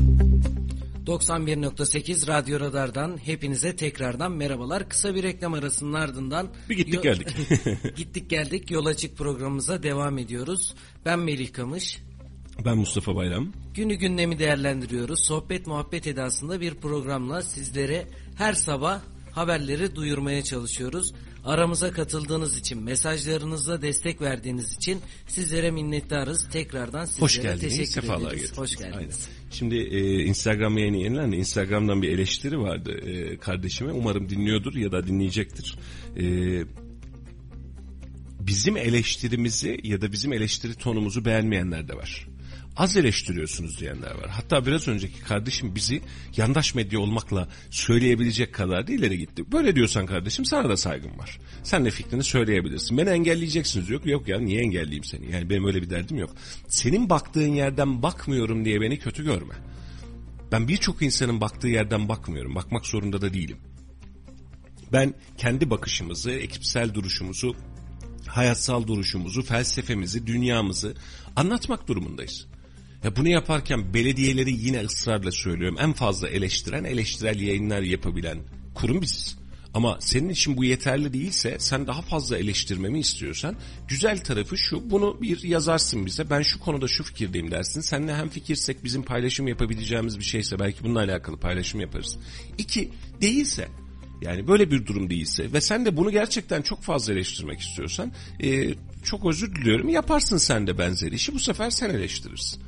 [1.06, 4.88] 91.8 Radyo Radar'dan hepinize tekrardan merhabalar.
[4.88, 6.48] Kısa bir reklam arasının ardından...
[6.68, 7.28] Bir gittik Yo- geldik.
[7.96, 10.74] gittik geldik Yol Açık programımıza devam ediyoruz.
[11.04, 11.98] Ben Melih Kamış.
[12.64, 13.52] Ben Mustafa Bayram.
[13.74, 15.20] Günü gündemi değerlendiriyoruz.
[15.20, 18.06] Sohbet muhabbet edasında bir programla sizlere
[18.40, 19.00] her sabah
[19.32, 21.12] haberleri duyurmaya çalışıyoruz.
[21.44, 26.48] Aramıza katıldığınız için, mesajlarınızla destek verdiğiniz için sizlere minnettarız.
[26.48, 27.60] Tekrardan sizlere Hoş geldiniz.
[27.60, 28.32] teşekkür Sefalar ederiz.
[28.32, 28.58] getirdiniz.
[28.58, 28.96] Hoş geldiniz.
[29.28, 29.50] Aynen.
[29.50, 31.36] Şimdi e, Instagram yayını yenilendi.
[31.36, 33.92] Instagram'dan bir eleştiri vardı e, kardeşime.
[33.92, 35.78] Umarım dinliyordur ya da dinleyecektir.
[36.16, 36.24] E,
[38.40, 42.29] bizim eleştirimizi ya da bizim eleştiri tonumuzu beğenmeyenler de var.
[42.80, 44.28] Az eleştiriyorsunuz diyenler var.
[44.28, 46.02] Hatta biraz önceki kardeşim bizi
[46.36, 49.52] yandaş medya olmakla söyleyebilecek kadar da ileri gitti.
[49.52, 51.38] Böyle diyorsan kardeşim sana da saygım var.
[51.62, 52.98] Sen de fikrini söyleyebilirsin.
[52.98, 54.06] Beni engelleyeceksiniz yok.
[54.06, 55.32] Yok ya niye engelleyeyim seni?
[55.32, 56.30] Yani benim öyle bir derdim yok.
[56.68, 59.54] Senin baktığın yerden bakmıyorum diye beni kötü görme.
[60.52, 62.54] Ben birçok insanın baktığı yerden bakmıyorum.
[62.54, 63.58] Bakmak zorunda da değilim.
[64.92, 67.56] Ben kendi bakışımızı, ekipsel duruşumuzu,
[68.26, 70.94] hayatsal duruşumuzu, felsefemizi, dünyamızı
[71.36, 72.49] anlatmak durumundayız.
[73.04, 75.76] Ya bunu yaparken belediyeleri yine ısrarla söylüyorum.
[75.80, 78.38] En fazla eleştiren, eleştirel yayınlar yapabilen
[78.74, 79.40] kurum biziz.
[79.74, 83.56] Ama senin için bu yeterli değilse sen daha fazla eleştirmemi istiyorsan
[83.88, 87.80] güzel tarafı şu bunu bir yazarsın bize ben şu konuda şu fikirdeyim dersin.
[87.80, 92.18] Seninle hem fikirsek bizim paylaşım yapabileceğimiz bir şeyse belki bununla alakalı paylaşım yaparız.
[92.58, 92.90] İki
[93.20, 93.68] değilse
[94.22, 98.74] yani böyle bir durum değilse ve sen de bunu gerçekten çok fazla eleştirmek istiyorsan e,
[99.04, 102.62] çok özür diliyorum yaparsın sen de benzer işi bu sefer sen eleştirirsin.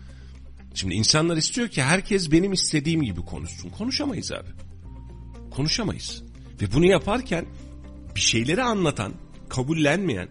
[0.75, 3.70] Şimdi insanlar istiyor ki herkes benim istediğim gibi konuşsun.
[3.70, 4.49] Konuşamayız abi.
[5.51, 6.23] Konuşamayız.
[6.62, 7.47] Ve bunu yaparken
[8.14, 9.12] bir şeyleri anlatan,
[9.49, 10.29] kabullenmeyen,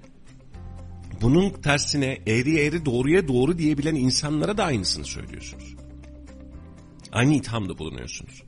[1.22, 5.76] bunun tersine eğri eğri doğruya doğru diyebilen insanlara da aynısını söylüyorsunuz.
[7.12, 8.44] Aynı ithamda bulunuyorsunuz.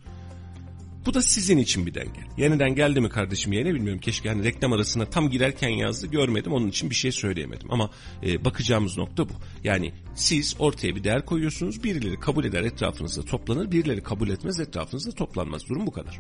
[1.06, 2.20] Bu da sizin için bir denge.
[2.38, 4.02] Yeniden geldi mi kardeşim yine bilmiyorum.
[4.02, 6.54] Keşke hani reklam arasına tam girerken yazdı görmedim.
[6.54, 7.72] Onun için bir şey söyleyemedim.
[7.72, 7.90] Ama
[8.24, 9.34] e, bakacağımız nokta bu.
[9.64, 11.84] Yani siz ortaya bir değer koyuyorsunuz.
[11.84, 13.72] Birileri kabul eder etrafınızda toplanır.
[13.72, 15.70] Birileri kabul etmez etrafınızda toplanmaz.
[15.70, 16.20] Durum bu kadar.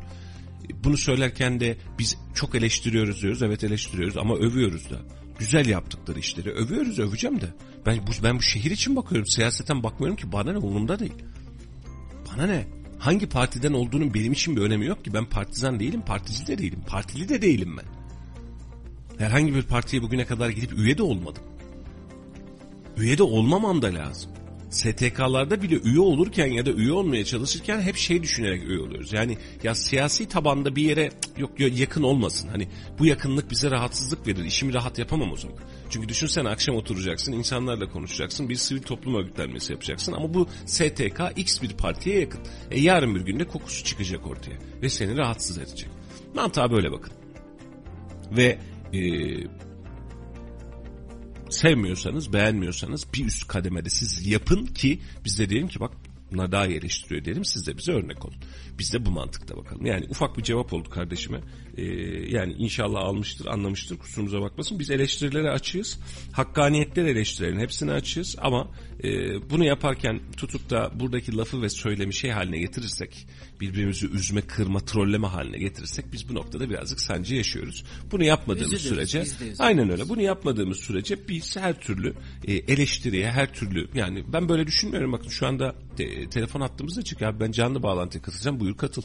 [0.69, 3.41] E, Bunu söylerken de biz çok eleştiriyoruz diyoruz.
[3.43, 4.95] Evet eleştiriyoruz ama övüyoruz da.
[5.39, 7.45] Güzel yaptıkları işleri övüyoruz öveceğim de.
[7.85, 9.27] Ben bu, ben bu şehir için bakıyorum.
[9.27, 11.13] Siyaseten bakmıyorum ki bana ne umurumda değil.
[12.31, 12.82] Bana ne?
[13.03, 15.13] Hangi partiden olduğunun benim için bir önemi yok ki.
[15.13, 16.79] Ben partizan değilim, partici de değilim.
[16.87, 17.85] Partili de değilim ben.
[19.17, 21.43] Herhangi bir partiye bugüne kadar gidip üye de olmadım.
[22.97, 24.31] Üye de olmamam da lazım.
[24.73, 29.13] STK'larda bile üye olurken ya da üye olmaya çalışırken hep şey düşünerek üye oluyoruz.
[29.13, 32.49] Yani ya siyasi tabanda bir yere "Cık, yok ya yakın olmasın.
[32.49, 32.67] Hani
[32.99, 34.43] bu yakınlık bize rahatsızlık verir.
[34.45, 35.57] İşimi rahat yapamam o zaman.
[35.89, 41.61] Çünkü düşünsene akşam oturacaksın, insanlarla konuşacaksın, bir sivil toplum örgütlenmesi yapacaksın ama bu STK X
[41.61, 42.41] bir partiye yakın.
[42.71, 45.89] E yarın bir günde kokusu çıkacak ortaya ve seni rahatsız edecek.
[46.35, 47.13] Mantığa böyle bakın.
[48.31, 48.57] Ve
[48.93, 48.99] e,
[51.53, 55.91] sevmiyorsanız, beğenmiyorsanız bir üst kademede siz yapın ki biz de diyelim ki bak
[56.33, 58.35] Bunlar daha iyi eleştiriyor diyelim siz de bize örnek olun.
[58.79, 59.85] Biz de bu mantıkta bakalım.
[59.85, 61.39] Yani ufak bir cevap oldu kardeşime.
[61.77, 61.83] Ee,
[62.29, 64.79] yani inşallah almıştır anlamıştır kusurumuza bakmasın.
[64.79, 65.99] Biz eleştirilere açığız.
[66.31, 68.71] Hakkaniyetler eleştirilerin hepsine açığız ama
[69.03, 69.09] e,
[69.49, 73.27] bunu yaparken tutup da buradaki lafı ve söylemi şey haline getirirsek
[73.61, 77.83] birbirimizi üzme, kırma, trolleme haline getirirsek biz bu noktada birazcık sancı yaşıyoruz.
[78.11, 79.23] Bunu yapmadığımız Üzülürüz, sürece
[79.59, 80.09] aynen öyle.
[80.09, 82.13] Bunu yapmadığımız sürece biz her türlü
[82.47, 85.11] e, eleştiriye, her türlü yani ben böyle düşünmüyorum.
[85.11, 88.59] Bakın şu anda te- telefon hattımız açık ya ben canlı bağlantıya katılacağım.
[88.63, 89.01] Buyur katıl.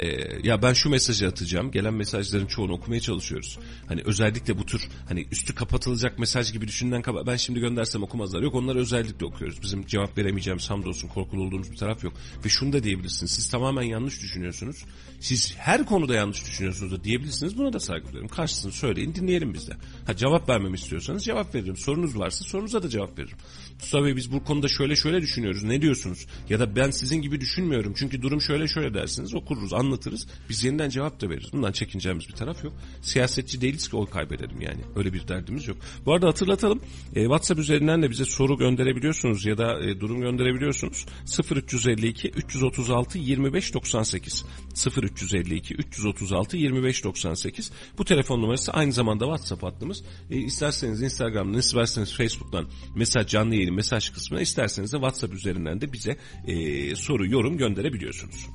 [0.00, 0.06] E,
[0.42, 1.70] ya ben şu mesajı atacağım.
[1.70, 3.58] Gelen mesajların çoğunu okumaya çalışıyoruz.
[3.88, 8.42] Hani özellikle bu tür hani üstü kapatılacak mesaj gibi düşünülen kaba ben şimdi göndersem okumazlar.
[8.42, 9.62] Yok onları özellikle okuyoruz.
[9.62, 12.12] Bizim cevap veremeyeceğimiz hamdolsun korkulu olduğumuz bir taraf yok.
[12.44, 13.32] Ve şunu da diyebilirsiniz.
[13.32, 14.84] Siz tamamen yanlış düşünüyorsunuz.
[15.20, 17.58] Siz her konuda yanlış düşünüyorsunuz da diyebilirsiniz.
[17.58, 18.28] Buna da saygı duyuyorum.
[18.28, 19.72] Karşısını söyleyin dinleyelim biz de.
[20.06, 21.76] Ha cevap vermemi istiyorsanız cevap veririm.
[21.76, 23.38] Sorunuz varsa sorunuza da cevap veririm.
[23.80, 25.62] Mustafa Bey biz bu konuda şöyle şöyle düşünüyoruz.
[25.62, 26.26] Ne diyorsunuz?
[26.48, 27.94] Ya da ben sizin gibi düşünmüyorum.
[27.96, 29.34] Çünkü durum şöyle şöyle dersiniz.
[29.34, 30.26] Okuruz, anlatırız.
[30.48, 31.52] Biz yeniden cevap da veririz.
[31.52, 32.72] Bundan çekineceğimiz bir taraf yok.
[33.02, 34.80] Siyasetçi değiliz ki oy kaybedelim yani.
[34.96, 35.76] Öyle bir derdimiz yok.
[36.06, 36.80] Bu arada hatırlatalım.
[37.14, 41.06] E, WhatsApp üzerinden de bize soru gönderebiliyorsunuz ya da e, durum gönderebiliyorsunuz.
[41.50, 44.44] 0352 336 25 98
[45.02, 50.02] 0352 336 25 98 bu telefon numarası aynı zamanda WhatsApp hattımız.
[50.30, 56.16] E, isterseniz Instagram'dan, isterseniz Facebook'tan mesaj canlı mesaj kısmına isterseniz de WhatsApp üzerinden de bize
[56.46, 58.46] e, soru, yorum gönderebiliyorsunuz.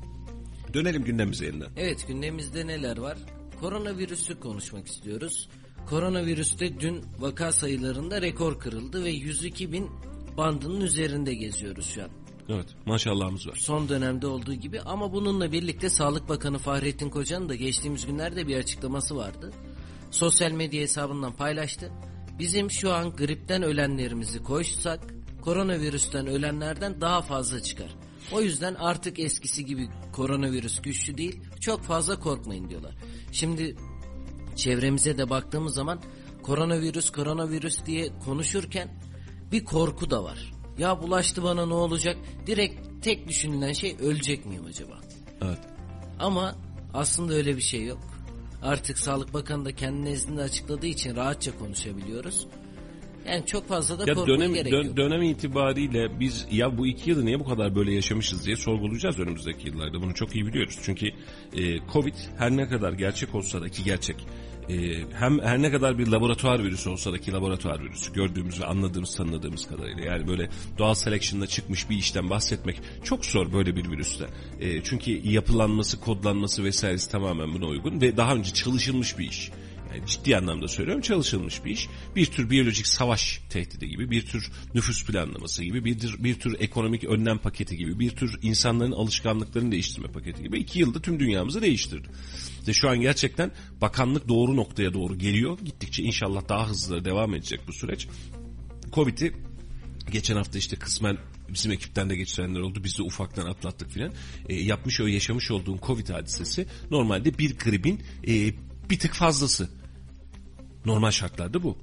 [0.74, 1.70] Dönelim gündemimize yeniden.
[1.78, 3.18] Evet gündemimizde neler var?
[3.62, 5.49] Koronavirüsü konuşmak istiyoruz.
[5.89, 9.89] Koronavirüste dün vaka sayılarında rekor kırıldı ve 102 bin
[10.38, 12.10] bandının üzerinde geziyoruz şu an.
[12.49, 13.55] Evet maşallahımız var.
[13.55, 18.55] Son dönemde olduğu gibi ama bununla birlikte Sağlık Bakanı Fahrettin Koca'nın da geçtiğimiz günlerde bir
[18.57, 19.53] açıklaması vardı.
[20.12, 21.91] Sosyal medya hesabından paylaştı.
[22.39, 27.95] Bizim şu an gripten ölenlerimizi koysak koronavirüsten ölenlerden daha fazla çıkar.
[28.31, 31.41] O yüzden artık eskisi gibi koronavirüs güçlü değil.
[31.59, 32.95] Çok fazla korkmayın diyorlar.
[33.31, 33.75] Şimdi
[34.55, 36.01] çevremize de baktığımız zaman
[36.43, 39.01] koronavirüs koronavirüs diye konuşurken
[39.51, 40.51] bir korku da var.
[40.77, 42.17] Ya bulaştı bana ne olacak?
[42.47, 44.99] Direkt tek düşünülen şey ölecek miyim acaba?
[45.41, 45.59] Evet.
[46.19, 46.55] Ama
[46.93, 47.99] aslında öyle bir şey yok.
[48.62, 52.47] Artık Sağlık Bakanı da kendi nezdinde açıkladığı için rahatça konuşabiliyoruz.
[53.28, 54.97] Yani çok fazla da Ya korkmaya dönem, gerek dön- yok.
[54.97, 59.68] dönem itibariyle biz ya bu iki yılı niye bu kadar böyle yaşamışız diye sorgulayacağız önümüzdeki
[59.68, 60.01] yıllarda.
[60.01, 60.80] Bunu çok iyi biliyoruz.
[60.84, 61.07] Çünkü
[61.53, 64.16] e, Covid her ne kadar gerçek olsa da ki gerçek
[64.70, 68.65] e, hem her ne kadar bir laboratuvar virüsü olsa da ki laboratuvar virüsü gördüğümüz ve
[68.65, 73.91] anladığımız tanıdığımız kadarıyla yani böyle doğal selection'da çıkmış bir işten bahsetmek çok zor böyle bir
[73.91, 74.26] virüste.
[74.59, 79.51] E, çünkü yapılanması, kodlanması vesairesi tamamen buna uygun ve daha önce çalışılmış bir iş.
[79.95, 81.87] Yani ciddi anlamda söylüyorum çalışılmış bir iş.
[82.15, 86.55] Bir tür biyolojik savaş tehdidi gibi, bir tür nüfus planlaması gibi, bir tür, bir tür
[86.59, 91.61] ekonomik önlem paketi gibi, bir tür insanların alışkanlıklarını değiştirme paketi gibi iki yılda tüm dünyamızı
[91.61, 92.07] değiştirdi.
[92.59, 95.57] İşte şu an gerçekten bakanlık doğru noktaya doğru geliyor.
[95.65, 98.07] Gittikçe inşallah daha hızlı devam edecek bu süreç.
[98.93, 99.33] Covid'i
[100.11, 101.17] geçen hafta işte kısmen
[101.49, 102.83] bizim ekipten de geçirenler oldu.
[102.83, 104.13] Biz de ufaktan atlattık filan.
[104.49, 108.53] E, yapmış o yaşamış olduğum Covid hadisesi normalde bir gripin e,
[108.89, 109.78] bir tık fazlası.
[110.86, 111.77] Normal şartlarda bu.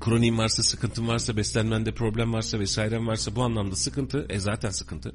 [0.00, 4.26] Kroniğin varsa, sıkıntın varsa, beslenmende problem varsa vesairen varsa bu anlamda sıkıntı.
[4.28, 5.12] E zaten sıkıntı.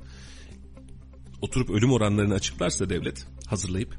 [1.41, 3.97] Oturup ölüm oranlarını açıklarsa devlet hazırlayıp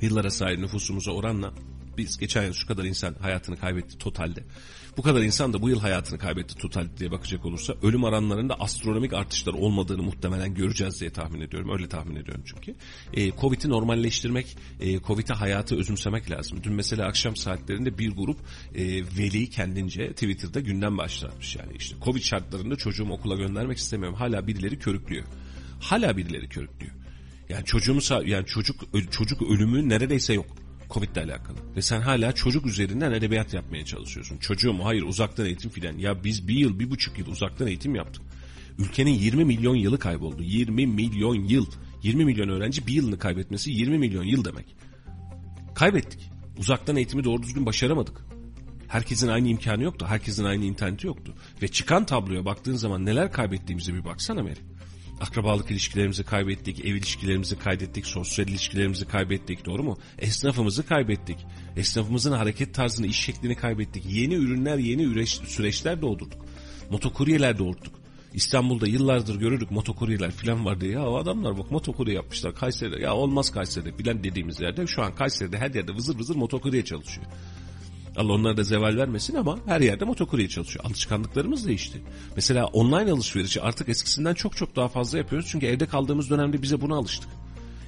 [0.00, 1.52] yıllara sahip nüfusumuza oranla
[1.96, 4.44] biz geçen yıl şu kadar insan hayatını kaybetti totalde.
[4.96, 9.12] Bu kadar insan da bu yıl hayatını kaybetti totalde diye bakacak olursa ölüm oranlarında astronomik
[9.12, 11.70] artışlar olmadığını muhtemelen göreceğiz diye tahmin ediyorum.
[11.72, 12.74] Öyle tahmin ediyorum çünkü.
[13.14, 16.58] E, Covid'i normalleştirmek, e, Covid'e hayatı özümsemek lazım.
[16.62, 18.38] Dün mesela akşam saatlerinde bir grup
[18.74, 18.84] e,
[19.18, 21.56] veli kendince Twitter'da gündem başlatmış.
[21.56, 24.18] Yani işte Covid şartlarında çocuğumu okula göndermek istemiyorum.
[24.18, 25.24] Hala birileri körüklüyor.
[25.80, 26.92] Hala birileri körüklüyor.
[27.48, 28.80] Yani çocuğumu yani çocuk
[29.10, 30.61] çocuk ölümü neredeyse yok.
[30.94, 31.56] Covid ile alakalı.
[31.76, 34.38] Ve sen hala çocuk üzerinden edebiyat yapmaya çalışıyorsun.
[34.38, 35.98] Çocuğum hayır uzaktan eğitim filan.
[35.98, 38.22] Ya biz bir yıl bir buçuk yıl uzaktan eğitim yaptık.
[38.78, 40.42] Ülkenin 20 milyon yılı kayboldu.
[40.42, 41.66] 20 milyon yıl.
[42.02, 44.76] 20 milyon öğrenci bir yılını kaybetmesi 20 milyon yıl demek.
[45.74, 46.30] Kaybettik.
[46.58, 48.24] Uzaktan eğitimi doğru düzgün başaramadık.
[48.88, 50.06] Herkesin aynı imkanı yoktu.
[50.08, 51.34] Herkesin aynı interneti yoktu.
[51.62, 54.60] Ve çıkan tabloya baktığın zaman neler kaybettiğimize bir baksana Meri.
[55.20, 59.98] Akrabalık ilişkilerimizi kaybettik, ev ilişkilerimizi kaybettik, sosyal ilişkilerimizi kaybettik doğru mu?
[60.18, 61.38] Esnafımızı kaybettik.
[61.76, 64.04] Esnafımızın hareket tarzını, iş şeklini kaybettik.
[64.08, 66.46] Yeni ürünler, yeni üreş, süreçler doğdurduk.
[66.90, 68.02] Motokuryeler doğurduk.
[68.34, 73.52] İstanbul'da yıllardır görürdük motokuryeler falan vardı ya o adamlar bak motokurye yapmışlar Kayseri'de ya olmaz
[73.52, 77.26] Kayseri'de filan dediğimiz yerde şu an Kayseri'de her yerde vızır vızır motokurye çalışıyor.
[78.16, 80.84] Allah onlara da zeval vermesin ama her yerde motokurye çalışıyor.
[80.84, 82.00] Alışkanlıklarımız değişti.
[82.36, 85.48] Mesela online alışverişi artık eskisinden çok çok daha fazla yapıyoruz.
[85.50, 87.28] Çünkü evde kaldığımız dönemde bize buna alıştık.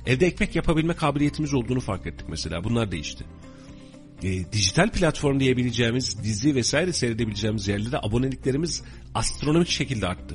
[0.06, 2.64] Evde ekmek yapabilme kabiliyetimiz olduğunu fark ettik mesela.
[2.64, 3.24] Bunlar değişti.
[4.22, 8.82] E, dijital platform diyebileceğimiz dizi vesaire seyredebileceğimiz yerlere aboneliklerimiz
[9.14, 10.34] astronomik şekilde arttı.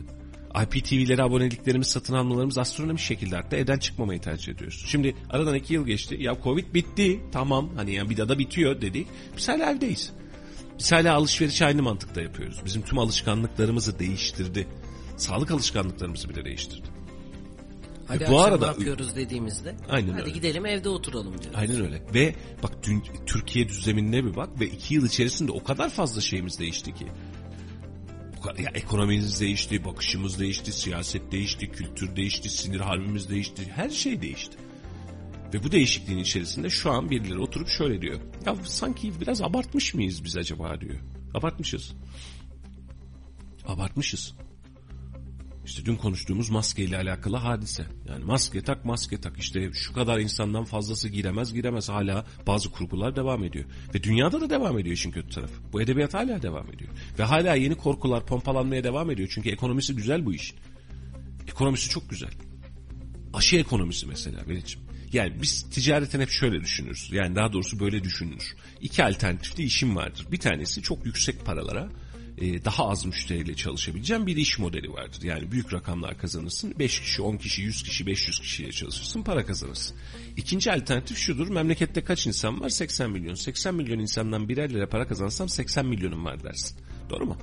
[0.63, 3.55] IPTV'lere aboneliklerimiz, satın almalarımız astronomik şekilde arttı.
[3.55, 4.83] Evden çıkmamayı tercih ediyoruz.
[4.87, 6.17] Şimdi aradan iki yıl geçti.
[6.19, 7.19] Ya Covid bitti.
[7.31, 9.07] Tamam hani yani bir daha bitiyor dedik.
[9.37, 10.11] Biz hala evdeyiz.
[10.79, 12.61] Biz hala alışveriş aynı mantıkta yapıyoruz.
[12.65, 14.67] Bizim tüm alışkanlıklarımızı değiştirdi.
[15.17, 16.87] Sağlık alışkanlıklarımızı bile değiştirdi.
[18.07, 20.31] Hadi bu akşam arada- ne yapıyoruz dediğimizde Aynen hadi öyle.
[20.31, 21.53] gidelim evde oturalım diyor.
[21.55, 22.01] Aynen öyle.
[22.13, 26.59] Ve bak dün, Türkiye düzenine bir bak ve iki yıl içerisinde o kadar fazla şeyimiz
[26.59, 27.07] değişti ki.
[28.49, 34.21] Kadar- Ya ekonomimiz değişti, bakışımız değişti, siyaset değişti, kültür değişti, sinir harbimiz değişti, her şey
[34.21, 34.57] değişti.
[35.53, 38.19] Ve bu değişikliğin içerisinde şu an birileri oturup şöyle diyor.
[38.45, 40.99] Ya sanki biraz abartmış mıyız biz acaba diyor.
[41.33, 41.93] Abartmışız.
[43.67, 44.33] Abartmışız.
[45.69, 47.85] İşte dün konuştuğumuz maske ile alakalı hadise.
[48.07, 53.15] Yani maske tak maske tak işte şu kadar insandan fazlası giremez giremez hala bazı kurgular
[53.15, 53.65] devam ediyor.
[53.95, 55.53] Ve dünyada da devam ediyor işin kötü tarafı.
[55.73, 56.91] Bu edebiyat hala devam ediyor.
[57.19, 59.29] Ve hala yeni korkular pompalanmaya devam ediyor.
[59.31, 60.57] Çünkü ekonomisi güzel bu işin.
[61.47, 62.31] Ekonomisi çok güzel.
[63.33, 64.87] Aşı ekonomisi mesela Melih'ciğim.
[65.13, 67.09] Yani biz ticareten hep şöyle düşünürüz.
[67.11, 68.55] Yani daha doğrusu böyle düşünülür.
[68.81, 70.27] İki alternatifli işim vardır.
[70.31, 71.89] Bir tanesi çok yüksek paralara
[72.41, 75.21] e, daha az müşteriyle çalışabileceğin bir iş modeli vardır.
[75.23, 76.73] Yani büyük rakamlar kazanırsın.
[76.79, 79.97] 5 kişi, 10 kişi, 100 kişi, 500 kişiyle çalışırsın para kazanırsın.
[80.37, 81.47] İkinci alternatif şudur.
[81.47, 82.69] Memlekette kaç insan var?
[82.69, 83.33] 80 milyon.
[83.33, 86.77] 80 milyon insandan birer lira para kazansam 80 milyonum var dersin.
[87.09, 87.37] Doğru mu?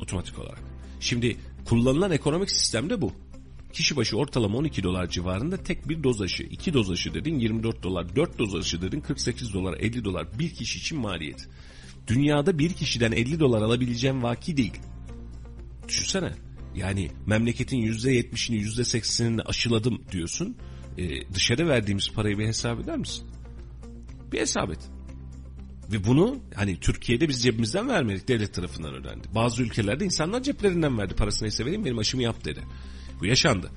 [0.00, 0.62] Otomatik olarak.
[1.00, 3.12] Şimdi kullanılan ekonomik sistemde bu.
[3.72, 6.42] Kişi başı ortalama 12 dolar civarında tek bir doz aşı.
[6.42, 8.16] 2 doz aşı dedin 24 dolar.
[8.16, 10.38] 4 doz aşı dedin 48 dolar 50 dolar.
[10.38, 11.48] Bir kişi için maliyet.
[12.08, 14.78] Dünyada bir kişiden 50 dolar alabileceğim vaki değil.
[15.88, 16.32] Düşünsene.
[16.76, 20.56] Yani memleketin %70'ini %80'ini aşıladım diyorsun.
[20.98, 23.24] Ee, dışarı verdiğimiz parayı bir hesap eder misin?
[24.32, 24.78] Bir hesap et.
[25.92, 29.28] Ve bunu hani Türkiye'de biz cebimizden vermedik devlet tarafından ödendi.
[29.34, 32.60] Bazı ülkelerde insanlar ceplerinden verdi parasını neyse vereyim benim aşımı yap dedi.
[33.20, 33.70] Bu yaşandı.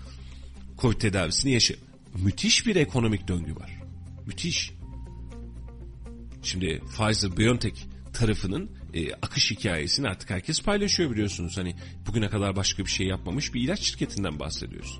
[0.77, 1.73] Covid tedavisini yaşa.
[2.23, 3.82] Müthiş bir ekonomik döngü var.
[4.25, 4.71] Müthiş.
[6.43, 7.90] Şimdi Pfizer-BioNTech
[8.22, 11.57] tarafının e, akış hikayesini artık herkes paylaşıyor biliyorsunuz.
[11.57, 11.76] Hani
[12.07, 14.99] bugüne kadar başka bir şey yapmamış bir ilaç şirketinden bahsediyoruz.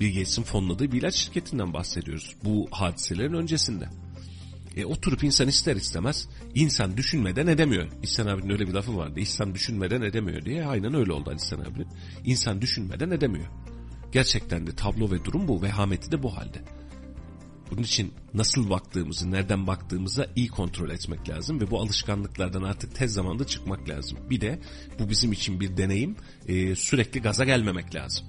[0.00, 2.36] Bill Gates'in fonladığı bir ilaç şirketinden bahsediyoruz.
[2.44, 3.88] Bu hadiselerin öncesinde.
[4.76, 7.88] E, oturup insan ister istemez insan düşünmeden edemiyor.
[8.02, 9.20] İhsan abinin öyle bir lafı vardı.
[9.20, 10.66] İnsan düşünmeden edemiyor diye.
[10.66, 11.88] Aynen öyle oldu İhsan abinin.
[12.24, 13.46] İnsan düşünmeden edemiyor.
[14.12, 15.62] Gerçekten de tablo ve durum bu.
[15.62, 16.75] Vehameti de bu halde.
[17.70, 23.12] Bunun için nasıl baktığımızı, nereden baktığımıza iyi kontrol etmek lazım ve bu alışkanlıklardan artık tez
[23.12, 24.18] zamanda çıkmak lazım.
[24.30, 24.60] Bir de
[24.98, 26.16] bu bizim için bir deneyim,
[26.48, 28.26] e, sürekli gaza gelmemek lazım.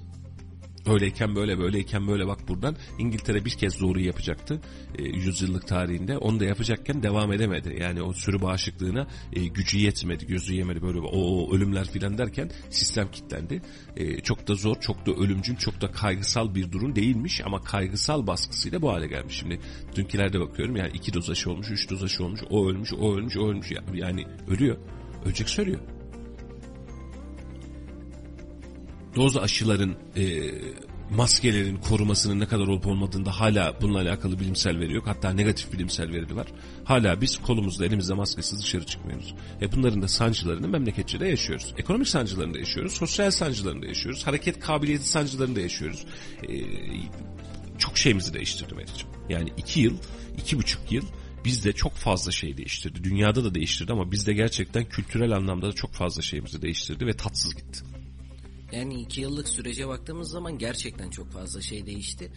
[0.88, 2.26] Öyleyken böyle böyleyken böyle.
[2.26, 4.60] Bak buradan İngiltere bir kez doğruyu yapacaktı
[4.98, 6.18] e, yüzyıllık tarihinde.
[6.18, 7.76] Onu da yapacakken devam edemedi.
[7.80, 10.82] Yani o sürü bağışıklığına e, gücü yetmedi gözü yemedi.
[10.82, 13.62] Böyle o, o ölümler filan derken sistem kilitlendi.
[13.96, 18.26] E, çok da zor çok da ölümcül çok da kaygısal bir durum değilmiş ama kaygısal
[18.26, 19.36] baskısıyla bu hale gelmiş.
[19.36, 19.60] Şimdi
[19.96, 23.36] dünkilerde bakıyorum yani iki doz aşı olmuş üç doz aşı olmuş o ölmüş o ölmüş
[23.36, 23.72] o ölmüş.
[23.94, 24.76] Yani ölüyor
[25.24, 25.97] ölecek söylüyor
[29.16, 30.50] doz aşıların e,
[31.10, 35.06] maskelerin korumasının ne kadar olup olmadığında hala bununla alakalı bilimsel veri yok.
[35.06, 36.46] Hatta negatif bilimsel veri var.
[36.84, 39.34] Hala biz kolumuzda elimizde maskesiz dışarı çıkmıyoruz.
[39.60, 41.74] E bunların da sancılarını memleketçe de yaşıyoruz.
[41.78, 42.92] Ekonomik sancılarını da yaşıyoruz.
[42.92, 44.26] Sosyal sancılarını da yaşıyoruz.
[44.26, 46.04] Hareket kabiliyeti sancılarını da yaşıyoruz.
[46.42, 46.54] E,
[47.78, 49.08] çok şeyimizi değiştirdi Meriç'im.
[49.28, 49.96] Yani iki yıl,
[50.38, 51.04] iki buçuk yıl
[51.44, 53.04] bizde çok fazla şey değiştirdi.
[53.04, 57.54] Dünyada da değiştirdi ama bizde gerçekten kültürel anlamda da çok fazla şeyimizi değiştirdi ve tatsız
[57.54, 57.80] gitti.
[58.72, 62.32] Yani iki yıllık sürece baktığımız zaman gerçekten çok fazla şey değişti.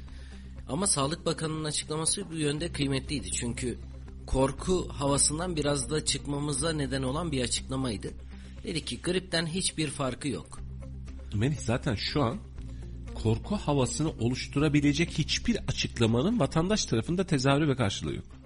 [0.70, 3.32] Ama Sağlık Bakanı'nın açıklaması bu yönde kıymetliydi.
[3.32, 3.78] Çünkü
[4.28, 8.14] korku havasından biraz da çıkmamıza neden olan bir açıklamaydı.
[8.64, 10.60] Dedi ki gripten hiçbir farkı yok.
[11.34, 12.38] Melih zaten şu an
[13.24, 18.41] korku havasını oluşturabilecek hiçbir açıklamanın vatandaş tarafında tezahürü ve karşılığı yok.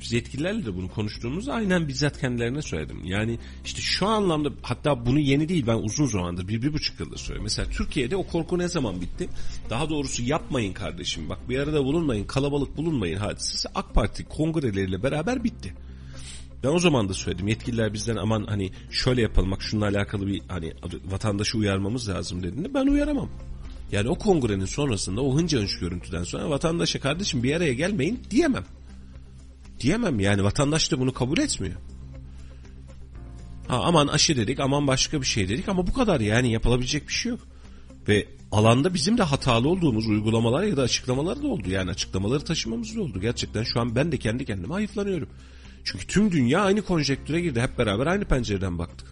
[0.00, 3.04] Biz yetkililerle de bunu konuştuğumuzda aynen bizzat kendilerine söyledim.
[3.04, 7.18] Yani işte şu anlamda hatta bunu yeni değil ben uzun zamandır bir, bir buçuk yıldır
[7.18, 7.44] söylüyorum.
[7.44, 9.28] Mesela Türkiye'de o korku ne zaman bitti?
[9.70, 15.44] Daha doğrusu yapmayın kardeşim bak bir arada bulunmayın kalabalık bulunmayın hadisesi AK Parti kongreleriyle beraber
[15.44, 15.74] bitti.
[16.64, 20.42] Ben o zaman da söyledim yetkililer bizden aman hani şöyle yapalım bak şununla alakalı bir
[20.48, 20.72] hani
[21.04, 23.28] vatandaşı uyarmamız lazım dediğinde ben uyaramam.
[23.92, 28.64] Yani o kongrenin sonrasında o hınca hınç görüntüden sonra vatandaşa kardeşim bir araya gelmeyin diyemem.
[29.80, 31.76] Diyemem yani vatandaş da bunu kabul etmiyor.
[33.68, 37.12] Ha, aman aşı dedik aman başka bir şey dedik ama bu kadar yani yapılabilecek bir
[37.12, 37.40] şey yok.
[38.08, 41.70] Ve alanda bizim de hatalı olduğumuz uygulamalar ya da açıklamalar da oldu.
[41.70, 43.20] Yani açıklamaları taşımamız da oldu.
[43.20, 45.28] Gerçekten şu an ben de kendi kendime hayıflanıyorum.
[45.84, 47.60] Çünkü tüm dünya aynı konjektüre girdi.
[47.60, 49.08] Hep beraber aynı pencereden baktık.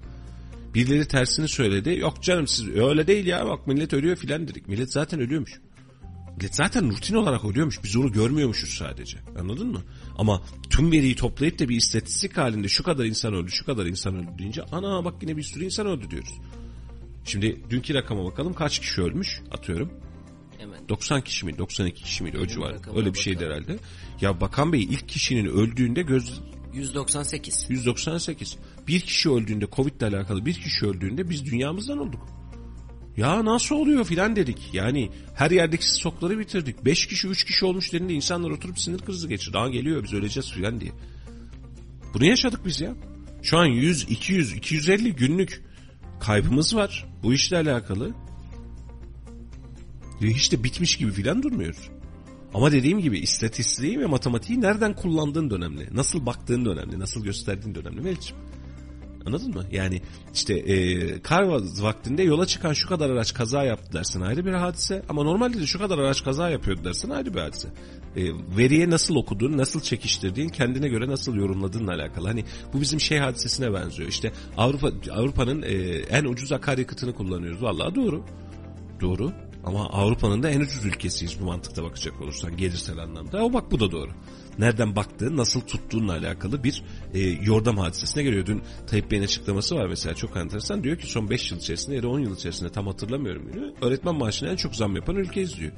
[0.74, 1.98] Birileri tersini söyledi.
[1.98, 4.68] Yok canım siz öyle değil ya bak millet ölüyor filan dedik.
[4.68, 5.60] Millet zaten ölüyormuş.
[6.36, 7.84] Millet zaten rutin olarak ölüyormuş.
[7.84, 9.18] Biz onu görmüyormuşuz sadece.
[9.40, 9.82] Anladın mı?
[10.18, 14.14] Ama tüm veriyi toplayıp da bir istatistik halinde şu kadar insan öldü, şu kadar insan
[14.14, 16.34] öldü deyince ana bak yine bir sürü insan öldü diyoruz.
[17.24, 19.92] Şimdi dünkü rakama bakalım kaç kişi ölmüş atıyorum.
[20.58, 20.88] Hemen.
[20.88, 22.96] 90 kişi mi 92 kişi miydi o civar.
[22.96, 23.52] Öyle bir şeydi bakalım.
[23.52, 23.78] herhalde.
[24.20, 26.40] Ya Bakan Bey ilk kişinin öldüğünde göz
[26.74, 27.66] 198.
[27.68, 28.56] 198.
[28.88, 32.28] Bir kişi öldüğünde Covid ile alakalı bir kişi öldüğünde biz dünyamızdan olduk.
[33.16, 34.70] Ya nasıl oluyor filan dedik.
[34.72, 36.84] Yani her yerdeki stokları bitirdik.
[36.84, 39.54] 5 kişi 3 kişi olmuş dediğinde insanlar oturup sinir krizi geçirdi.
[39.54, 40.92] Daha geliyor biz öleceğiz filan diye.
[42.14, 42.94] Bunu yaşadık biz ya.
[43.42, 45.62] Şu an 100, 200, 250 günlük
[46.20, 47.06] kaybımız var.
[47.22, 48.14] Bu işle alakalı.
[50.20, 51.90] Hiç de bitmiş gibi filan durmuyoruz.
[52.54, 55.88] Ama dediğim gibi istatistiği ve matematiği nereden kullandığın önemli.
[55.92, 56.98] Nasıl baktığın önemli.
[56.98, 58.42] Nasıl gösterdiğin önemli Melih'ciğim.
[59.26, 59.64] Anladın mı?
[59.72, 60.00] Yani
[60.34, 61.42] işte e, kar
[61.82, 65.02] vaktinde yola çıkan şu kadar araç kaza yaptı dersin ayrı bir hadise.
[65.08, 67.68] Ama normalde de şu kadar araç kaza yapıyordu dersin ayrı bir hadise.
[68.16, 68.22] E,
[68.56, 72.26] veriye nasıl okuduğun, nasıl çekiştirdiğin, kendine göre nasıl yorumladığınla alakalı.
[72.28, 74.08] Hani bu bizim şey hadisesine benziyor.
[74.08, 75.72] İşte Avrupa Avrupa'nın e,
[76.10, 77.62] en ucuz akaryakıtını kullanıyoruz.
[77.62, 78.24] Vallahi doğru.
[79.00, 79.32] Doğru.
[79.64, 83.44] Ama Avrupa'nın da en ucuz ülkesiyiz bu mantıkta bakacak olursan gelirsel anlamda.
[83.44, 84.10] O bak bu da doğru.
[84.58, 86.82] Nereden baktığın, nasıl tuttuğunla alakalı bir
[87.14, 88.46] e, yordam hadisesine geliyor.
[88.46, 90.84] Dün Tayyip Bey'in açıklaması var mesela çok enteresan.
[90.84, 93.66] Diyor ki son 5 yıl içerisinde ya da 10 yıl içerisinde tam hatırlamıyorum diyor.
[93.82, 95.72] Öğretmen maaşına en çok zam yapan ülkeyiz diyor.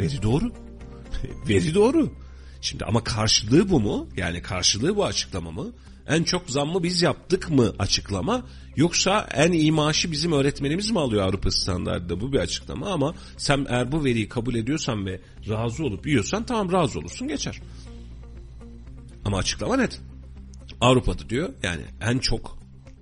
[0.00, 0.52] Veri doğru.
[1.48, 2.12] Veri doğru.
[2.60, 4.08] Şimdi ama karşılığı bu mu?
[4.16, 5.72] Yani karşılığı bu açıklama mı?
[6.08, 8.46] En çok zammı biz yaptık mı açıklama?
[8.76, 12.20] Yoksa en iyi maaşı bizim öğretmenimiz mi alıyor Avrupa standartında?
[12.20, 16.72] Bu bir açıklama ama sen eğer bu veriyi kabul ediyorsan ve razı olup yiyorsan tamam
[16.72, 17.60] razı olursun geçer.
[19.24, 20.00] Ama açıklama net.
[20.80, 22.58] Avrupa'da diyor yani en çok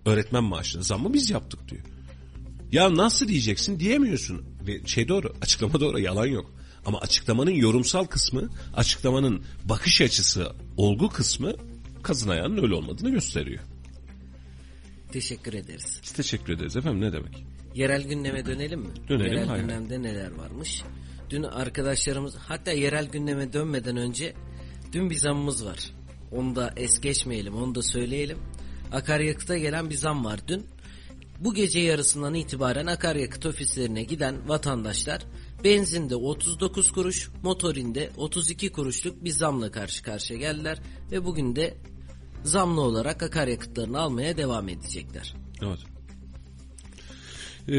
[0.07, 1.83] öğretmen maaşına zammı biz yaptık diyor.
[2.73, 4.45] Ya nasıl diyeceksin diyemiyorsun.
[4.67, 6.51] Ve şey doğru açıklama doğru yalan yok.
[6.87, 11.55] Ama açıklamanın yorumsal kısmı, açıklamanın bakış açısı, olgu kısmı
[12.03, 13.61] kazın ayağının öyle olmadığını gösteriyor.
[15.13, 16.01] Teşekkür ederiz.
[16.03, 17.45] Biz teşekkür ederiz efendim ne demek.
[17.75, 18.89] Yerel gündeme dönelim mi?
[19.09, 19.63] Dönelim, Yerel hayır.
[19.63, 20.83] gündemde neler varmış?
[21.31, 24.35] Dün arkadaşlarımız hatta yerel gündeme dönmeden önce
[24.93, 25.79] dün bir zammımız var.
[26.33, 28.39] Onu da es geçmeyelim onu da söyleyelim.
[28.93, 30.67] Akaryakıta gelen bir zam var dün.
[31.41, 35.23] Bu gece yarısından itibaren akaryakıt ofislerine giden vatandaşlar
[35.65, 40.79] benzinde 39 kuruş, motorinde 32 kuruşluk bir zamla karşı karşıya geldiler
[41.11, 41.75] ve bugün de
[42.45, 45.35] zamlı olarak akaryakıtlarını almaya devam edecekler.
[45.63, 45.79] Evet.
[47.69, 47.75] Ee,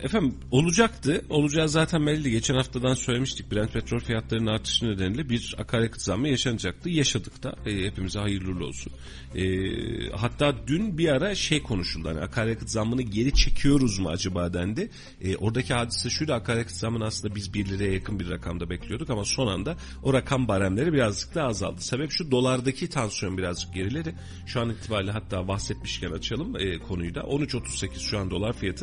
[0.00, 1.24] efendim olacaktı.
[1.30, 2.30] Olacağı zaten belli.
[2.30, 3.52] Geçen haftadan söylemiştik.
[3.52, 6.90] Brent petrol fiyatlarının artışı nedeniyle bir akaryakıt zammı yaşanacaktı.
[6.90, 7.54] Yaşadık da.
[7.66, 8.92] Ee, hepimize hayırlı olsun.
[9.34, 12.08] Ee, hatta dün bir ara şey konuşuldu.
[12.08, 14.90] Hani akaryakıt zammını geri çekiyoruz mu acaba dendi.
[15.20, 16.32] Ee, oradaki hadise şuydu.
[16.32, 20.48] Akaryakıt zammını aslında biz 1 liraya yakın bir rakamda bekliyorduk ama son anda o rakam
[20.48, 21.80] baremleri birazcık daha azaldı.
[21.80, 24.14] Sebep şu dolardaki tansiyon birazcık geriledi.
[24.46, 27.20] Şu an itibariyle hatta bahsetmişken açalım e, konuyu da.
[27.20, 28.73] 13.38 şu an dolar fiyatı.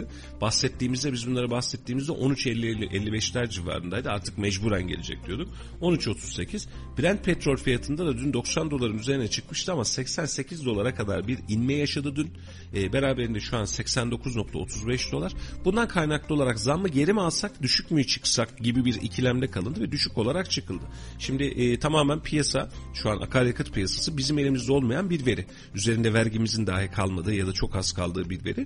[0.42, 4.10] Bahsettiğimizde biz bunları bahsettiğimizde 13.50-55'ler civarındaydı.
[4.10, 5.50] Artık mecburen gelecek diyorduk.
[5.82, 6.68] 13.38.
[7.00, 11.74] Brent petrol fiyatında da dün 90 doların üzerine çıkmıştı ama 88 dolara kadar bir inme
[11.74, 12.32] yaşadı dün.
[12.76, 15.34] E, beraberinde şu an 89.35 dolar.
[15.66, 19.92] Bundan kaynaklı olarak zammı geri mi alsak düşük mü çıksak gibi bir ikilemde kalındı ve
[19.92, 20.84] düşük olarak çıkıldı.
[21.20, 25.46] Şimdi e, tamamen piyasa şu an akaryakıt piyasası bizim elimizde olmayan bir veri.
[25.76, 28.66] Üzerinde vergimizin dahi kalmadığı ya da çok az kaldığı bir veri.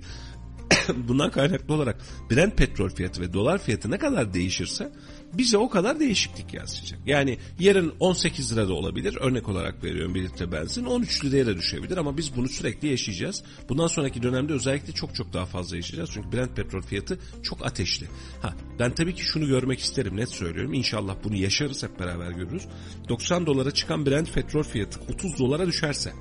[1.08, 1.96] Bundan kaynaklı olarak
[2.30, 4.92] Brent petrol fiyatı ve dolar fiyatı ne kadar değişirse
[5.32, 7.00] bize o kadar değişiklik yansıyacak.
[7.06, 9.18] Yani yarın 18 lira da olabilir.
[9.20, 13.42] Örnek olarak veriyorum bir litre benzin 13 liraya da düşebilir ama biz bunu sürekli yaşayacağız.
[13.68, 16.10] Bundan sonraki dönemde özellikle çok çok daha fazla yaşayacağız.
[16.12, 18.06] Çünkü Brent petrol fiyatı çok ateşli.
[18.42, 20.74] Ha ben tabii ki şunu görmek isterim net söylüyorum.
[20.74, 22.66] İnşallah bunu yaşarız hep beraber görürüz.
[23.08, 26.12] 90 dolara çıkan Brent petrol fiyatı 30 dolara düşerse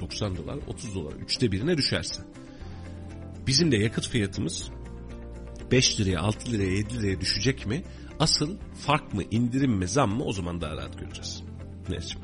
[0.00, 2.22] 90 dolar 30 dolar üçte birine düşerse
[3.48, 4.70] bizim de yakıt fiyatımız
[5.70, 7.82] 5 liraya 6 liraya 7 liraya düşecek mi?
[8.20, 11.42] Asıl fark mı indirim mi zam mı o zaman daha rahat göreceğiz.
[11.88, 12.18] Neyse.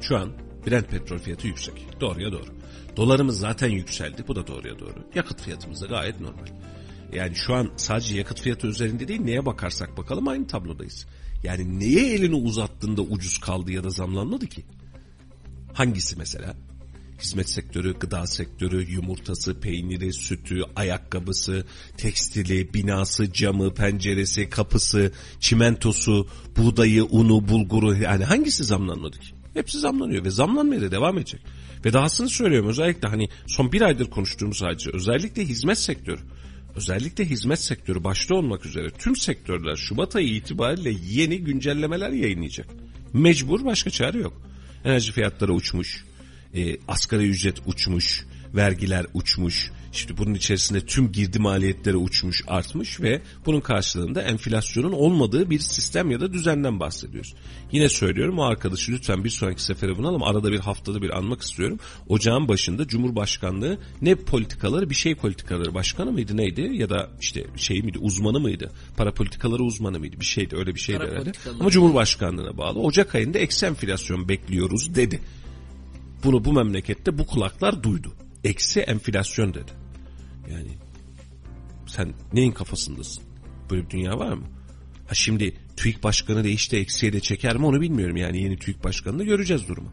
[0.00, 0.32] Şu an
[0.66, 2.00] Brent petrol fiyatı yüksek.
[2.00, 2.56] Doğruya doğru.
[2.96, 4.24] Dolarımız zaten yükseldi.
[4.28, 5.08] Bu da doğruya doğru.
[5.14, 6.46] Yakıt fiyatımız da gayet normal.
[7.12, 11.06] Yani şu an sadece yakıt fiyatı üzerinde değil neye bakarsak bakalım aynı tablodayız.
[11.42, 14.64] Yani neye elini uzattığında ucuz kaldı ya da zamlanmadı ki?
[15.72, 16.54] Hangisi mesela?
[17.20, 27.04] Hizmet sektörü, gıda sektörü, yumurtası, peyniri, sütü, ayakkabısı, tekstili, binası, camı, penceresi, kapısı, çimentosu, buğdayı,
[27.04, 29.28] unu, bulguru yani hangisi zamlanmadı ki?
[29.54, 31.40] Hepsi zamlanıyor ve zamlanmaya da devam edecek.
[31.84, 36.20] Ve dahasını söylüyorum özellikle hani son bir aydır konuştuğumuz sadece özellikle hizmet sektörü.
[36.76, 42.66] Özellikle hizmet sektörü başta olmak üzere tüm sektörler Şubat ayı itibariyle yeni güncellemeler yayınlayacak.
[43.12, 44.42] Mecbur başka çare yok.
[44.84, 46.04] Enerji fiyatları uçmuş,
[46.56, 49.70] e, asgari ücret uçmuş, vergiler uçmuş.
[49.92, 56.10] Şimdi bunun içerisinde tüm girdi maliyetleri uçmuş, artmış ve bunun karşılığında enflasyonun olmadığı bir sistem
[56.10, 57.34] ya da düzenden bahsediyoruz.
[57.72, 60.22] Yine söylüyorum o arkadaşı lütfen bir sonraki sefere bunalım.
[60.22, 61.78] Arada bir haftada bir anmak istiyorum.
[62.08, 67.82] Ocağın başında Cumhurbaşkanlığı ne politikaları bir şey politikaları başkanı mıydı neydi ya da işte şey
[67.82, 68.70] miydi uzmanı mıydı?
[68.96, 70.20] Para politikaları uzmanı mıydı?
[70.20, 71.32] Bir şeydi öyle bir şeydi Para herhalde.
[71.60, 72.78] Ama Cumhurbaşkanlığına bağlı.
[72.78, 75.20] Ocak ayında eksi enflasyon bekliyoruz dedi.
[76.26, 78.12] Bunu bu memlekette bu kulaklar duydu.
[78.44, 79.72] Eksi enflasyon dedi.
[80.50, 80.70] Yani
[81.86, 83.24] sen neyin kafasındasın?
[83.70, 84.46] Böyle bir dünya var mı?
[85.06, 89.24] Ha şimdi TÜİK başkanı değişti eksiye de çeker mi onu bilmiyorum yani yeni TÜİK başkanını
[89.24, 89.92] göreceğiz durumu.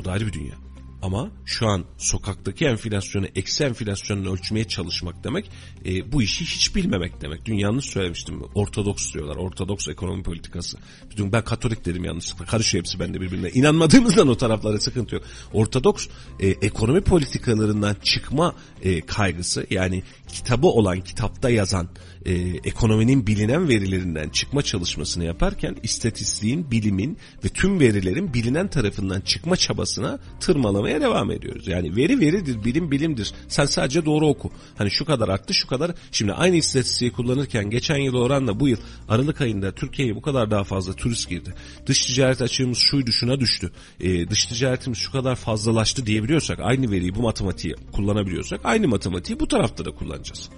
[0.00, 0.54] O da ayrı bir dünya.
[1.02, 5.50] Ama şu an sokaktaki enflasyonu eksi enflasyonla ölçmeye çalışmak demek
[5.86, 7.44] e, bu işi hiç bilmemek demek.
[7.44, 8.42] Dün yanlış söylemiştim.
[8.54, 9.36] Ortodoks diyorlar.
[9.36, 10.78] Ortodoks ekonomi politikası.
[11.16, 12.44] Dün ben katolik dedim yanlışlıkla.
[12.44, 13.50] Karışıyor hepsi bende birbirine.
[13.50, 15.24] İnanmadığımızdan o taraflara sıkıntı yok.
[15.52, 16.08] Ortodoks
[16.40, 21.88] e, ekonomi politikalarından çıkma e, kaygısı yani kitabı olan kitapta yazan
[22.26, 22.32] e,
[22.64, 30.18] ekonominin bilinen verilerinden çıkma çalışmasını yaparken istatistiğin, bilimin ve tüm verilerin bilinen tarafından çıkma çabasına
[30.40, 31.68] tırmalamaya devam ediyoruz.
[31.68, 33.32] Yani veri veridir, bilim bilimdir.
[33.48, 34.50] Sen sadece doğru oku.
[34.76, 35.94] Hani şu kadar arttı, şu kadar.
[36.12, 40.64] Şimdi aynı istatistiği kullanırken geçen yıl oranla bu yıl Aralık ayında Türkiye'ye bu kadar daha
[40.64, 41.54] fazla turist girdi.
[41.86, 43.72] Dış ticaret açığımız şuydu, şuna düştü.
[44.00, 49.48] E, dış ticaretimiz şu kadar fazlalaştı diyebiliyorsak, aynı veriyi bu matematiği kullanabiliyorsak, aynı matematiği bu
[49.48, 50.50] tarafta da kullanacağız.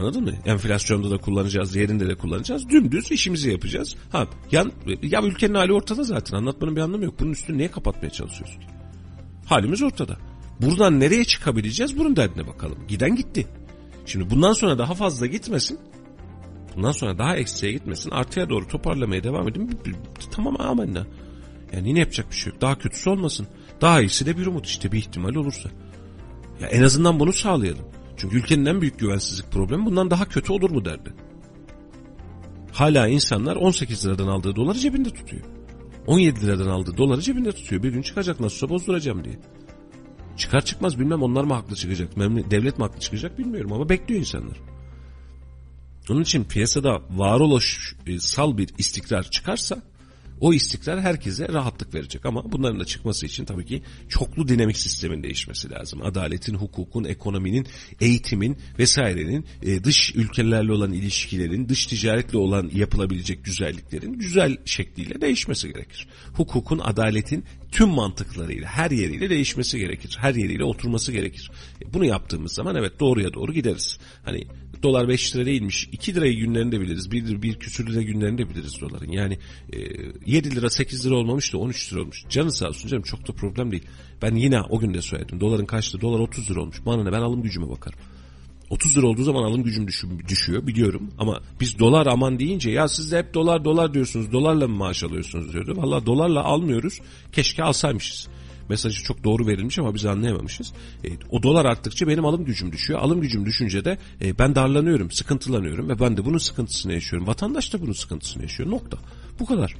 [0.00, 0.32] Anladın mı?
[0.46, 2.68] Enflasyonda da kullanacağız, yerinde de kullanacağız.
[2.68, 3.96] Dümdüz işimizi yapacağız.
[4.12, 4.72] Ha, yan,
[5.02, 6.36] ya ülkenin hali ortada zaten.
[6.36, 7.20] Anlatmanın bir anlamı yok.
[7.20, 8.62] Bunun üstünü niye kapatmaya çalışıyorsun?
[9.46, 10.16] Halimiz ortada.
[10.60, 11.98] Buradan nereye çıkabileceğiz?
[11.98, 12.78] Bunun derdine bakalım.
[12.88, 13.46] Giden gitti.
[14.06, 15.78] Şimdi bundan sonra daha fazla gitmesin.
[16.76, 18.10] Bundan sonra daha eksiye gitmesin.
[18.10, 19.80] Artıya doğru toparlamaya devam edin.
[20.30, 21.06] Tamam amenna.
[21.72, 22.60] Yani yine yapacak bir şey yok.
[22.60, 23.46] Daha kötüsü olmasın.
[23.80, 25.70] Daha iyisi de bir umut işte bir ihtimal olursa.
[26.60, 27.84] Ya en azından bunu sağlayalım.
[28.20, 31.14] Çünkü ülkenin en büyük güvensizlik problemi bundan daha kötü olur mu derdi.
[32.72, 35.42] Hala insanlar 18 liradan aldığı doları cebinde tutuyor.
[36.06, 37.82] 17 liradan aldığı doları cebinde tutuyor.
[37.82, 39.38] Bir gün çıkacak nasılsa bozduracağım diye.
[40.36, 42.16] Çıkar çıkmaz bilmem onlar mı haklı çıkacak,
[42.50, 44.60] devlet mi haklı çıkacak bilmiyorum ama bekliyor insanlar.
[46.10, 49.82] Onun için piyasada varoluşsal bir istikrar çıkarsa
[50.40, 55.22] o istikrar herkese rahatlık verecek ama bunların da çıkması için tabii ki çoklu dinamik sistemin
[55.22, 56.02] değişmesi lazım.
[56.02, 57.66] Adaletin, hukukun, ekonominin,
[58.00, 65.72] eğitimin vesairenin e, dış ülkelerle olan ilişkilerin, dış ticaretle olan yapılabilecek güzelliklerin güzel şekliyle değişmesi
[65.72, 66.08] gerekir.
[66.32, 70.16] Hukukun, adaletin tüm mantıklarıyla, her yeriyle değişmesi gerekir.
[70.20, 71.50] Her yeriyle oturması gerekir.
[71.82, 73.98] E, bunu yaptığımız zaman evet doğruya doğru gideriz.
[74.24, 74.46] Hani
[74.82, 77.10] dolar 5 lira değilmiş 2 lirayı günlerinde biliriz.
[77.10, 79.12] 1 lira, bir küsür lira günlerinde biliriz doların.
[79.12, 79.38] Yani
[79.72, 79.78] e,
[80.26, 82.24] 7 lira 8 lira olmamış da 13 lira olmuş.
[82.28, 83.84] Canı sağ olsun canım çok da problem değil.
[84.22, 85.40] Ben yine o gün de söyledim.
[85.40, 86.00] Doların kaçtı?
[86.00, 86.76] Dolar 30 lira olmuş.
[86.86, 87.98] Bana ne ben alım gücüme bakarım.
[88.70, 89.86] 30 lira olduğu zaman alım gücüm
[90.28, 94.68] düşüyor biliyorum ama biz dolar aman deyince ya siz de hep dolar dolar diyorsunuz dolarla
[94.68, 95.74] mı maaş alıyorsunuz diyordu.
[95.76, 97.00] Valla dolarla almıyoruz
[97.32, 98.28] keşke alsaymışız
[98.70, 100.72] mesajı çok doğru verilmiş ama biz anlayamamışız.
[101.04, 103.00] E, o dolar arttıkça benim alım gücüm düşüyor.
[103.00, 107.28] Alım gücüm düşünce de e, ben darlanıyorum, sıkıntılanıyorum ve ben de bunun sıkıntısını yaşıyorum.
[107.28, 108.70] Vatandaş da bunun sıkıntısını yaşıyor.
[108.70, 108.98] Nokta.
[109.40, 109.76] Bu kadar.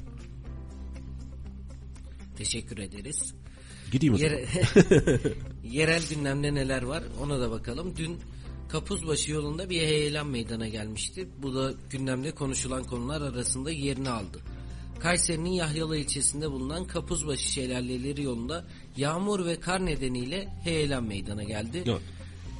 [2.37, 3.33] Teşekkür ederiz.
[3.91, 4.31] Gideyim o zaman.
[4.31, 4.45] Yere...
[5.63, 7.93] Yerel gündemde neler var ona da bakalım.
[7.97, 8.17] Dün
[8.71, 11.27] Kapuzbaşı yolunda bir heyelan meydana gelmişti.
[11.41, 14.39] Bu da gündemde konuşulan konular arasında yerini aldı.
[15.03, 18.65] Kayseri'nin Yahyalı ilçesinde bulunan Kapuzbaşı Şelaleleri yolunda
[18.97, 21.83] yağmur ve kar nedeniyle heyelan meydana geldi.
[21.85, 22.01] Evet.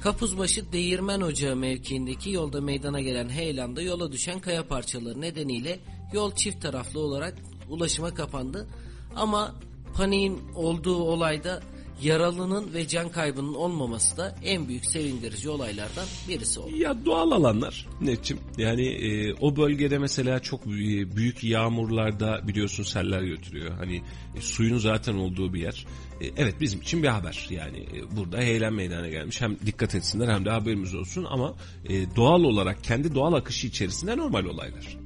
[0.00, 5.78] Kapuzbaşı Değirmen Ocağı mevkiindeki yolda meydana gelen heyelanda yola düşen kaya parçaları nedeniyle
[6.12, 7.34] yol çift taraflı olarak
[7.68, 8.68] ulaşıma kapandı.
[9.16, 9.54] Ama
[9.94, 11.62] paniğin olduğu olayda
[12.02, 16.76] yaralının ve can kaybının olmaması da en büyük sevindirici olaylardan birisi oldu.
[16.76, 18.38] Ya doğal alanlar Netçim.
[18.58, 20.66] Yani e, o bölgede mesela çok
[21.16, 23.70] büyük yağmurlarda biliyorsun seller götürüyor.
[23.78, 24.02] Hani
[24.36, 25.86] e, suyun zaten olduğu bir yer.
[26.20, 27.46] E, evet bizim için bir haber.
[27.50, 29.40] Yani e, burada heyelan meydana gelmiş.
[29.40, 31.54] Hem dikkat etsinler hem de haberimiz olsun ama
[31.88, 35.01] e, doğal olarak kendi doğal akışı içerisinde normal olaylar.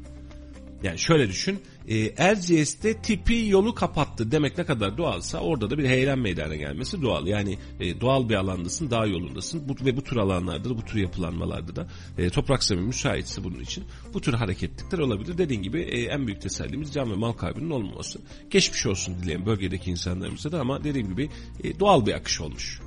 [0.86, 1.62] Yani şöyle düşün.
[1.88, 7.02] E, Erciyes'te tipi yolu kapattı demek ne kadar doğalsa orada da bir heyelan meydana gelmesi
[7.02, 7.26] doğal.
[7.26, 10.98] Yani e, doğal bir alandasın, dağ yolundasın bu, ve bu tür alanlarda da bu tür
[10.98, 11.88] yapılanmalarda da
[12.18, 13.84] e, toprak zemin müsaitse bunun için
[14.14, 15.38] bu tür hareketlikler olabilir.
[15.38, 18.18] Dediğin gibi e, en büyük tesellimiz can ve mal kaybının olmaması.
[18.50, 21.28] Geçmiş olsun dileyen bölgedeki insanlarımıza da ama dediğim gibi
[21.64, 22.80] e, doğal bir akış olmuş.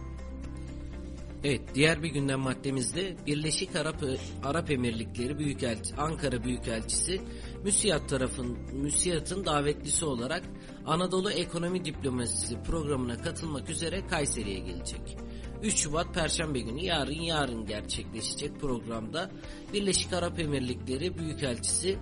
[1.43, 4.03] Evet, diğer bir gündem maddemizde Birleşik Arap
[4.43, 7.21] Arap Emirlikleri Büyükelçi Ankara Büyükelçisi
[7.64, 10.44] Müsiyat tarafın Müsiyat'ın davetlisi olarak
[10.86, 15.18] Anadolu Ekonomi Diplomasisi programına katılmak üzere Kayseri'ye gelecek.
[15.64, 19.31] 3 Şubat Perşembe günü yarın yarın gerçekleşecek programda
[19.73, 21.99] Birleşik Arap Emirlikleri Büyükelçisi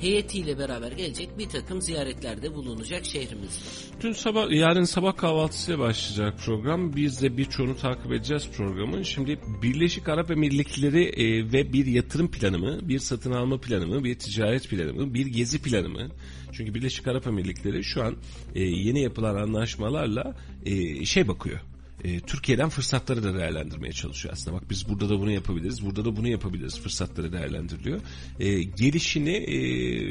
[0.00, 3.64] heyetiyle beraber gelecek bir takım ziyaretlerde bulunacak şehrimizde.
[4.00, 6.96] Dün sabah, yarın sabah kahvaltısıyla başlayacak program.
[6.96, 9.02] Biz de birçoğunu takip edeceğiz programın.
[9.02, 14.04] Şimdi Birleşik Arap Emirlikleri e, ve bir yatırım planı mı, bir satın alma planı mı,
[14.04, 16.08] bir ticaret planı mı, bir gezi planı mı?
[16.52, 18.16] Çünkü Birleşik Arap Emirlikleri şu an
[18.54, 21.60] e, yeni yapılan anlaşmalarla e, şey bakıyor
[22.04, 24.56] e, Türkiye'den fırsatları da değerlendirmeye çalışıyor aslında.
[24.56, 28.00] Bak biz burada da bunu yapabiliriz, burada da bunu yapabiliriz fırsatları değerlendiriliyor.
[28.40, 29.58] E, gelişini e,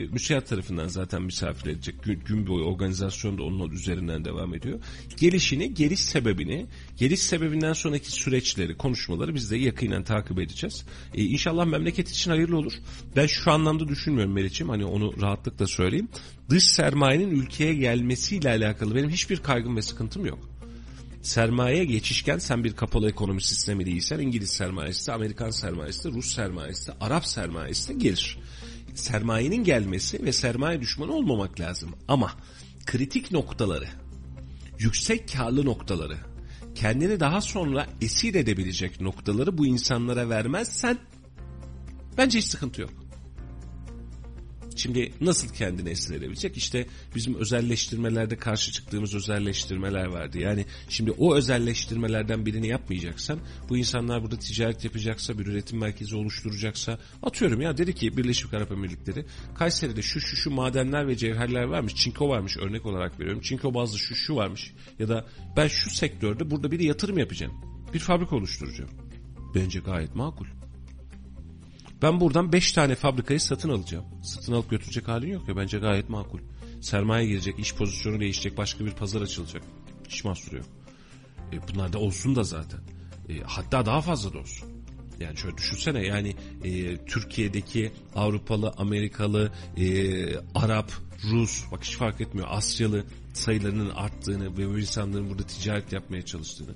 [0.08, 2.04] müsait tarafından zaten misafir edecek.
[2.04, 4.80] Gün, gün boyu organizasyon da onun üzerinden devam ediyor.
[5.18, 6.66] Gelişini, geliş sebebini,
[6.98, 10.86] geliş sebebinden sonraki süreçleri, konuşmaları biz de yakinen takip edeceğiz.
[11.14, 12.74] E, inşallah memleket için hayırlı olur.
[13.16, 14.70] Ben şu anlamda düşünmüyorum Meriç'im.
[14.70, 16.10] Hani onu rahatlıkla söyleyeyim.
[16.50, 20.57] Dış sermayenin ülkeye gelmesiyle alakalı benim hiçbir kaygım ve sıkıntım yok
[21.28, 26.36] sermaye geçişken sen bir kapalı ekonomi sistemi değilsen İngiliz sermayesi de, Amerikan sermayesi de, Rus
[26.36, 28.40] sermayesi de, Arap sermayesi de gelir.
[28.96, 31.96] Sermayenin gelmesi ve sermaye düşmanı olmamak lazım.
[32.08, 32.32] Ama
[32.86, 33.88] kritik noktaları,
[34.80, 36.18] yüksek karlı noktaları,
[36.76, 40.98] kendini daha sonra esir edebilecek noktaları bu insanlara vermezsen
[42.18, 43.07] bence hiç sıkıntı yok.
[44.78, 46.58] Şimdi nasıl kendini esir edebilecek?
[46.58, 46.86] İşte
[47.16, 50.40] bizim özelleştirmelerde karşı çıktığımız özelleştirmeler vardı.
[50.40, 53.40] Yani şimdi o özelleştirmelerden birini yapmayacaksan
[53.70, 58.72] bu insanlar burada ticaret yapacaksa bir üretim merkezi oluşturacaksa atıyorum ya dedi ki Birleşik Arap
[58.72, 59.26] Emirlikleri
[59.56, 61.96] Kayseri'de şu şu şu madenler ve cevherler varmış.
[61.96, 63.42] Çinko varmış örnek olarak veriyorum.
[63.42, 64.74] Çinko bazlı şu şu varmış.
[65.00, 65.26] Ya da
[65.58, 67.54] ben şu sektörde burada bir yatırım yapacağım.
[67.94, 68.92] Bir fabrika oluşturacağım.
[69.56, 70.57] Bence gayet makul.
[72.02, 74.06] Ben buradan 5 tane fabrikayı satın alacağım.
[74.24, 76.40] Satın alıp götürecek halin yok ya bence gayet makul.
[76.82, 79.64] Sermaye girecek, iş pozisyonu değişecek, başka bir pazar açılacak.
[80.10, 80.66] Hiç mahsuru yok.
[81.54, 82.80] E, bunlar da olsun da zaten.
[83.30, 84.70] E, hatta daha fazla da olsun.
[85.20, 89.86] Yani şöyle düşünsene yani e, Türkiye'deki Avrupalı, Amerikalı, e,
[90.56, 90.92] Arap,
[91.32, 96.76] Rus, bak hiç fark etmiyor Asyalı sayılarının arttığını ve bu insanların burada ticaret yapmaya çalıştığını.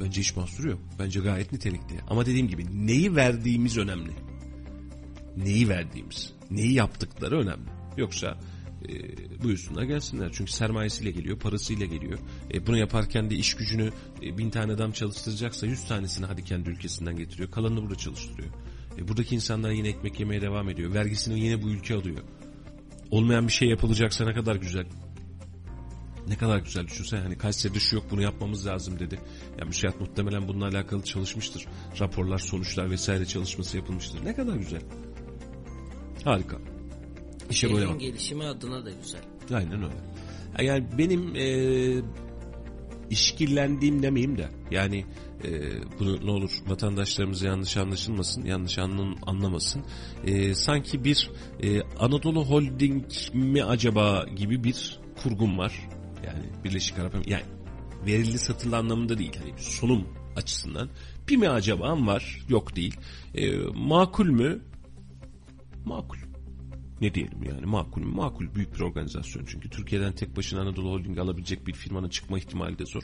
[0.00, 0.80] Bence hiç mahsuru yok.
[0.98, 2.00] Bence gayet nitelikli.
[2.08, 4.12] Ama dediğim gibi neyi verdiğimiz önemli.
[5.36, 7.70] Neyi verdiğimiz, neyi yaptıkları önemli.
[7.96, 8.38] Yoksa
[8.88, 10.30] e, buyursunlar gelsinler.
[10.32, 12.18] Çünkü sermayesiyle geliyor, parasıyla geliyor.
[12.54, 13.90] E, bunu yaparken de iş gücünü
[14.22, 17.50] e, bin tane adam çalıştıracaksa yüz tanesini hadi kendi ülkesinden getiriyor.
[17.50, 18.48] Kalanını burada çalıştırıyor.
[18.98, 20.94] E, buradaki insanlar yine ekmek yemeye devam ediyor.
[20.94, 22.22] Vergisini yine bu ülke alıyor.
[23.10, 24.86] Olmayan bir şey yapılacaksa ne kadar güzel.
[26.28, 29.20] Ne kadar güzel düşünsen hani Kayseri'de şu yok bunu yapmamız lazım dedi.
[29.58, 31.66] Ya müsait muhtemelen bununla alakalı çalışmıştır.
[32.00, 34.24] Raporlar, sonuçlar vesaire çalışması yapılmıştır.
[34.24, 34.80] Ne kadar güzel.
[36.24, 36.56] Harika.
[37.50, 38.00] İşe böyle bak.
[38.00, 39.20] gelişimi adına da güzel.
[39.52, 39.94] Aynen öyle.
[40.62, 41.46] Yani benim e,
[43.10, 45.04] işkillendiğim demeyeyim de yani
[45.44, 45.50] e,
[45.98, 49.82] bunu ne olur vatandaşlarımız yanlış anlaşılmasın, yanlış anlam, anlamasın.
[50.24, 51.30] E, sanki bir
[51.62, 53.04] e, Anadolu Holding
[53.34, 55.88] mi acaba gibi bir kurgum var.
[56.26, 57.56] Yani Birleşik Arap Emirlikleri yani
[58.06, 59.32] verildi satılı anlamında değil.
[59.38, 60.88] Hani sunum açısından.
[61.28, 62.40] Bir mi acaba var?
[62.48, 62.96] Yok değil.
[63.34, 64.62] E, makul mü?
[65.84, 66.18] Makul.
[67.00, 68.14] Ne diyelim yani makul mü?
[68.14, 72.78] Makul büyük bir organizasyon çünkü Türkiye'den tek başına Anadolu Holding alabilecek bir firmanın çıkma ihtimali
[72.78, 73.02] de zor.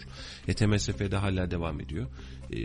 [0.48, 2.06] ETMSF'de hala devam ediyor.
[2.52, 2.56] E,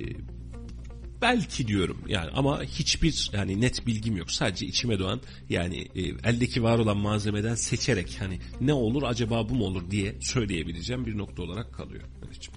[1.21, 4.31] belki diyorum yani ama hiçbir yani net bilgim yok.
[4.31, 9.55] Sadece içime doğan yani e, eldeki var olan malzemeden seçerek hani ne olur acaba bu
[9.55, 12.03] mu olur diye söyleyebileceğim bir nokta olarak kalıyor.
[12.27, 12.47] Evet.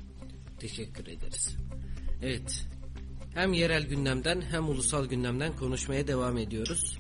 [0.61, 1.57] Teşekkür ederiz.
[2.23, 2.67] Evet.
[3.35, 6.99] Hem yerel gündemden hem ulusal gündemden konuşmaya devam ediyoruz.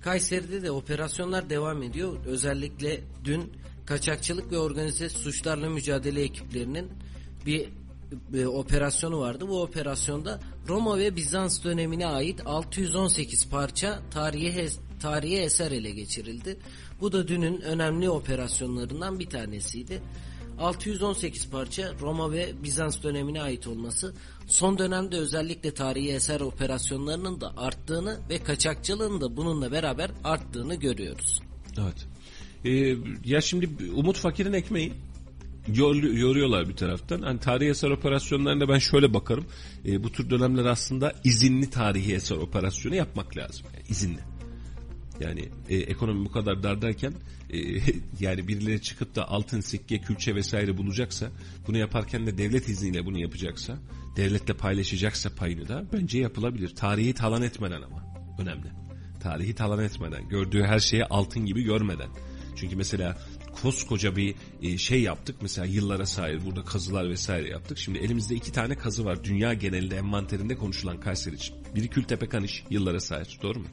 [0.00, 2.24] Kayseri'de de operasyonlar devam ediyor.
[2.26, 3.52] Özellikle dün
[3.86, 6.90] kaçakçılık ve organize suçlarla mücadele ekiplerinin
[7.46, 7.68] bir
[8.34, 9.48] e, operasyonu vardı.
[9.48, 14.68] Bu operasyonda Roma ve Bizans dönemine ait 618 parça tarihi
[15.00, 16.56] tarihi eser ele geçirildi.
[17.00, 20.02] Bu da dünün önemli operasyonlarından bir tanesiydi.
[20.58, 24.14] 618 parça Roma ve Bizans dönemine ait olması
[24.46, 31.40] son dönemde özellikle tarihi eser operasyonlarının da arttığını ve kaçakçılığın da bununla beraber arttığını görüyoruz.
[31.78, 32.06] Evet.
[32.64, 34.92] Ee, ya şimdi Umut Fakir'in ekmeği
[35.72, 37.22] yoruyorlar bir taraftan.
[37.22, 39.46] Hani tarihi eser operasyonlarında ben şöyle bakarım.
[39.86, 43.66] Ee, bu tür dönemler aslında izinli tarihi eser operasyonu yapmak lazım.
[43.74, 44.20] Yani izinli.
[45.20, 47.12] Yani e, ekonomi bu kadar dardayken
[47.50, 47.58] e,
[48.20, 51.30] yani birileri çıkıp da altın sikke, külçe vesaire bulacaksa
[51.66, 53.78] bunu yaparken de devlet izniyle bunu yapacaksa
[54.16, 56.74] devletle paylaşacaksa payını da bence yapılabilir.
[56.74, 58.04] Tarihi talan etmeden ama
[58.38, 58.66] önemli.
[59.22, 62.08] Tarihi talan etmeden gördüğü her şeyi altın gibi görmeden.
[62.56, 63.18] Çünkü mesela
[63.62, 65.36] koskoca bir e, şey yaptık.
[65.42, 67.78] Mesela yıllara sahip burada kazılar vesaire yaptık.
[67.78, 69.24] Şimdi elimizde iki tane kazı var.
[69.24, 71.56] Dünya genelinde envanterinde konuşulan Kayseri için.
[71.74, 73.66] Biri Kültepe Kaniş yıllara sahip doğru mu?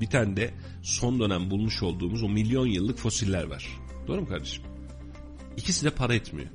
[0.00, 3.66] Bir tane de son dönem bulmuş olduğumuz o milyon yıllık fosiller var.
[4.06, 4.64] Doğru mu kardeşim?
[5.56, 6.48] İkisi de para etmiyor.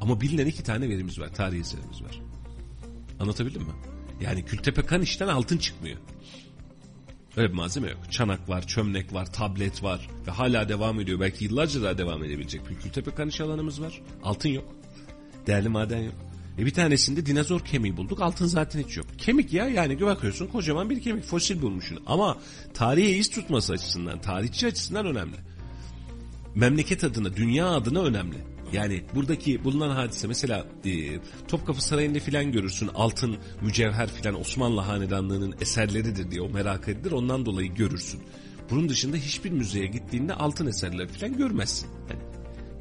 [0.00, 1.34] Ama bilinen iki tane verimiz var.
[1.34, 2.20] Tarih eserimiz var.
[3.20, 3.72] Anlatabildim mi?
[4.20, 5.98] Yani Kültepe Kaniş'ten altın çıkmıyor.
[7.36, 8.00] Öyle bir malzeme yok.
[8.10, 11.20] Çanak var, çömlek var, tablet var ve hala devam ediyor.
[11.20, 14.00] Belki yıllarca daha devam edebilecek bir Kültepe Kaniş alanımız var.
[14.22, 14.64] Altın yok.
[15.46, 16.14] Değerli maden yok.
[16.58, 18.20] E bir tanesinde dinozor kemiği bulduk.
[18.20, 19.06] Altın zaten hiç yok.
[19.18, 22.02] Kemik ya yani bakıyorsun kocaman bir kemik fosil bulmuşsun.
[22.06, 22.38] Ama
[22.74, 25.36] tarihe iz tutması açısından, tarihçi açısından önemli.
[26.54, 28.36] Memleket adına, dünya adına önemli.
[28.72, 30.90] Yani buradaki bulunan hadise mesela e,
[31.48, 37.46] Topkapı Sarayı'nda filan görürsün altın, mücevher filan Osmanlı Hanedanlığı'nın eserleridir diye o merak edilir ondan
[37.46, 38.20] dolayı görürsün.
[38.70, 41.88] Bunun dışında hiçbir müzeye gittiğinde altın eserler filan görmezsin.
[42.10, 42.20] Yani,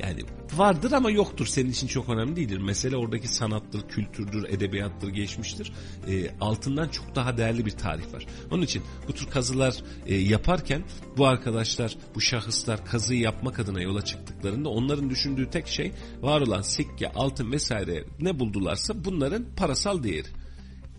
[0.01, 0.21] yani
[0.55, 2.57] vardır ama yoktur senin için çok önemli değildir.
[2.57, 5.73] Mesele oradaki sanattır, kültürdür, edebiyattır, geçmiştir.
[6.07, 8.25] E, altından çok daha değerli bir tarih var.
[8.51, 9.75] Onun için bu tür kazılar
[10.05, 10.83] e, yaparken
[11.17, 15.91] bu arkadaşlar, bu şahıslar kazıyı yapmak adına yola çıktıklarında onların düşündüğü tek şey
[16.21, 20.27] var olan sikke, altın vesaire ne buldularsa bunların parasal değeri.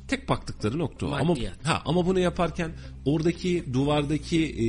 [0.09, 1.13] Tek baktıkları nokta o.
[1.13, 2.73] Ama, ha, ama bunu yaparken
[3.05, 4.67] oradaki duvardaki e,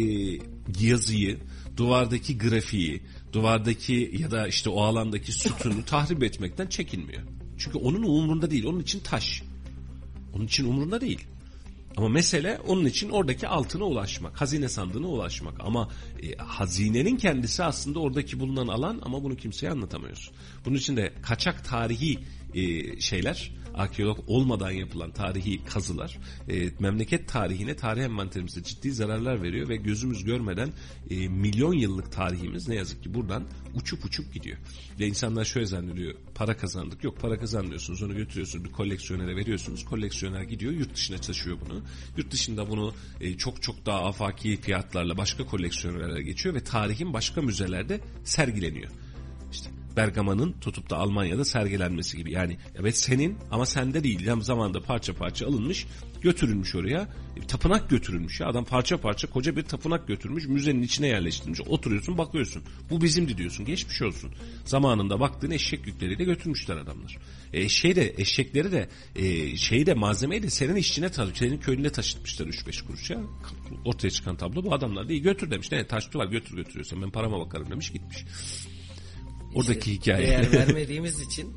[0.80, 1.40] yazıyı,
[1.78, 3.02] duvardaki grafiği,
[3.34, 7.22] duvardaki ya da işte o alandaki sütunu tahrip etmekten çekinmiyor.
[7.58, 8.66] Çünkü onun umurunda değil.
[8.66, 9.44] Onun için taş.
[10.34, 11.28] Onun için umurunda değil.
[11.98, 15.54] Ama mesele onun için oradaki altına ulaşmak, hazine sandığına ulaşmak.
[15.60, 15.90] Ama
[16.24, 20.36] e, hazinenin kendisi aslında oradaki bulunan alan ama bunu kimseye anlatamıyorsun.
[20.66, 22.20] Bunun için de kaçak tarihi
[22.54, 26.20] e, şeyler, arkeolog olmadan yapılan tarihi kazılar
[26.50, 30.70] e, memleket tarihine, tarih envanterimize ciddi zararlar veriyor ve gözümüz görmeden
[31.10, 33.44] e, milyon yıllık tarihimiz ne yazık ki buradan
[33.76, 34.58] uçup uçup gidiyor.
[35.00, 37.04] Ve insanlar şöyle zannediyor, para kazandık.
[37.04, 39.86] Yok para kazanmıyorsunuz, onu götürüyorsunuz bir koleksiyonere veriyorsunuz.
[39.86, 41.82] Koleksiyoner gidiyor, yurt dışına taşıyor bunu.
[42.18, 47.42] Yurt dışında bunu e, çok çok daha afaki fiyatlarla başka koleksiyonerlere geçiyor ve tarihin başka
[47.42, 48.92] müzelerde sergileniyor.
[49.98, 52.32] Bergama'nın tutup da Almanya'da sergilenmesi gibi.
[52.32, 54.26] Yani evet senin ama sende değil.
[54.26, 55.88] Yani zamanda parça parça alınmış,
[56.22, 57.08] götürülmüş oraya.
[57.38, 58.48] E, tapınak götürülmüş ya.
[58.48, 61.62] Adam parça parça koca bir tapınak götürmüş, müzenin içine yerleştirmiş.
[61.62, 62.64] Oturuyorsun, bakıyorsun.
[62.90, 63.66] Bu bizimdi diyorsun.
[63.66, 64.32] Geçmiş olsun.
[64.66, 67.18] Zamanında baktığın eşek yükleriyle götürmüşler adamlar.
[67.54, 71.92] E, şey de eşekleri de e, şeyi de malzemeyi de senin işçine taşıp senin köyünde
[71.92, 73.20] taşıtmışlar 3-5 kuruş ya.
[73.86, 75.72] Ortaya çıkan tablo bu adamlar da iyi götür demiş.
[75.72, 78.26] Ne taşlı var götür götürüyorsan ben parama bakarım demiş gitmiş.
[79.56, 80.28] Oradaki hikaye.
[80.28, 81.54] Değer vermediğimiz için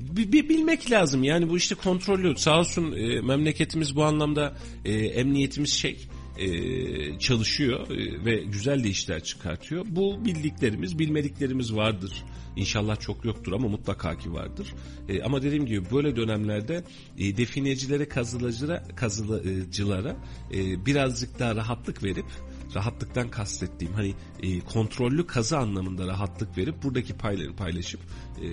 [0.00, 1.24] bir, bir bilmek lazım.
[1.24, 2.36] Yani bu işte kontrollü.
[2.36, 6.08] Sağ olsun e, memleketimiz bu anlamda e, emniyetimiz şey
[6.38, 9.84] e, çalışıyor e, ve güzel de işler çıkartıyor.
[9.88, 12.24] Bu bildiklerimiz, bilmediklerimiz vardır.
[12.56, 14.74] İnşallah çok yoktur ama mutlaka ki vardır.
[15.08, 16.84] E, ama dediğim gibi böyle dönemlerde
[17.18, 20.16] e, definecilere, kazılıcılara, kazılıcılara
[20.54, 22.26] e, birazcık daha rahatlık verip
[22.74, 28.00] rahatlıktan kastettiğim hani e, kontrollü kazı anlamında rahatlık verip buradaki payları paylaşıp
[28.42, 28.46] e,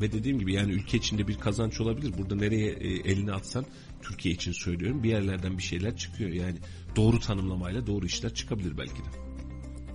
[0.00, 2.12] ve dediğim gibi yani ülke içinde bir kazanç olabilir.
[2.18, 3.66] Burada nereye e, elini atsan
[4.02, 6.30] Türkiye için söylüyorum bir yerlerden bir şeyler çıkıyor.
[6.30, 6.58] Yani
[6.96, 9.08] doğru tanımlamayla doğru işler çıkabilir belki de.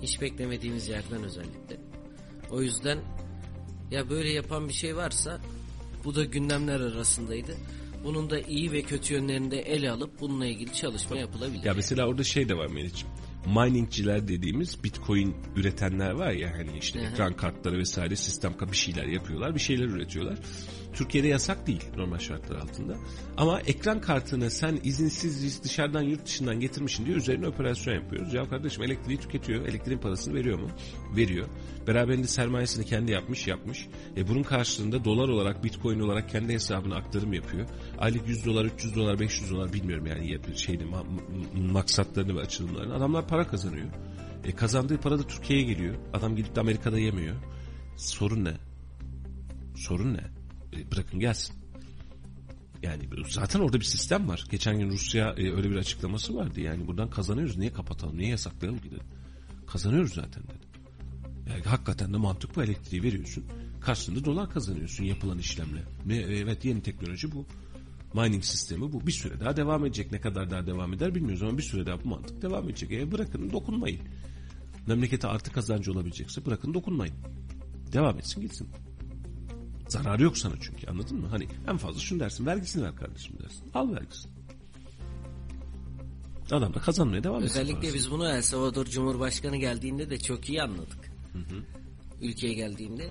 [0.02, 1.80] hiç beklemediğimiz yerden özellikle.
[2.50, 3.00] O yüzden
[3.92, 5.42] ya böyle yapan bir şey varsa
[6.06, 7.58] bu da gündemler arasındaydı.
[8.04, 11.64] Bunun da iyi ve kötü yönlerini de ele alıp bununla ilgili çalışma yapılabilir.
[11.64, 13.16] Ya mesela orada şey de var Melih'ciğim.
[13.46, 19.56] Miningciler dediğimiz bitcoin üretenler var ya hani işte ekran kartları vesaire sistem bir şeyler yapıyorlar
[19.56, 20.38] bir şeyler üretiyorlar.
[20.94, 22.96] Türkiye'de yasak değil normal şartlar altında.
[23.38, 28.34] Ama ekran kartını sen izinsiz dışarıdan yurt dışından getirmişsin diye üzerine operasyon yapıyoruz.
[28.34, 29.66] Ya kardeşim elektriği tüketiyor.
[29.66, 30.68] Elektriğin parasını veriyor mu?
[31.16, 31.48] Veriyor.
[31.88, 33.88] Beraberinde sermayesini kendi yapmış yapmış.
[34.18, 37.68] E bunun karşılığında dolar olarak bitcoin olarak kendi hesabına aktarım yapıyor.
[38.00, 40.84] Aylık 100 dolar 300 dolar 500 dolar bilmiyorum yani şeyini
[41.72, 42.96] maksatlarını ve açılımlarını.
[42.96, 43.88] Adamlar para kazanıyor.
[44.44, 45.96] E kazandığı para da Türkiye'ye geliyor.
[46.14, 47.36] Adam gidip de Amerika'da yemiyor.
[47.98, 48.54] Sorun ne?
[49.76, 50.41] Sorun ne?
[50.74, 51.56] E, bırakın gelsin.
[52.84, 54.46] Yani zaten orada bir sistem var.
[54.52, 56.62] Geçen gün Rusya e, öyle bir açıklaması vardı.
[56.62, 57.58] Yani buradan kazanıyoruz.
[57.58, 58.18] Niye kapatalım?
[58.18, 59.04] Niye yasaklayalım ki dedi.
[59.68, 60.72] Kazanıyoruz zaten dedi.
[61.50, 63.46] Yani hakikaten de mantık bu elektriği veriyorsun.
[63.82, 65.84] Karşılığında dolar kazanıyorsun yapılan işlemle.
[66.06, 67.46] Ve evet yeni teknoloji bu.
[68.14, 69.08] Mining sistemi bu.
[69.08, 70.12] Bir süre daha devam edecek.
[70.12, 72.92] Ne kadar daha devam eder bilmiyoruz ama bir süre daha bu mantık devam edecek.
[72.92, 74.00] E bırakın dokunmayın.
[74.88, 77.16] Memlekete artı kazancı olabilecekse bırakın dokunmayın.
[77.94, 78.70] Devam etsin gitsin.
[79.92, 81.28] Zararı yok sana çünkü anladın mı?
[81.28, 83.72] Hani en fazla şunu dersin vergisini ver kardeşim dersin.
[83.74, 84.32] Al vergisini.
[86.52, 87.60] Adam da kazanmaya devam etsin.
[87.60, 91.12] Özellikle biz bunu El Salvador Cumhurbaşkanı geldiğinde de çok iyi anladık.
[92.22, 93.10] Ülkeye geldiğinde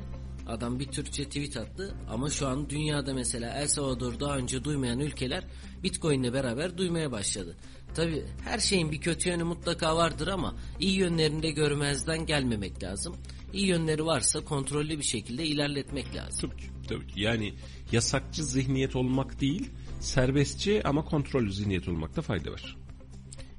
[0.49, 5.01] adam bir Türkçe tweet attı ama şu an dünyada mesela El Salvador daha önce duymayan
[5.01, 5.45] ülkeler
[5.83, 7.57] Bitcoin ile beraber duymaya başladı.
[7.95, 13.17] Tabi her şeyin bir kötü yönü mutlaka vardır ama iyi yönlerini de görmezden gelmemek lazım.
[13.53, 16.51] İyi yönleri varsa kontrollü bir şekilde ilerletmek lazım.
[16.51, 17.21] Tabii ki, tabii ki.
[17.21, 17.55] Yani
[17.93, 19.71] yasakçı zihniyet olmak değil,
[20.01, 22.77] serbestçi ama kontrollü zihniyet olmakta fayda var.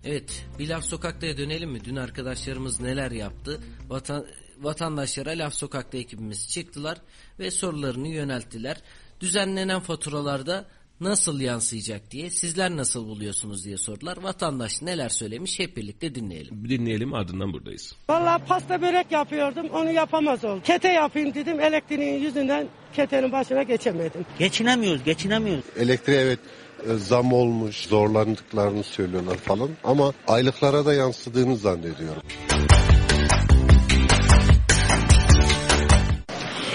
[0.04, 1.86] Evet, bir laf sokakta dönelim mi?
[1.86, 3.62] Dün arkadaşlarımız neler yaptı?
[3.90, 4.26] Vatan,
[4.58, 7.02] vatandaşlara laf sokakta ekibimiz çıktılar
[7.40, 8.82] ve sorularını yönelttiler.
[9.20, 10.70] Düzenlenen faturalarda
[11.02, 14.18] nasıl yansıyacak diye, sizler nasıl buluyorsunuz diye sordular.
[14.18, 16.70] Vatandaş neler söylemiş hep birlikte dinleyelim.
[16.70, 17.96] Dinleyelim ardından buradayız.
[18.10, 20.62] Vallahi pasta börek yapıyordum onu yapamaz oldum.
[20.64, 24.26] Kete yapayım dedim elektriğin yüzünden ketenin başına geçemedim.
[24.40, 25.66] Geçinemiyoruz, geçinemiyoruz.
[25.78, 26.40] Elektriğe evet
[26.90, 32.22] e, zam olmuş, zorlandıklarını söylüyorlar falan ama aylıklara da yansıdığını zannediyorum.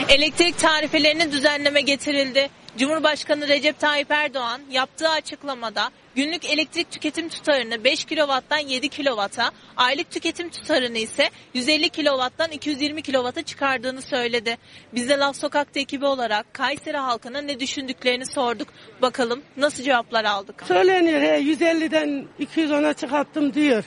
[0.09, 2.49] Elektrik tarifelerine düzenleme getirildi.
[2.77, 10.11] Cumhurbaşkanı Recep Tayyip Erdoğan yaptığı açıklamada günlük elektrik tüketim tutarını 5 kW'dan 7 kW'a, aylık
[10.11, 14.59] tüketim tutarını ise 150 kW'dan 220 kW'a çıkardığını söyledi.
[14.95, 18.69] Biz de Laf Sokak'ta ekibi olarak Kayseri halkına ne düşündüklerini sorduk.
[19.03, 20.63] Bakalım nasıl cevaplar aldık.
[20.67, 23.85] Söyleniyor he 150'den 210'a çıkarttım diyor.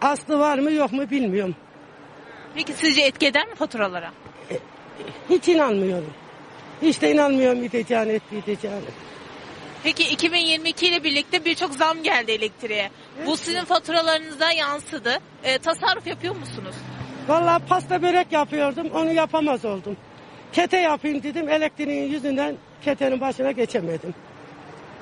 [0.00, 1.56] Aslı var mı yok mu bilmiyorum.
[2.54, 4.12] Peki sizce etki eder mi faturalara?
[5.30, 6.14] Hiç inanmıyorum.
[6.82, 8.80] Hiç de inanmıyorum gideceğini etmeyeceğini.
[9.84, 12.90] Peki 2022 ile birlikte birçok zam geldi elektriğe.
[13.26, 15.18] Bu sizin faturalarınıza yansıdı.
[15.44, 16.74] E, tasarruf yapıyor musunuz?
[17.28, 19.96] Vallahi pasta börek yapıyordum onu yapamaz oldum.
[20.52, 24.14] Kete yapayım dedim elektriğin yüzünden ketenin başına geçemedim.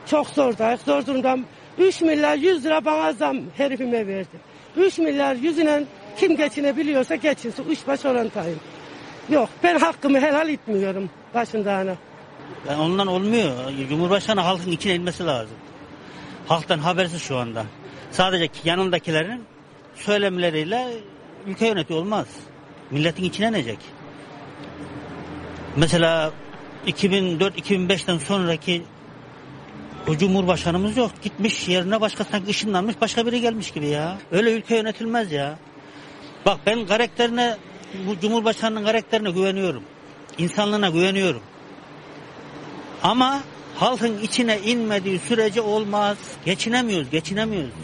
[0.07, 1.47] Çok zordayız zor durumdayım.
[1.79, 4.37] 3 milyar 100 lira bana zam herifime verdi.
[4.77, 5.87] 3 milyar yüzünden
[6.17, 7.65] kim geçinebiliyorsa geçinsin.
[7.71, 8.61] Üç baş orantayım.
[9.29, 11.95] Yok ben hakkımı helal etmiyorum başındağına.
[12.69, 13.55] Yani ondan olmuyor.
[13.89, 15.57] Cumhurbaşkanı halkın içine inmesi lazım.
[16.47, 17.65] Halktan habersiz şu anda.
[18.11, 19.45] Sadece yanındakilerin
[19.95, 20.89] söylemleriyle
[21.47, 22.27] ülke yönetiyor olmaz.
[22.91, 23.79] Milletin içine inecek.
[25.77, 26.33] Mesela
[26.87, 28.83] 2004-2005'ten sonraki
[30.09, 31.11] o Cumhurbaşkanımız yok.
[31.23, 34.19] Gitmiş yerine başka sanki ışınlanmış başka biri gelmiş gibi ya.
[34.33, 35.59] Öyle ülke yönetilmez ya.
[36.47, 37.57] Bak ben karakterine
[38.07, 39.83] bu Cumhurbaşkanının karakterine güveniyorum.
[40.39, 41.43] İnsanlığına güveniyorum.
[43.03, 43.41] Ama
[43.75, 46.17] halkın içine inmediği sürece olmaz.
[46.45, 47.75] Geçinemiyoruz, geçinemiyoruz.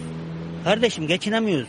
[0.64, 1.68] Kardeşim geçinemiyoruz.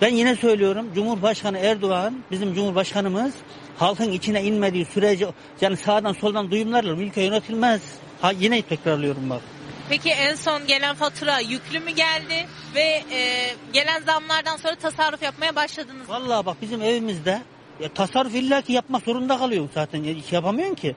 [0.00, 3.32] Ben yine söylüyorum Cumhurbaşkanı Erdoğan bizim Cumhurbaşkanımız
[3.76, 5.26] halkın içine inmediği sürece
[5.60, 7.82] yani sağdan soldan duyumlarla ülke yönetilmez.
[8.20, 9.40] Ha, yine tekrarlıyorum bak.
[9.88, 15.56] Peki en son gelen fatura yüklü mü geldi ve e, gelen zamlardan sonra tasarruf yapmaya
[15.56, 16.08] başladınız?
[16.08, 16.14] mı?
[16.14, 17.42] Vallahi bak bizim evimizde
[17.80, 20.04] ya tasarruf illaki yapmak zorunda kalıyorsun zaten.
[20.04, 20.96] Hiç yapamıyorsun ki.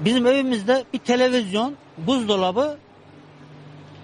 [0.00, 2.78] Bizim evimizde bir televizyon, buzdolabı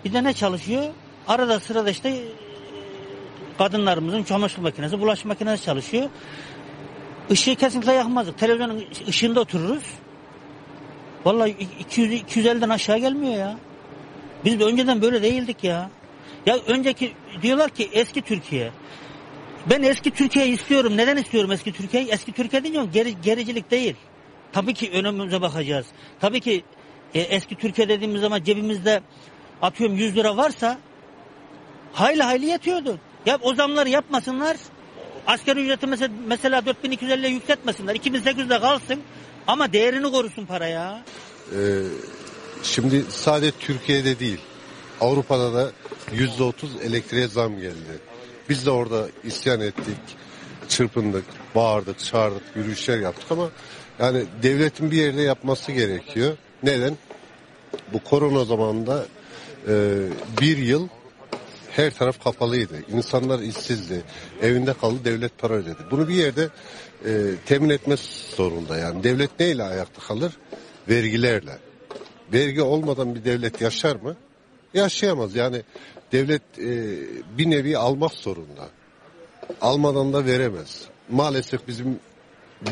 [0.04, 0.84] bir de ne çalışıyor?
[1.28, 2.22] Arada sırada işte e,
[3.58, 6.08] kadınlarımızın çamaşır makinesi, bulaşık makinesi çalışıyor.
[7.30, 8.38] Işığı kesinlikle yakmazdık.
[8.38, 9.82] Televizyonun ışığında otururuz.
[11.24, 13.56] Vallahi 200 250'den aşağı gelmiyor ya.
[14.44, 15.90] Biz de önceden böyle değildik ya.
[16.46, 17.12] Ya önceki
[17.42, 18.70] diyorlar ki eski Türkiye.
[19.70, 20.96] Ben eski Türkiye'yi istiyorum.
[20.96, 22.08] Neden istiyorum eski Türkiye'yi?
[22.08, 23.96] Eski Türkiye deyince geri, gericilik değil.
[24.52, 25.86] Tabii ki önümüze bakacağız.
[26.20, 26.64] Tabii ki
[27.14, 29.02] e, eski Türkiye dediğimiz zaman cebimizde
[29.62, 30.78] atıyorum 100 lira varsa
[31.92, 32.98] hayli hayli yetiyordu.
[33.26, 34.56] Ya o zamları yapmasınlar.
[35.26, 37.94] Asgari ücreti mesela, mesela 4250'ye yükseltmesinler.
[37.94, 39.00] 2800'de kalsın
[39.46, 41.02] ama değerini korusun para ya.
[41.52, 41.56] Ee,
[42.62, 44.40] şimdi sadece Türkiye'de değil
[45.00, 45.70] Avrupa'da da
[46.12, 47.98] yüzde otuz elektriğe zam geldi.
[48.48, 49.96] Biz de orada isyan ettik,
[50.68, 51.24] çırpındık,
[51.54, 53.50] bağırdık, çağırdık, yürüyüşler yaptık ama
[53.98, 56.36] yani devletin bir yerde yapması gerekiyor.
[56.62, 56.96] Neden?
[57.92, 59.06] Bu korona zamanında
[59.68, 59.96] e,
[60.40, 60.88] bir yıl
[61.70, 62.74] her taraf kapalıydı.
[62.92, 64.02] İnsanlar işsizdi.
[64.42, 65.78] Evinde kaldı devlet para ödedi.
[65.90, 66.48] Bunu bir yerde
[67.06, 67.10] e,
[67.46, 69.04] temin etmesi zorunda yani.
[69.04, 70.32] Devlet neyle ayakta kalır?
[70.88, 71.69] Vergilerle.
[72.32, 74.16] Vergi olmadan bir devlet yaşar mı?
[74.74, 75.36] Yaşayamaz.
[75.36, 75.62] Yani
[76.12, 76.98] devlet e,
[77.38, 78.68] bir nevi almak zorunda.
[79.60, 80.84] Almadan da veremez.
[81.10, 82.00] Maalesef bizim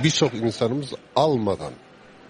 [0.03, 1.73] birçok insanımız almadan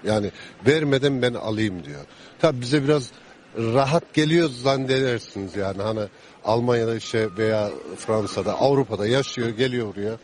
[0.04, 0.30] yani
[0.66, 2.00] vermeden ben alayım diyor.
[2.38, 3.10] Tabi bize biraz
[3.56, 6.00] rahat geliyor zannedersiniz yani hani
[6.44, 10.16] Almanya'da işte veya Fransa'da Avrupa'da yaşıyor geliyor oraya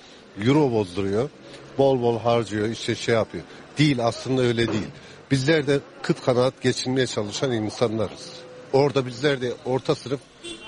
[0.46, 1.30] euro bozduruyor
[1.78, 3.44] bol bol harcıyor işte şey yapıyor.
[3.78, 4.88] Değil aslında öyle değil.
[5.30, 8.32] Bizler de kıt kanaat geçinmeye çalışan insanlarız.
[8.72, 10.20] Orada bizler de orta sınıf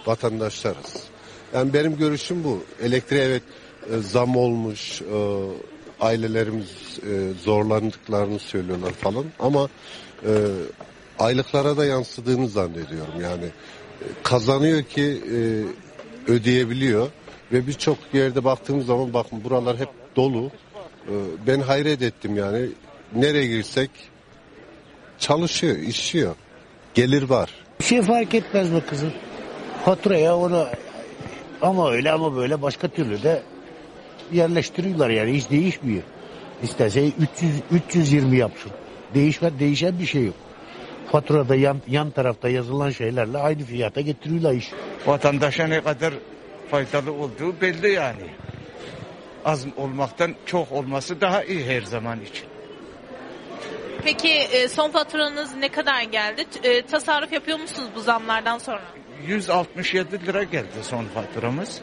[0.07, 1.03] vatandaşlarız.
[1.55, 2.63] Yani benim görüşüm bu.
[2.83, 3.43] Elektriğe evet
[3.91, 5.07] e, zam olmuş, e,
[6.01, 9.69] ailelerimiz e, zorlandıklarını söylüyorlar falan ama
[11.19, 13.21] aylıklara da yansıdığını zannediyorum.
[13.23, 13.49] Yani
[14.23, 15.23] kazanıyor ki
[16.29, 17.09] ödeyebiliyor
[17.53, 20.51] ve birçok yerde baktığımız zaman bakın buralar hep dolu.
[21.47, 22.69] Ben hayret ettim yani
[23.15, 23.91] nereye girsek
[25.19, 26.35] çalışıyor, işiyor.
[26.95, 27.51] Gelir var.
[27.81, 29.13] Bir şey fark etmez mi kızım?
[29.85, 30.67] Faturaya onu
[31.63, 33.43] ama öyle ama böyle başka türlü de
[34.33, 36.03] yerleştiriyorlar yani hiç değişmiyor.
[36.63, 38.73] İsterse 300 320 yapsın.
[39.15, 40.35] Değişme değişen bir şey yok.
[41.13, 44.71] Faturada yan, yan tarafta yazılan şeylerle aynı fiyata getiriyorlar iş.
[45.07, 46.15] vatandaşa ne kadar
[46.71, 48.23] faydalı olduğu belli yani.
[49.45, 52.56] Az olmaktan çok olması daha iyi her zaman için.
[54.07, 56.47] Peki e, son faturanız ne kadar geldi?
[56.63, 58.83] E, tasarruf yapıyor musunuz bu zamlardan sonra?
[59.27, 61.81] 167 lira geldi son faturamız.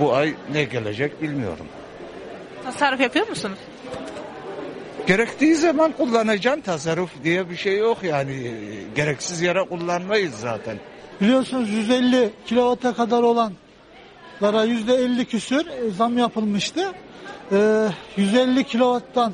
[0.00, 1.66] Bu ay ne gelecek bilmiyorum.
[2.64, 3.58] Tasarruf yapıyor musunuz?
[5.06, 8.54] Gerektiği zaman kullanacaksın tasarruf diye bir şey yok yani.
[8.94, 10.78] Gereksiz yere kullanmayız zaten.
[11.20, 16.92] Biliyorsunuz 150 kilovata kadar olanlara yüzde 50 küsür e, zam yapılmıştı.
[17.52, 19.32] Ee, 150 kilovattan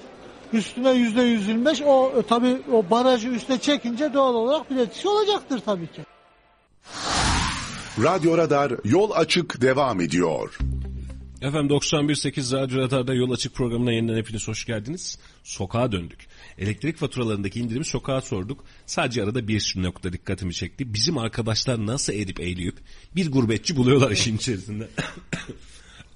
[0.55, 5.63] üstüne yüzde 125 o e, tabi o barajı üste çekince doğal olarak bir etkisi olacaktır
[5.65, 6.03] tabii ki.
[8.03, 10.59] Radyo Radar yol açık devam ediyor.
[11.43, 15.19] Efendim 91.8 Radyo Radar'da Yol Açık programına yeniden hepiniz hoş geldiniz.
[15.45, 16.27] Sokağa döndük.
[16.59, 18.65] Elektrik faturalarındaki indirimi sokağa sorduk.
[18.87, 20.95] Sadece arada bir nokta dikkatimi çekti.
[20.95, 22.77] Bizim arkadaşlar nasıl edip eğleyip
[23.17, 24.89] bir gurbetçi buluyorlar işin içerisinde.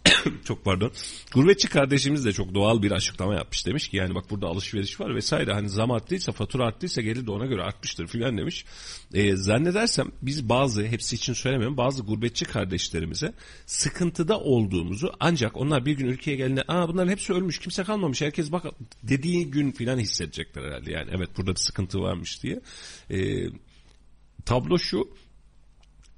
[0.44, 0.92] çok pardon.
[1.32, 3.66] Gurbetçi kardeşimiz de çok doğal bir açıklama yapmış.
[3.66, 5.52] Demiş ki yani bak burada alışveriş var vesaire.
[5.52, 8.64] Hani zam arttıysa fatura arttıysa gelir de ona göre artmıştır filan demiş.
[9.14, 13.34] Ee, zannedersem biz bazı hepsi için söylemiyorum bazı gurbetçi kardeşlerimize
[13.66, 18.52] sıkıntıda olduğumuzu ancak onlar bir gün ülkeye geldiğinde aa bunların hepsi ölmüş kimse kalmamış herkes
[18.52, 18.64] bak
[19.02, 20.92] dediği gün filan hissedecekler herhalde.
[20.92, 22.60] Yani evet burada bir sıkıntı varmış diye.
[23.10, 23.46] Ee,
[24.44, 25.08] tablo şu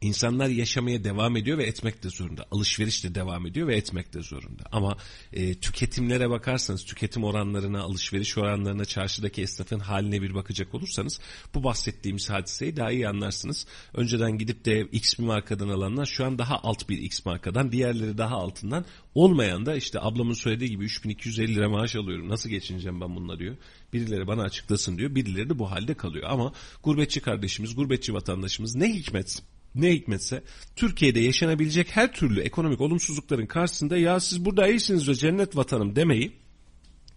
[0.04, 2.46] İnsanlar yaşamaya devam ediyor ve etmek de zorunda.
[2.50, 4.62] Alışveriş de devam ediyor ve etmek de zorunda.
[4.72, 4.96] Ama
[5.32, 11.20] e, tüketimlere bakarsanız, tüketim oranlarına, alışveriş oranlarına, çarşıdaki esnafın haline bir bakacak olursanız
[11.54, 13.66] bu bahsettiğimiz hadiseyi daha iyi anlarsınız.
[13.94, 18.18] Önceden gidip de X bir markadan alanlar şu an daha alt bir X markadan, diğerleri
[18.18, 23.16] daha altından olmayan da işte ablamın söylediği gibi 3250 lira maaş alıyorum nasıl geçineceğim ben
[23.16, 23.56] bununla diyor.
[23.92, 25.14] Birileri bana açıklasın diyor.
[25.14, 26.30] Birileri de bu halde kalıyor.
[26.30, 26.52] Ama
[26.82, 29.42] gurbetçi kardeşimiz, gurbetçi vatandaşımız ne hikmet
[29.74, 30.42] ne hikmetse
[30.76, 36.32] Türkiye'de yaşanabilecek her türlü ekonomik olumsuzlukların karşısında ya siz burada iyisiniz ve cennet vatanım demeyi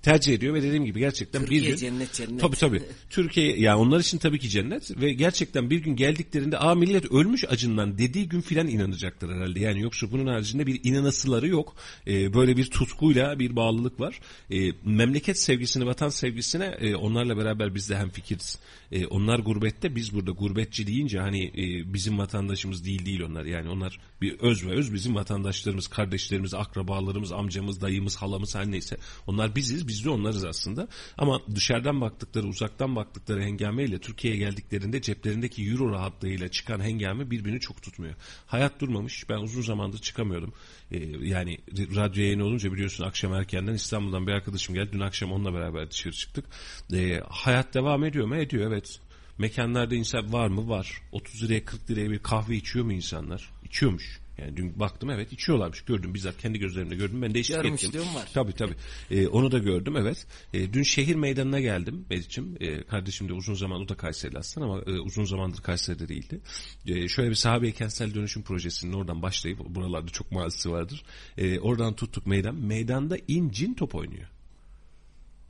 [0.02, 2.42] tercih ediyor ve dediğim gibi gerçekten Türkiye bir gün cennet, cennet.
[2.42, 2.82] tabii tabii.
[3.10, 7.46] Türkiye ya onlar için tabii ki cennet ve gerçekten bir gün geldiklerinde aa millet ölmüş
[7.50, 9.60] acından dediği gün filan inanacaklar herhalde.
[9.60, 11.76] Yani yoksa bunun haricinde bir inanasıları yok.
[12.08, 14.20] Ee, böyle bir tutkuyla bir bağlılık var.
[14.52, 18.60] Ee, memleket sevgisini vatan sevgisine e, onlarla beraber biz de hem fikiriz
[19.10, 23.46] onlar gurbette biz burada gurbetçi deyince hani e, bizim vatandaşımız değil değil onlar.
[23.46, 28.98] Yani onlar bir öz ve öz bizim vatandaşlarımız kardeşlerimiz akrabalarımız amcamız dayımız halamız her neyse.
[29.28, 30.88] Onlar biziz biz de onlarız aslında.
[31.18, 37.82] Ama dışarıdan baktıkları uzaktan baktıkları hengameyle Türkiye'ye geldiklerinde ceplerindeki euro rahatlığıyla çıkan hengame birbirini çok
[37.82, 38.16] tutmuyor.
[38.46, 40.54] Hayat durmamış ben uzun zamandır çıkamıyordum
[40.92, 41.58] Ee, yani
[41.96, 44.90] radyo yayını olunca biliyorsun akşam erkenden İstanbul'dan bir arkadaşım geldi.
[44.94, 46.46] Dün akşam onunla beraber dışarı çıktık.
[46.94, 48.36] Ee, hayat devam ediyor mu?
[48.36, 49.00] Ediyor evet.
[49.38, 50.70] Mekanlarda insan var mı?
[50.70, 51.02] Var.
[51.12, 53.52] 30 liraya 40 liraya bir kahve içiyor mu insanlar?
[53.64, 58.02] İçiyormuş yani dün baktım evet içiyorlarmış gördüm bizzat kendi gözlerimle gördüm ben de eşlik ettim.
[58.16, 58.30] Var.
[58.34, 58.76] Tabii tabii.
[59.12, 60.28] Ee, onu da gördüm evet.
[60.54, 62.58] Ee, dün şehir meydanına geldim Meriç'im.
[62.60, 66.40] Ee, kardeşim de uzun zaman o da Kayseri'li aslında ama e, uzun zamandır Kayseri'de değildi.
[66.88, 71.04] Ee, şöyle bir sahabe kentsel dönüşüm projesinin oradan başlayıp buralarda çok mazisi vardır.
[71.38, 72.56] Ee, oradan tuttuk meydan.
[72.56, 74.30] Meydanda incin top oynuyor.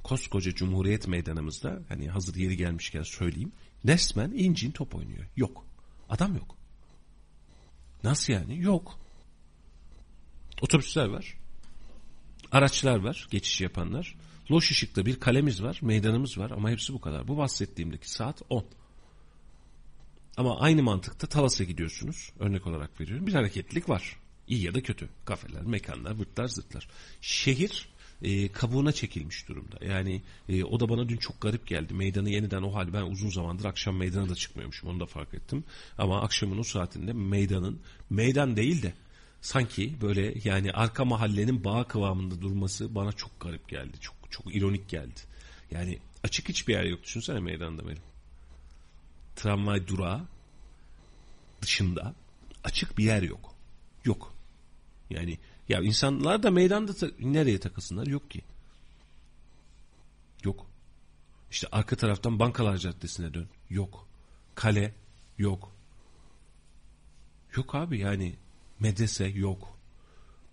[0.04, 3.52] Koskoca Cumhuriyet Meydanımızda hani hazır yeri gelmişken söyleyeyim.
[3.86, 5.26] Resmen incin top oynuyor.
[5.36, 5.66] Yok.
[6.10, 6.57] Adam yok.
[8.04, 8.62] Nasıl yani?
[8.62, 9.00] Yok.
[10.62, 11.38] Otobüsler var.
[12.52, 14.16] Araçlar var, geçiş yapanlar.
[14.52, 17.28] Loş ışıkta bir kalemiz var, meydanımız var ama hepsi bu kadar.
[17.28, 18.66] Bu bahsettiğimdeki saat 10.
[20.38, 22.34] Ama aynı mantıkta Talas'a gidiyorsunuz.
[22.40, 23.28] Örnek olarak veriyorum.
[23.28, 24.18] Bir hareketlilik var.
[24.48, 25.10] İyi ya da kötü.
[25.26, 26.88] Kafeler, mekanlar, vırtlar zırtlar.
[27.22, 27.90] Şehir
[28.22, 29.86] e, kabuğuna çekilmiş durumda.
[29.86, 31.94] Yani e, o da bana dün çok garip geldi.
[31.94, 35.64] Meydanı yeniden o hali ben uzun zamandır akşam meydana da çıkmıyormuşum onu da fark ettim.
[35.98, 38.94] Ama akşamın o saatinde meydanın meydan değil de
[39.42, 43.98] sanki böyle yani arka mahallenin bağ kıvamında durması bana çok garip geldi.
[44.02, 45.20] Çok çok ironik geldi.
[45.72, 48.02] Yani açık hiçbir yer yok düşünsene meydanda benim.
[49.36, 50.28] Tramvay durağı
[51.62, 52.16] dışında
[52.64, 53.56] açık bir yer yok.
[54.06, 54.34] Yok.
[55.10, 55.38] Yani
[55.70, 58.08] ya insanlar da meydanda ta- nereye takılsınlar?
[58.08, 58.42] Yok ki.
[60.44, 60.68] Yok.
[61.52, 63.48] İşte arka taraftan Bankalar Caddesi'ne dön.
[63.70, 64.08] Yok.
[64.56, 64.94] Kale
[65.38, 65.72] yok.
[67.56, 68.36] Yok abi yani
[68.80, 69.78] medrese yok.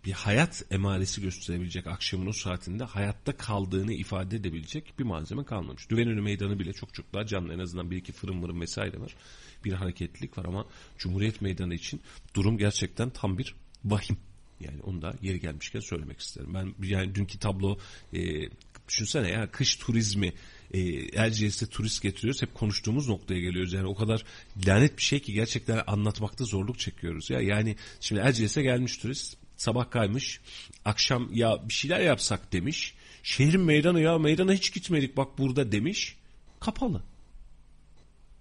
[0.04, 5.90] Bir hayat emaresi gösterebilecek akşamın o saatinde hayatta kaldığını ifade edebilecek bir malzeme kalmamış.
[5.90, 9.16] Düvenönü meydanı bile çok çok daha canlı en azından bir iki fırın mırın vesaire var.
[9.64, 10.66] Bir hareketlilik var ama
[10.98, 12.00] Cumhuriyet Meydanı için
[12.34, 13.54] durum gerçekten tam bir
[13.84, 14.16] vahim.
[14.60, 16.54] Yani onu da yeri gelmişken söylemek isterim.
[16.54, 17.78] Ben yani dünkü tablo
[18.12, 18.48] e,
[18.88, 20.32] düşünsene ya kış turizmi
[20.74, 20.80] e,
[21.18, 23.72] Erciyes'te turist getiriyoruz hep konuştuğumuz noktaya geliyoruz.
[23.72, 24.24] Yani o kadar
[24.66, 27.30] lanet bir şey ki gerçekten anlatmakta zorluk çekiyoruz.
[27.30, 30.40] ya Yani şimdi Erciyes'e gelmiş turist sabah kaymış
[30.84, 32.94] akşam ya bir şeyler yapsak demiş.
[33.22, 36.16] Şehrin meydanı ya meydana hiç gitmedik bak burada demiş.
[36.60, 37.02] Kapalı.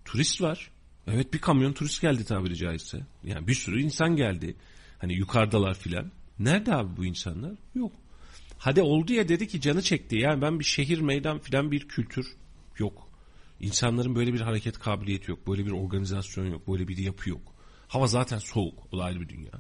[0.06, 0.72] Turist var.
[1.08, 3.00] Evet bir kamyon turist geldi tabiri caizse.
[3.24, 4.56] Yani bir sürü insan geldi.
[5.04, 6.12] Hani yukarıdalar filan.
[6.40, 7.52] Nerede abi bu insanlar?
[7.76, 7.92] Yok.
[8.58, 10.16] Hadi oldu ya dedi ki canı çekti.
[10.16, 12.36] Yani ben bir şehir meydan filan bir kültür
[12.78, 13.10] yok.
[13.60, 15.48] İnsanların böyle bir hareket kabiliyeti yok.
[15.48, 16.68] Böyle bir organizasyon yok.
[16.68, 17.42] Böyle bir yapı yok.
[17.88, 18.88] Hava zaten soğuk.
[18.92, 19.52] O da ayrı bir dünya.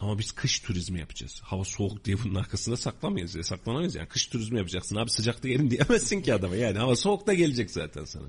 [0.00, 1.40] Ama biz kış turizmi yapacağız.
[1.44, 3.34] Hava soğuk diye bunun arkasında saklamayız.
[3.34, 3.42] Ya.
[3.42, 4.08] Saklanamayız yani.
[4.08, 4.96] Kış turizmi yapacaksın.
[4.96, 6.56] Abi sıcakta gelin diyemezsin ki adama.
[6.56, 8.28] Yani hava soğuk da gelecek zaten sana.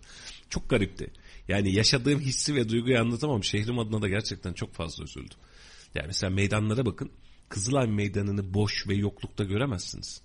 [0.49, 1.11] Çok garipti.
[1.47, 3.43] Yani yaşadığım hissi ve duyguyu anlatamam.
[3.43, 5.37] Şehrim adına da gerçekten çok fazla üzüldüm.
[5.95, 7.11] Yani mesela meydanlara bakın.
[7.49, 10.21] Kızılay meydanını boş ve yoklukta göremezsiniz.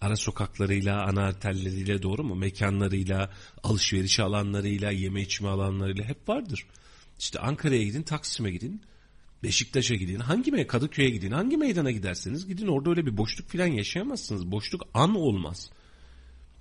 [0.00, 2.34] Ara sokaklarıyla, ana arterleriyle doğru mu?
[2.34, 3.30] Mekanlarıyla,
[3.62, 6.66] alışveriş alanlarıyla, yeme içme alanlarıyla hep vardır.
[7.18, 8.82] İşte Ankara'ya gidin, Taksim'e gidin.
[9.42, 14.50] Beşiktaş'a gidin, hangi Kadıköy'e gidin, hangi meydana giderseniz gidin orada öyle bir boşluk falan yaşayamazsınız.
[14.50, 15.70] Boşluk an olmaz.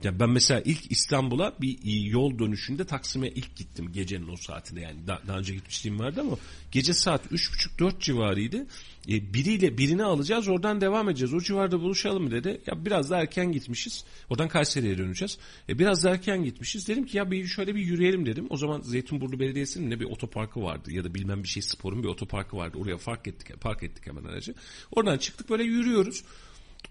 [0.04, 5.08] Ya ben mesela ilk İstanbul'a bir yol dönüşünde Taksim'e ilk gittim gecenin o saatinde yani
[5.08, 6.38] daha, daha önce gitmişliğim vardı ama
[6.72, 8.68] gece saat 3.30-4 civarıydı.
[9.10, 11.34] E, biriyle birini alacağız oradan devam edeceğiz.
[11.34, 12.62] O civarda buluşalım mı dedi.
[12.68, 14.06] Ya biraz da erken gitmişiz.
[14.30, 15.38] Oradan Kayseri'ye döneceğiz.
[15.70, 16.88] E, biraz da erken gitmişiz.
[16.88, 18.48] Dedim ki ya bir şöyle bir yürüyelim dedim.
[18.50, 22.08] O zaman Zeytinburnu Belediyesi'nin ne bir otoparkı vardı ya da bilmem bir şey sporun bir
[22.08, 22.78] otoparkı vardı.
[22.78, 24.54] Oraya park ettik, park ettik hemen aracı.
[24.92, 26.24] Oradan çıktık böyle yürüyoruz.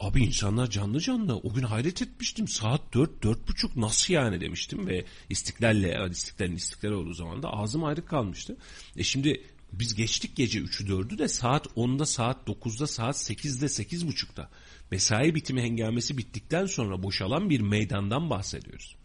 [0.01, 1.37] Abi insanlar canlı canlı.
[1.37, 2.49] O gün hayret etmiştim.
[2.49, 7.85] Saat dört, dört buçuk nasıl yani demiştim ve istiklalle, istiklalin istiklal olduğu zaman da ağzım
[7.85, 8.57] ayrı kalmıştı.
[8.97, 9.43] E şimdi
[9.73, 14.51] biz geçtik gece 3'ü 4'ü de saat 10'da, saat 9'da, saat 8'de, 8.30'da.
[14.91, 18.97] Mesai bitimi hengamesi bittikten sonra boşalan bir meydandan bahsediyoruz.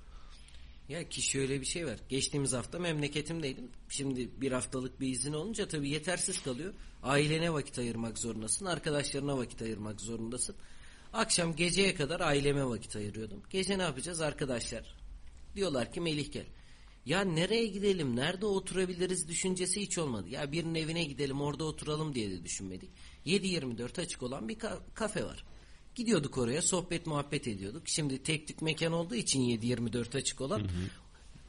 [0.89, 1.99] Ya ki şöyle bir şey var.
[2.09, 3.69] Geçtiğimiz hafta memleketimdeydim.
[3.89, 6.73] Şimdi bir haftalık bir izin olunca tabii yetersiz kalıyor.
[7.03, 8.65] Ailene vakit ayırmak zorundasın.
[8.65, 10.55] Arkadaşlarına vakit ayırmak zorundasın.
[11.13, 13.43] Akşam geceye kadar aileme vakit ayırıyordum.
[13.49, 14.95] Gece ne yapacağız arkadaşlar?
[15.55, 16.45] Diyorlar ki Melih gel.
[17.05, 20.29] Ya nereye gidelim, nerede oturabiliriz düşüncesi hiç olmadı.
[20.29, 22.89] Ya birinin evine gidelim orada oturalım diye de düşünmedik.
[23.25, 25.45] 7-24 açık olan bir ka- kafe var.
[25.95, 27.83] Gidiyorduk oraya sohbet muhabbet ediyorduk.
[27.85, 30.89] Şimdi tek tük mekan olduğu için 7-24 açık olan hı hı.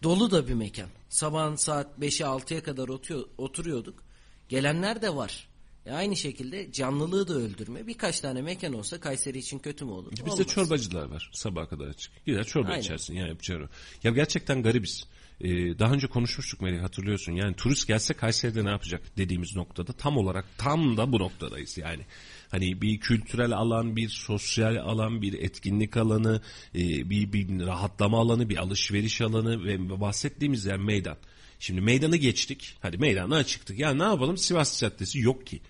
[0.03, 0.89] dolu da bir mekan.
[1.09, 4.03] Sabahın saat 5'e 6'ya kadar oturuyor, oturuyorduk.
[4.49, 5.49] Gelenler de var.
[5.86, 7.86] E aynı şekilde canlılığı da öldürme.
[7.86, 10.12] Birkaç tane mekan olsa Kayseri için kötü mü olur?
[10.12, 10.47] Bizde Olmaz.
[10.47, 12.27] çorbacılar var sabaha kadar açık.
[12.27, 12.81] Gider çorba Aynen.
[12.81, 13.69] içersin yani yapacağı
[14.05, 15.06] Ya gerçekten garibiz.
[15.40, 17.32] Ee, daha önce konuşmuştuk Melih hatırlıyorsun.
[17.32, 22.02] Yani turist gelse Kayseri'de ne yapacak dediğimiz noktada tam olarak tam da bu noktadayız yani.
[22.51, 26.43] Hani bir kültürel alan, bir sosyal alan, bir etkinlik alanı,
[26.74, 31.16] e, bir, bir rahatlama alanı, bir alışveriş alanı ve bahsettiğimiz yer meydan.
[31.59, 32.77] Şimdi meydanı geçtik.
[32.81, 33.78] Hadi meydana çıktık.
[33.78, 34.36] Ya ne yapalım?
[34.36, 35.61] Sivas Caddesi yok ki.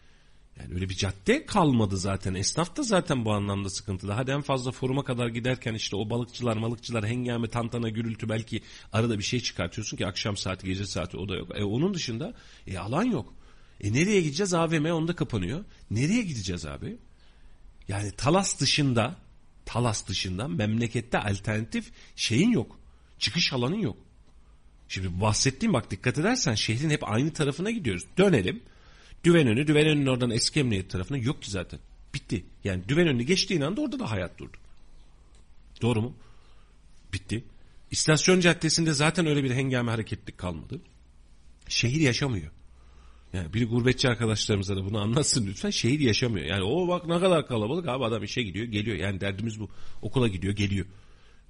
[0.60, 2.34] Yani öyle bir cadde kalmadı zaten.
[2.34, 4.12] Esnaf da zaten bu anlamda sıkıntılı.
[4.12, 8.62] Hadi en fazla foruma kadar giderken işte o balıkçılar, malıkçılar, hengame, tantana, gürültü belki
[8.92, 11.50] arada bir şey çıkartıyorsun ki akşam saati, gece saati o da yok.
[11.54, 12.34] E onun dışında
[12.66, 13.34] e alan yok.
[13.80, 14.54] E nereye gideceğiz?
[14.54, 15.64] AVM onda kapanıyor.
[15.90, 16.96] Nereye gideceğiz abi?
[17.88, 19.16] Yani Talas dışında,
[19.64, 22.78] Talas dışında memlekette alternatif şeyin yok.
[23.18, 23.96] Çıkış alanın yok.
[24.88, 28.04] Şimdi bahsettiğim bak dikkat edersen şehrin hep aynı tarafına gidiyoruz.
[28.18, 28.62] Dönelim.
[29.24, 31.80] Düvenönü, Düvenönü'nün oradan eski emniyet tarafına yok ki zaten.
[32.14, 32.44] Bitti.
[32.64, 34.56] Yani Düvenönü geçtiğin anda orada da hayat durdu.
[35.82, 36.14] Doğru mu?
[37.12, 37.44] Bitti.
[37.90, 40.80] İstasyon caddesinde zaten öyle bir hengame hareketlik kalmadı.
[41.68, 42.50] Şehir yaşamıyor.
[43.32, 45.70] Yani bir gurbetçi arkadaşlarımıza da bunu anlatsın lütfen.
[45.70, 46.46] Şehir yaşamıyor.
[46.46, 48.96] Yani o bak ne kadar kalabalık abi adam işe gidiyor geliyor.
[48.96, 49.70] Yani derdimiz bu.
[50.02, 50.86] Okula gidiyor geliyor.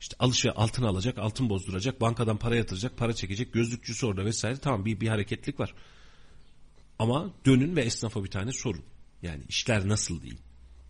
[0.01, 4.56] İşte alış altın alacak, altın bozduracak, bankadan para yatıracak, para çekecek, gözlükçüsü orada vesaire.
[4.56, 5.74] Tamam bir, bir hareketlik var.
[6.98, 8.84] Ama dönün ve esnafa bir tane sorun.
[9.22, 10.38] Yani işler nasıl değil?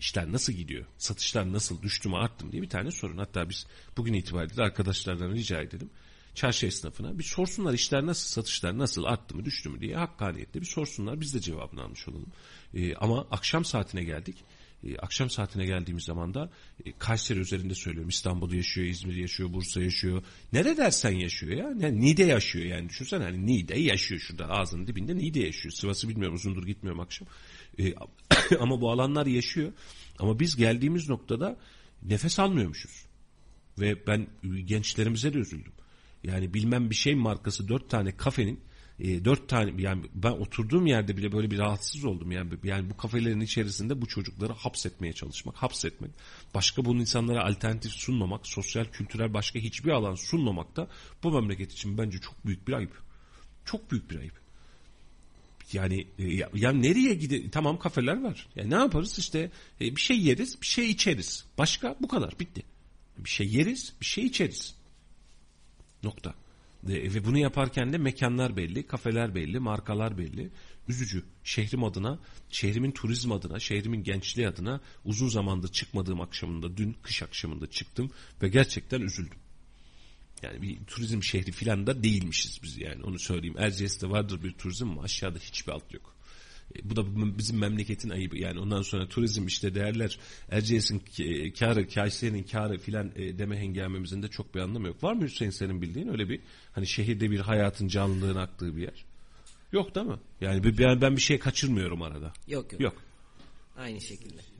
[0.00, 0.86] İşler nasıl gidiyor?
[0.98, 1.82] Satışlar nasıl?
[1.82, 3.18] Düştü mü arttı mı diye bir tane sorun.
[3.18, 3.66] Hatta biz
[3.96, 5.90] bugün itibariyle arkadaşlardan rica edelim.
[6.34, 10.66] Çarşı esnafına bir sorsunlar işler nasıl, satışlar nasıl, arttı mı, düştü mü diye hakkaniyetle bir
[10.66, 11.20] sorsunlar.
[11.20, 12.32] Biz de cevabını almış olalım.
[12.74, 14.36] Ee, ama akşam saatine geldik.
[14.84, 16.50] Ee, akşam saatine geldiğimiz zaman da
[16.84, 18.08] e, Kayseri üzerinde söylüyorum.
[18.08, 20.22] İstanbul'da yaşıyor, İzmir yaşıyor, Bursa yaşıyor.
[20.52, 21.74] Nere dersen yaşıyor ya.
[21.78, 22.88] Yani Niğde yaşıyor yani.
[22.88, 25.72] Düşünsene hani Niğde yaşıyor şurada ağzının dibinde Niğde yaşıyor.
[25.72, 27.28] Sivas'ı bilmiyorum uzundur gitmiyorum akşam.
[27.78, 27.94] Ee,
[28.60, 29.72] ama bu alanlar yaşıyor.
[30.18, 31.56] Ama biz geldiğimiz noktada
[32.02, 33.04] nefes almıyormuşuz.
[33.78, 34.26] Ve ben
[34.64, 35.72] gençlerimize de üzüldüm.
[36.24, 38.60] Yani bilmem bir şey markası dört tane kafenin
[39.00, 42.32] e, dört tane yani ben oturduğum yerde bile böyle bir rahatsız oldum.
[42.32, 46.10] Yani yani bu kafelerin içerisinde bu çocukları hapsetmeye çalışmak hapsetmek.
[46.54, 50.88] Başka bunun insanlara alternatif sunmamak sosyal kültürel başka hiçbir alan sunmamak da
[51.22, 53.02] bu memleket için bence çok büyük bir ayıp.
[53.64, 54.44] Çok büyük bir ayıp.
[55.72, 58.48] Yani e, ya, ya nereye gide tamam kafeler var.
[58.56, 59.18] Ya ne yaparız?
[59.18, 59.50] İşte
[59.80, 61.44] e, bir şey yeriz bir şey içeriz.
[61.58, 62.62] Başka bu kadar bitti.
[63.18, 64.74] Bir şey yeriz bir şey içeriz.
[66.02, 66.34] Nokta.
[66.88, 70.50] Ve bunu yaparken de mekanlar belli, kafeler belli, markalar belli.
[70.88, 71.24] Üzücü.
[71.44, 72.18] Şehrim adına,
[72.50, 78.10] şehrimin turizm adına, şehrimin gençliği adına uzun zamandır çıkmadığım akşamında, dün kış akşamında çıktım
[78.42, 79.38] ve gerçekten üzüldüm.
[80.42, 83.56] Yani bir turizm şehri filan da değilmişiz biz yani onu söyleyeyim.
[83.58, 86.14] Erciyes'te vardır bir turizm ama aşağıda hiçbir alt yok.
[86.84, 87.04] Bu da
[87.38, 88.38] bizim memleketin ayıbı.
[88.38, 90.18] Yani ondan sonra turizm işte değerler
[90.50, 91.02] Erciyes'in
[91.58, 95.02] karı, Kayseri'nin karı filan e, deme hengamemizin de çok bir anlamı yok.
[95.02, 96.40] Var mı Hüseyin senin bildiğin öyle bir
[96.72, 99.04] hani şehirde bir hayatın canlılığın aktığı bir yer?
[99.72, 100.18] Yok değil mi?
[100.40, 102.32] Yani ben, ben bir şey kaçırmıyorum arada.
[102.48, 102.80] Yok yok.
[102.80, 102.94] Yok.
[103.76, 104.53] Aynı şekilde.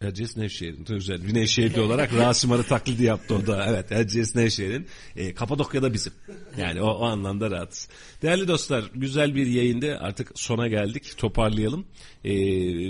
[0.00, 3.66] Erciyes Nevşehir'in özel bir Nevşehirli olarak Rasim Arı taklidi yaptı o da.
[3.68, 4.86] Evet Erciyes Nevşehir'in
[5.16, 6.12] e, Kapadokya'da bizim.
[6.56, 7.88] Yani o, o anlamda rahatız.
[8.22, 11.18] Değerli dostlar güzel bir yayında artık sona geldik.
[11.18, 11.86] Toparlayalım.
[12.24, 12.30] E,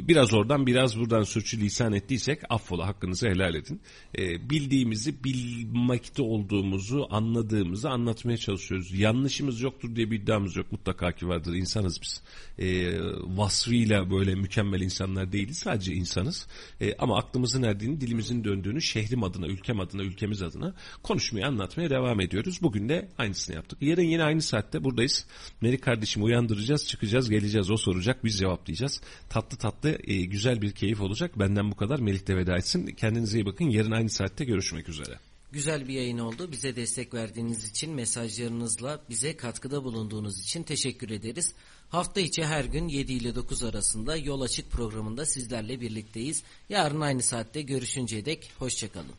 [0.08, 3.80] biraz oradan biraz buradan sürçülisan ettiysek affola hakkınızı helal edin.
[4.18, 8.98] E, bildiğimizi bilmekte olduğumuzu anladığımızı anlatmaya çalışıyoruz.
[8.98, 10.72] Yanlışımız yoktur diye bir iddiamız yok.
[10.72, 11.54] Mutlaka ki vardır.
[11.54, 12.22] İnsanız biz.
[12.58, 12.98] E,
[13.36, 15.58] vasfıyla böyle mükemmel insanlar değiliz.
[15.58, 16.46] Sadece insanız.
[16.80, 22.20] E, ama aklımızın erdiğini, dilimizin döndüğünü şehrim adına, ülkem adına, ülkemiz adına konuşmaya, anlatmaya devam
[22.20, 22.58] ediyoruz.
[22.62, 23.82] Bugün de aynısını yaptık.
[23.82, 25.26] Yarın yine aynı saatte buradayız.
[25.60, 27.70] Meri kardeşimi uyandıracağız, çıkacağız, geleceğiz.
[27.70, 29.00] O soracak, biz cevaplayacağız.
[29.30, 31.38] Tatlı tatlı e, güzel bir keyif olacak.
[31.38, 31.98] Benden bu kadar.
[31.98, 32.86] Melih de veda etsin.
[32.86, 33.64] Kendinize iyi bakın.
[33.64, 35.18] Yarın aynı saatte görüşmek üzere.
[35.52, 36.52] Güzel bir yayın oldu.
[36.52, 41.52] Bize destek verdiğiniz için, mesajlarınızla bize katkıda bulunduğunuz için teşekkür ederiz.
[41.88, 46.42] Hafta içi her gün 7 ile 9 arasında Yol Açık programında sizlerle birlikteyiz.
[46.68, 49.14] Yarın aynı saatte görüşünceye dek hoşçakalın.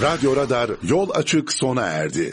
[0.00, 2.28] Radyo Radar yol açık sona erdi.